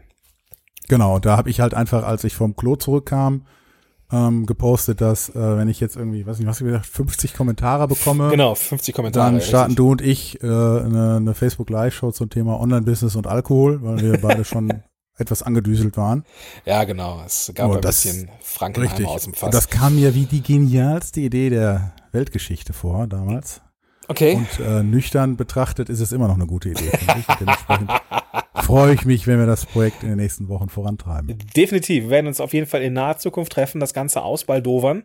Genau, 0.88 1.18
da 1.18 1.36
habe 1.36 1.50
ich 1.50 1.60
halt 1.60 1.74
einfach, 1.74 2.04
als 2.04 2.24
ich 2.24 2.34
vom 2.34 2.54
Klo 2.56 2.76
zurückkam, 2.76 3.46
ähm, 4.12 4.44
gepostet, 4.44 5.00
dass 5.00 5.30
äh, 5.30 5.56
wenn 5.56 5.68
ich 5.68 5.80
jetzt 5.80 5.96
irgendwie, 5.96 6.26
weiß 6.26 6.38
nicht, 6.38 6.46
was 6.46 6.60
ich 6.60 6.66
gesagt, 6.66 6.84
50 6.86 7.32
Kommentare 7.34 7.88
bekomme, 7.88 8.28
Genau, 8.30 8.54
50 8.54 8.94
Kommentare. 8.94 9.30
dann 9.32 9.40
starten 9.40 9.70
richtig. 9.70 9.76
du 9.76 9.90
und 9.90 10.02
ich 10.02 10.42
äh, 10.42 10.46
eine, 10.46 11.16
eine 11.16 11.34
Facebook 11.34 11.70
Live-Show 11.70 12.10
zum 12.12 12.28
Thema 12.28 12.60
Online-Business 12.60 13.16
und 13.16 13.26
Alkohol, 13.26 13.82
weil 13.82 14.00
wir 14.02 14.20
beide 14.20 14.44
schon 14.44 14.82
etwas 15.18 15.42
angedüselt 15.42 15.96
waren. 15.96 16.24
Ja, 16.64 16.84
genau. 16.84 17.22
Es 17.24 17.50
gab 17.54 17.70
Oh, 17.70 17.74
ein 17.74 17.80
das- 17.80 18.02
bisschen 18.02 18.30
Frankenheimer 18.40 18.90
Richtig. 18.92 19.06
aus 19.06 19.24
dem 19.24 19.34
Fass. 19.34 19.50
das 19.50 19.68
kam 19.68 19.96
mir 19.96 20.14
wie 20.14 20.24
die 20.26 20.42
genialste 20.42 21.20
Idee 21.20 21.50
der 21.50 21.92
Weltgeschichte 22.12 22.72
vor 22.72 23.06
damals. 23.06 23.60
Okay. 24.08 24.34
Und 24.34 24.60
äh, 24.64 24.82
nüchtern 24.82 25.36
betrachtet 25.36 25.88
ist 25.88 26.00
es 26.00 26.12
immer 26.12 26.28
noch 26.28 26.34
eine 26.36 26.46
gute 26.46 26.70
Idee. 26.70 26.90
finde 26.90 27.14
ich. 27.20 27.28
Und 27.28 27.40
Dementsprechend 27.40 27.90
freue 28.66 28.94
ich 28.94 29.04
mich, 29.04 29.26
wenn 29.26 29.38
wir 29.38 29.46
das 29.46 29.66
Projekt 29.66 30.02
in 30.02 30.10
den 30.10 30.18
nächsten 30.18 30.48
Wochen 30.48 30.68
vorantreiben. 30.68 31.36
Definitiv. 31.56 32.04
Wir 32.04 32.10
werden 32.10 32.26
uns 32.26 32.40
auf 32.40 32.52
jeden 32.52 32.66
Fall 32.66 32.82
in 32.82 32.92
naher 32.92 33.18
Zukunft 33.18 33.52
treffen, 33.52 33.80
das 33.80 33.92
Ganze 33.94 34.22
ausbaldowern. 34.22 35.04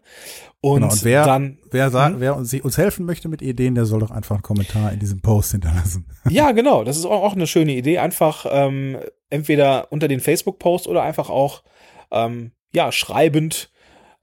Und, 0.61 0.81
Genau, 0.81 0.91
und 0.91 1.03
wer, 1.03 1.25
dann 1.25 1.57
wer, 1.71 1.89
sa- 1.91 2.09
Mhm. 2.09 2.19
wer 2.19 2.35
uns, 2.35 2.53
uns 2.53 2.77
helfen 2.77 3.05
möchte 3.05 3.29
mit 3.29 3.41
Ideen, 3.41 3.75
der 3.75 3.85
soll 3.85 3.99
doch 3.99 4.11
einfach 4.11 4.35
einen 4.35 4.43
Kommentar 4.43 4.91
in 4.91 4.99
diesem 4.99 5.21
Post 5.21 5.51
hinterlassen. 5.51 6.05
Ja, 6.29 6.51
genau. 6.51 6.83
Das 6.83 6.97
ist 6.97 7.05
auch, 7.05 7.23
auch 7.23 7.33
eine 7.35 7.47
schöne 7.47 7.73
Idee. 7.73 7.99
Einfach 7.99 8.45
ähm, 8.49 8.97
entweder 9.29 9.91
unter 9.91 10.07
den 10.07 10.19
Facebook-Post 10.19 10.87
oder 10.87 11.03
einfach 11.03 11.29
auch 11.29 11.63
ähm, 12.11 12.51
ja 12.73 12.91
schreibend. 12.91 13.69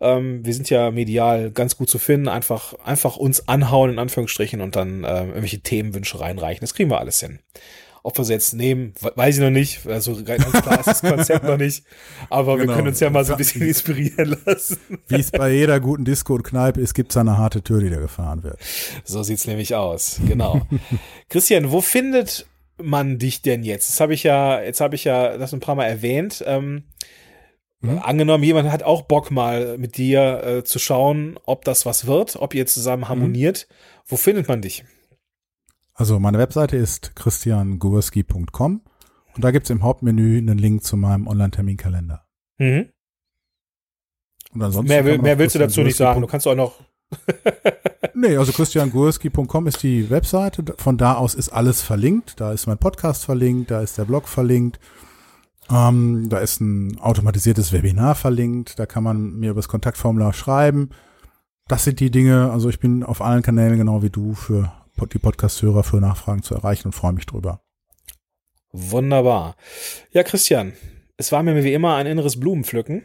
Ähm, 0.04 0.44
wir 0.44 0.54
sind 0.54 0.70
ja 0.70 0.90
medial 0.90 1.50
ganz 1.50 1.76
gut 1.76 1.88
zu 1.90 1.98
finden. 1.98 2.28
Einfach, 2.28 2.74
einfach 2.84 3.16
uns 3.16 3.48
anhauen 3.48 3.90
in 3.90 3.98
Anführungsstrichen 3.98 4.60
und 4.60 4.76
dann 4.76 4.98
ähm, 4.98 5.28
irgendwelche 5.28 5.60
Themenwünsche 5.60 6.20
reinreichen. 6.20 6.60
Das 6.60 6.74
kriegen 6.74 6.90
wir 6.90 6.98
alles 7.00 7.20
hin. 7.20 7.40
Ob 8.06 8.18
wir 8.18 8.24
sie 8.26 8.34
jetzt 8.34 8.52
nehmen, 8.52 8.92
we- 9.00 9.12
weiß 9.16 9.36
ich 9.36 9.40
noch 9.40 9.48
nicht. 9.48 9.86
Also 9.86 10.22
ganz 10.22 10.44
klar 10.52 10.78
ist 10.78 10.86
das 10.88 11.00
Konzept 11.00 11.42
noch 11.44 11.56
nicht. 11.56 11.84
Aber 12.28 12.56
wir 12.58 12.64
Genau. 12.66 12.74
können 12.76 12.88
uns 12.88 13.00
ja 13.00 13.08
mal 13.08 13.24
so 13.24 13.32
ein 13.32 13.38
bisschen 13.38 13.62
inspirieren 13.62 14.36
lassen. 14.44 14.76
Wie 15.08 15.14
es 15.20 15.30
bei 15.30 15.50
jeder 15.52 15.80
guten 15.80 16.04
Disco 16.04 16.34
und 16.34 16.42
Kneipe 16.42 16.82
ist, 16.82 16.92
gibt 16.92 17.12
es 17.12 17.16
eine 17.16 17.38
harte 17.38 17.62
Tür, 17.62 17.80
die 17.80 17.88
da 17.88 17.96
gefahren 17.98 18.42
wird. 18.42 18.58
So 19.04 19.22
sieht's 19.22 19.46
nämlich 19.46 19.74
aus. 19.74 20.20
Genau. 20.28 20.60
Christian, 21.30 21.70
wo 21.72 21.80
findet 21.80 22.46
man 22.76 23.18
dich 23.18 23.40
denn 23.40 23.62
jetzt? 23.62 23.88
Das 23.88 24.00
habe 24.00 24.12
ich 24.12 24.22
ja, 24.22 24.60
jetzt 24.60 24.82
habe 24.82 24.96
ich 24.96 25.04
ja 25.04 25.38
das 25.38 25.54
ein 25.54 25.60
paar 25.60 25.74
Mal 25.74 25.86
erwähnt. 25.86 26.44
Ähm, 26.46 26.82
Mhm. 27.84 27.98
Angenommen, 27.98 28.44
jemand 28.44 28.70
hat 28.70 28.82
auch 28.82 29.02
Bock 29.02 29.30
mal 29.30 29.78
mit 29.78 29.96
dir 29.96 30.42
äh, 30.44 30.64
zu 30.64 30.78
schauen, 30.78 31.38
ob 31.44 31.64
das 31.64 31.86
was 31.86 32.06
wird, 32.06 32.36
ob 32.36 32.54
ihr 32.54 32.66
zusammen 32.66 33.08
harmoniert. 33.08 33.68
Wo 34.06 34.16
findet 34.16 34.48
man 34.48 34.62
dich? 34.62 34.84
Also 35.94 36.18
meine 36.18 36.38
Webseite 36.38 36.76
ist 36.76 37.14
christiangurski.com 37.14 38.82
und 39.34 39.44
da 39.44 39.50
gibt 39.50 39.66
es 39.66 39.70
im 39.70 39.82
Hauptmenü 39.82 40.38
einen 40.38 40.58
Link 40.58 40.82
zu 40.82 40.96
meinem 40.96 41.26
Online-Terminkalender. 41.26 42.26
Mhm. 42.58 42.88
Und 44.52 44.62
ansonsten 44.62 44.88
Mehr, 44.88 45.04
will, 45.04 45.18
mehr 45.18 45.38
willst 45.38 45.54
du 45.54 45.58
dazu 45.58 45.82
nicht 45.82 45.96
sagen. 45.96 46.20
Du 46.20 46.26
kannst 46.26 46.46
auch 46.46 46.54
noch 46.54 46.80
nee, 48.14 48.36
also 48.36 48.52
christiangurski.com 48.52 49.66
ist 49.66 49.82
die 49.82 50.10
Webseite. 50.10 50.64
Von 50.78 50.96
da 50.96 51.14
aus 51.14 51.34
ist 51.34 51.50
alles 51.50 51.82
verlinkt. 51.82 52.40
Da 52.40 52.52
ist 52.52 52.66
mein 52.66 52.78
Podcast 52.78 53.24
verlinkt, 53.24 53.70
da 53.70 53.82
ist 53.82 53.98
der 53.98 54.04
Blog 54.04 54.28
verlinkt. 54.28 54.80
Ähm, 55.70 56.28
da 56.28 56.38
ist 56.38 56.60
ein 56.60 56.98
automatisiertes 56.98 57.72
Webinar 57.72 58.14
verlinkt. 58.14 58.78
Da 58.78 58.86
kann 58.86 59.02
man 59.02 59.34
mir 59.36 59.50
über 59.50 59.60
das 59.60 59.68
Kontaktformular 59.68 60.32
schreiben. 60.32 60.90
Das 61.68 61.84
sind 61.84 62.00
die 62.00 62.10
Dinge. 62.10 62.50
Also 62.50 62.68
ich 62.68 62.78
bin 62.78 63.02
auf 63.02 63.22
allen 63.22 63.42
Kanälen 63.42 63.78
genau 63.78 64.02
wie 64.02 64.10
du 64.10 64.34
für 64.34 64.72
die 65.12 65.18
Podcast-Hörer 65.18 65.82
für 65.82 65.96
Nachfragen 65.96 66.42
zu 66.42 66.54
erreichen 66.54 66.88
und 66.88 66.92
freue 66.92 67.12
mich 67.12 67.26
drüber. 67.26 67.60
Wunderbar. 68.72 69.56
Ja, 70.12 70.22
Christian, 70.22 70.72
es 71.16 71.32
war 71.32 71.42
mir 71.42 71.62
wie 71.62 71.72
immer 71.72 71.96
ein 71.96 72.06
inneres 72.06 72.38
Blumenpflücken. 72.38 73.04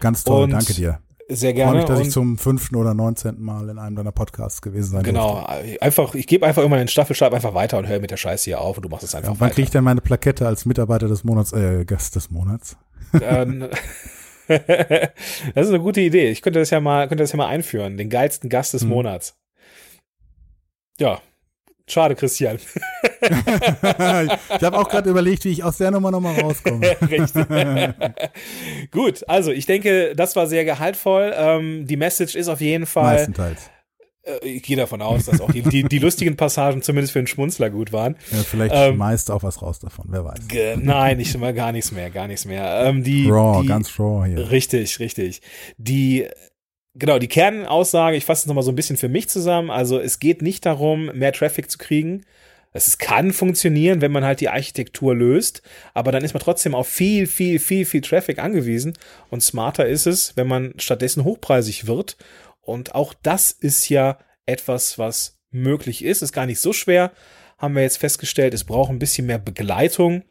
Ganz 0.00 0.24
toll, 0.24 0.44
und 0.44 0.50
danke 0.50 0.74
dir. 0.74 1.00
Sehr 1.28 1.52
gerne. 1.54 1.80
Ich 1.80 1.86
freue 1.86 1.96
mich, 1.96 1.98
dass 1.98 2.06
ich 2.06 2.12
zum 2.12 2.38
fünften 2.38 2.76
oder 2.76 2.94
neunzehnten 2.94 3.44
Mal 3.44 3.68
in 3.68 3.78
einem 3.78 3.96
deiner 3.96 4.12
Podcasts 4.12 4.62
gewesen 4.62 4.92
sein 4.92 5.02
Genau, 5.02 5.44
durfte. 5.46 5.82
einfach, 5.82 6.14
ich 6.14 6.26
gebe 6.26 6.46
einfach 6.46 6.62
immer 6.62 6.76
den 6.76 6.88
Staffelstab 6.88 7.32
einfach 7.32 7.52
weiter 7.52 7.78
und 7.78 7.88
höre 7.88 7.98
mit 7.98 8.12
der 8.12 8.16
Scheiße 8.16 8.44
hier 8.44 8.60
auf 8.60 8.76
und 8.76 8.84
du 8.84 8.88
machst 8.88 9.04
es 9.04 9.14
einfach 9.14 9.34
ja, 9.34 9.40
wann 9.40 9.50
kriege 9.50 9.64
ich 9.64 9.70
denn 9.70 9.82
meine 9.82 10.00
Plakette 10.00 10.46
als 10.46 10.66
Mitarbeiter 10.66 11.08
des 11.08 11.24
Monats, 11.24 11.52
äh, 11.52 11.84
Gast 11.84 12.14
des 12.14 12.30
Monats? 12.30 12.76
Ähm, 13.20 13.68
das 14.48 15.66
ist 15.66 15.68
eine 15.68 15.80
gute 15.80 16.00
Idee. 16.00 16.30
Ich 16.30 16.42
könnte 16.42 16.60
das 16.60 16.70
ja 16.70 16.80
mal, 16.80 17.08
könnte 17.08 17.24
das 17.24 17.32
ja 17.32 17.38
mal 17.38 17.48
einführen. 17.48 17.96
Den 17.96 18.08
geilsten 18.08 18.48
Gast 18.48 18.74
des 18.74 18.82
hm. 18.82 18.90
Monats. 18.90 19.36
Ja, 20.98 21.20
Schade, 21.88 22.16
Christian. 22.16 22.58
ich 23.20 24.62
habe 24.62 24.78
auch 24.78 24.88
gerade 24.88 25.10
überlegt, 25.10 25.44
wie 25.44 25.50
ich 25.50 25.64
aus 25.64 25.78
der 25.78 25.90
Nummer 25.90 26.10
nochmal 26.10 26.38
rauskomme. 26.40 26.96
Richtig. 27.10 27.46
Gut, 28.90 29.28
also 29.28 29.50
ich 29.52 29.66
denke, 29.66 30.14
das 30.14 30.36
war 30.36 30.46
sehr 30.46 30.64
gehaltvoll. 30.64 31.32
Ähm, 31.36 31.86
die 31.86 31.96
Message 31.96 32.34
ist 32.34 32.48
auf 32.48 32.60
jeden 32.60 32.86
Fall. 32.86 33.14
Meistenteils. 33.14 33.70
Äh, 34.22 34.46
ich 34.46 34.62
gehe 34.62 34.76
davon 34.76 35.02
aus, 35.02 35.26
dass 35.26 35.40
auch 35.40 35.50
die, 35.50 35.62
die, 35.62 35.84
die, 35.84 35.98
lustigen 35.98 36.36
Passagen 36.36 36.82
zumindest 36.82 37.12
für 37.12 37.20
einen 37.20 37.28
Schmunzler 37.28 37.70
gut 37.70 37.92
waren. 37.92 38.16
Ja, 38.32 38.38
vielleicht 38.38 38.74
ähm, 38.74 38.96
meist 38.96 39.30
auch 39.30 39.42
was 39.42 39.62
raus 39.62 39.78
davon, 39.78 40.06
wer 40.08 40.24
weiß. 40.24 40.40
Nein, 40.76 41.16
nicht 41.16 41.36
mal 41.38 41.54
gar 41.54 41.72
nichts 41.72 41.92
mehr, 41.92 42.10
gar 42.10 42.26
nichts 42.26 42.44
mehr. 42.44 42.84
Ähm, 42.84 43.02
die, 43.02 43.28
raw, 43.28 43.60
die, 43.62 43.68
ganz 43.68 43.98
raw 43.98 44.26
hier. 44.26 44.50
Richtig, 44.50 44.98
richtig. 44.98 45.42
Die 45.78 46.26
genau, 46.94 47.18
die 47.18 47.28
Kernaussage, 47.28 48.16
ich 48.16 48.24
fasse 48.24 48.42
es 48.42 48.46
nochmal 48.46 48.64
so 48.64 48.72
ein 48.72 48.76
bisschen 48.76 48.96
für 48.96 49.08
mich 49.08 49.28
zusammen. 49.28 49.70
Also 49.70 49.98
es 49.98 50.18
geht 50.18 50.42
nicht 50.42 50.66
darum, 50.66 51.06
mehr 51.14 51.32
Traffic 51.32 51.70
zu 51.70 51.78
kriegen. 51.78 52.24
Es 52.76 52.98
kann 52.98 53.32
funktionieren, 53.32 54.00
wenn 54.00 54.12
man 54.12 54.24
halt 54.24 54.40
die 54.40 54.48
Architektur 54.48 55.14
löst, 55.14 55.62
aber 55.94 56.12
dann 56.12 56.24
ist 56.24 56.34
man 56.34 56.42
trotzdem 56.42 56.74
auf 56.74 56.88
viel, 56.88 57.26
viel, 57.26 57.58
viel, 57.58 57.86
viel 57.86 58.00
Traffic 58.00 58.38
angewiesen. 58.38 58.96
Und 59.30 59.42
smarter 59.42 59.86
ist 59.86 60.06
es, 60.06 60.36
wenn 60.36 60.46
man 60.46 60.74
stattdessen 60.78 61.24
hochpreisig 61.24 61.86
wird. 61.86 62.16
Und 62.60 62.94
auch 62.94 63.14
das 63.22 63.50
ist 63.50 63.88
ja 63.88 64.18
etwas, 64.44 64.98
was 64.98 65.38
möglich 65.50 66.04
ist. 66.04 66.22
Ist 66.22 66.32
gar 66.32 66.46
nicht 66.46 66.60
so 66.60 66.72
schwer, 66.72 67.12
haben 67.58 67.74
wir 67.74 67.82
jetzt 67.82 67.98
festgestellt. 67.98 68.54
Es 68.54 68.64
braucht 68.64 68.90
ein 68.90 68.98
bisschen 68.98 69.26
mehr 69.26 69.38
Begleitung. 69.38 70.22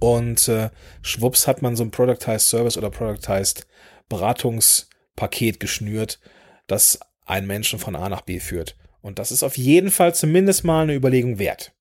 Und 0.00 0.46
äh, 0.48 0.70
schwupps 1.02 1.46
hat 1.46 1.62
man 1.62 1.74
so 1.74 1.82
ein 1.82 1.90
Productized 1.90 2.48
Service 2.48 2.76
oder 2.76 2.90
Productized 2.90 3.66
Beratungs- 4.10 4.88
Paket 5.18 5.58
geschnürt, 5.58 6.20
das 6.68 7.00
einen 7.26 7.48
Menschen 7.48 7.78
von 7.78 7.96
A 7.96 8.08
nach 8.08 8.22
B 8.22 8.38
führt. 8.38 8.76
Und 9.00 9.18
das 9.18 9.32
ist 9.32 9.42
auf 9.42 9.56
jeden 9.56 9.90
Fall 9.90 10.14
zumindest 10.14 10.64
mal 10.64 10.82
eine 10.82 10.94
Überlegung 10.94 11.38
wert. 11.38 11.72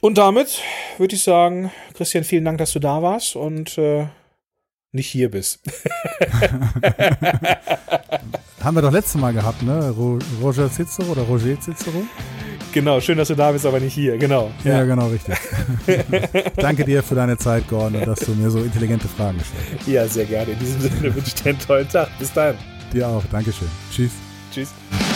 Und 0.00 0.18
damit 0.18 0.60
würde 0.98 1.14
ich 1.14 1.22
sagen, 1.22 1.72
Christian, 1.94 2.24
vielen 2.24 2.44
Dank, 2.44 2.58
dass 2.58 2.72
du 2.72 2.80
da 2.80 3.02
warst 3.02 3.36
und 3.36 3.78
äh, 3.78 4.08
nicht 4.92 5.08
hier 5.08 5.30
bist. 5.30 5.60
Haben 8.66 8.74
wir 8.74 8.82
doch 8.82 8.90
letztes 8.90 9.20
Mal 9.20 9.32
gehabt, 9.32 9.62
ne? 9.62 9.94
Roger 10.42 10.68
Cicero 10.68 11.12
oder 11.12 11.22
Roger 11.22 11.56
Cicero? 11.60 12.02
Genau, 12.72 13.00
schön, 13.00 13.16
dass 13.16 13.28
du 13.28 13.36
da 13.36 13.52
bist, 13.52 13.64
aber 13.64 13.78
nicht 13.78 13.94
hier. 13.94 14.18
Genau. 14.18 14.50
Ja, 14.64 14.78
ja 14.78 14.84
genau, 14.84 15.06
richtig. 15.06 15.36
Danke 16.56 16.84
dir 16.84 17.04
für 17.04 17.14
deine 17.14 17.38
Zeit, 17.38 17.68
Gordon, 17.68 18.00
und 18.00 18.08
dass 18.08 18.18
du 18.18 18.32
mir 18.32 18.50
so 18.50 18.58
intelligente 18.58 19.06
Fragen 19.06 19.38
gestellt 19.38 19.78
hast. 19.78 19.86
Ja, 19.86 20.08
sehr 20.08 20.24
gerne. 20.24 20.50
In 20.50 20.58
diesem 20.58 20.80
Sinne 20.80 21.14
wünsche 21.14 21.28
ich 21.28 21.34
dir 21.34 21.50
einen 21.50 21.60
tollen 21.60 21.88
Tag. 21.88 22.08
Bis 22.18 22.32
dann. 22.32 22.56
Dir 22.92 23.06
auch. 23.06 23.22
Dankeschön. 23.30 23.68
Tschüss. 23.92 24.10
Tschüss. 24.56 25.15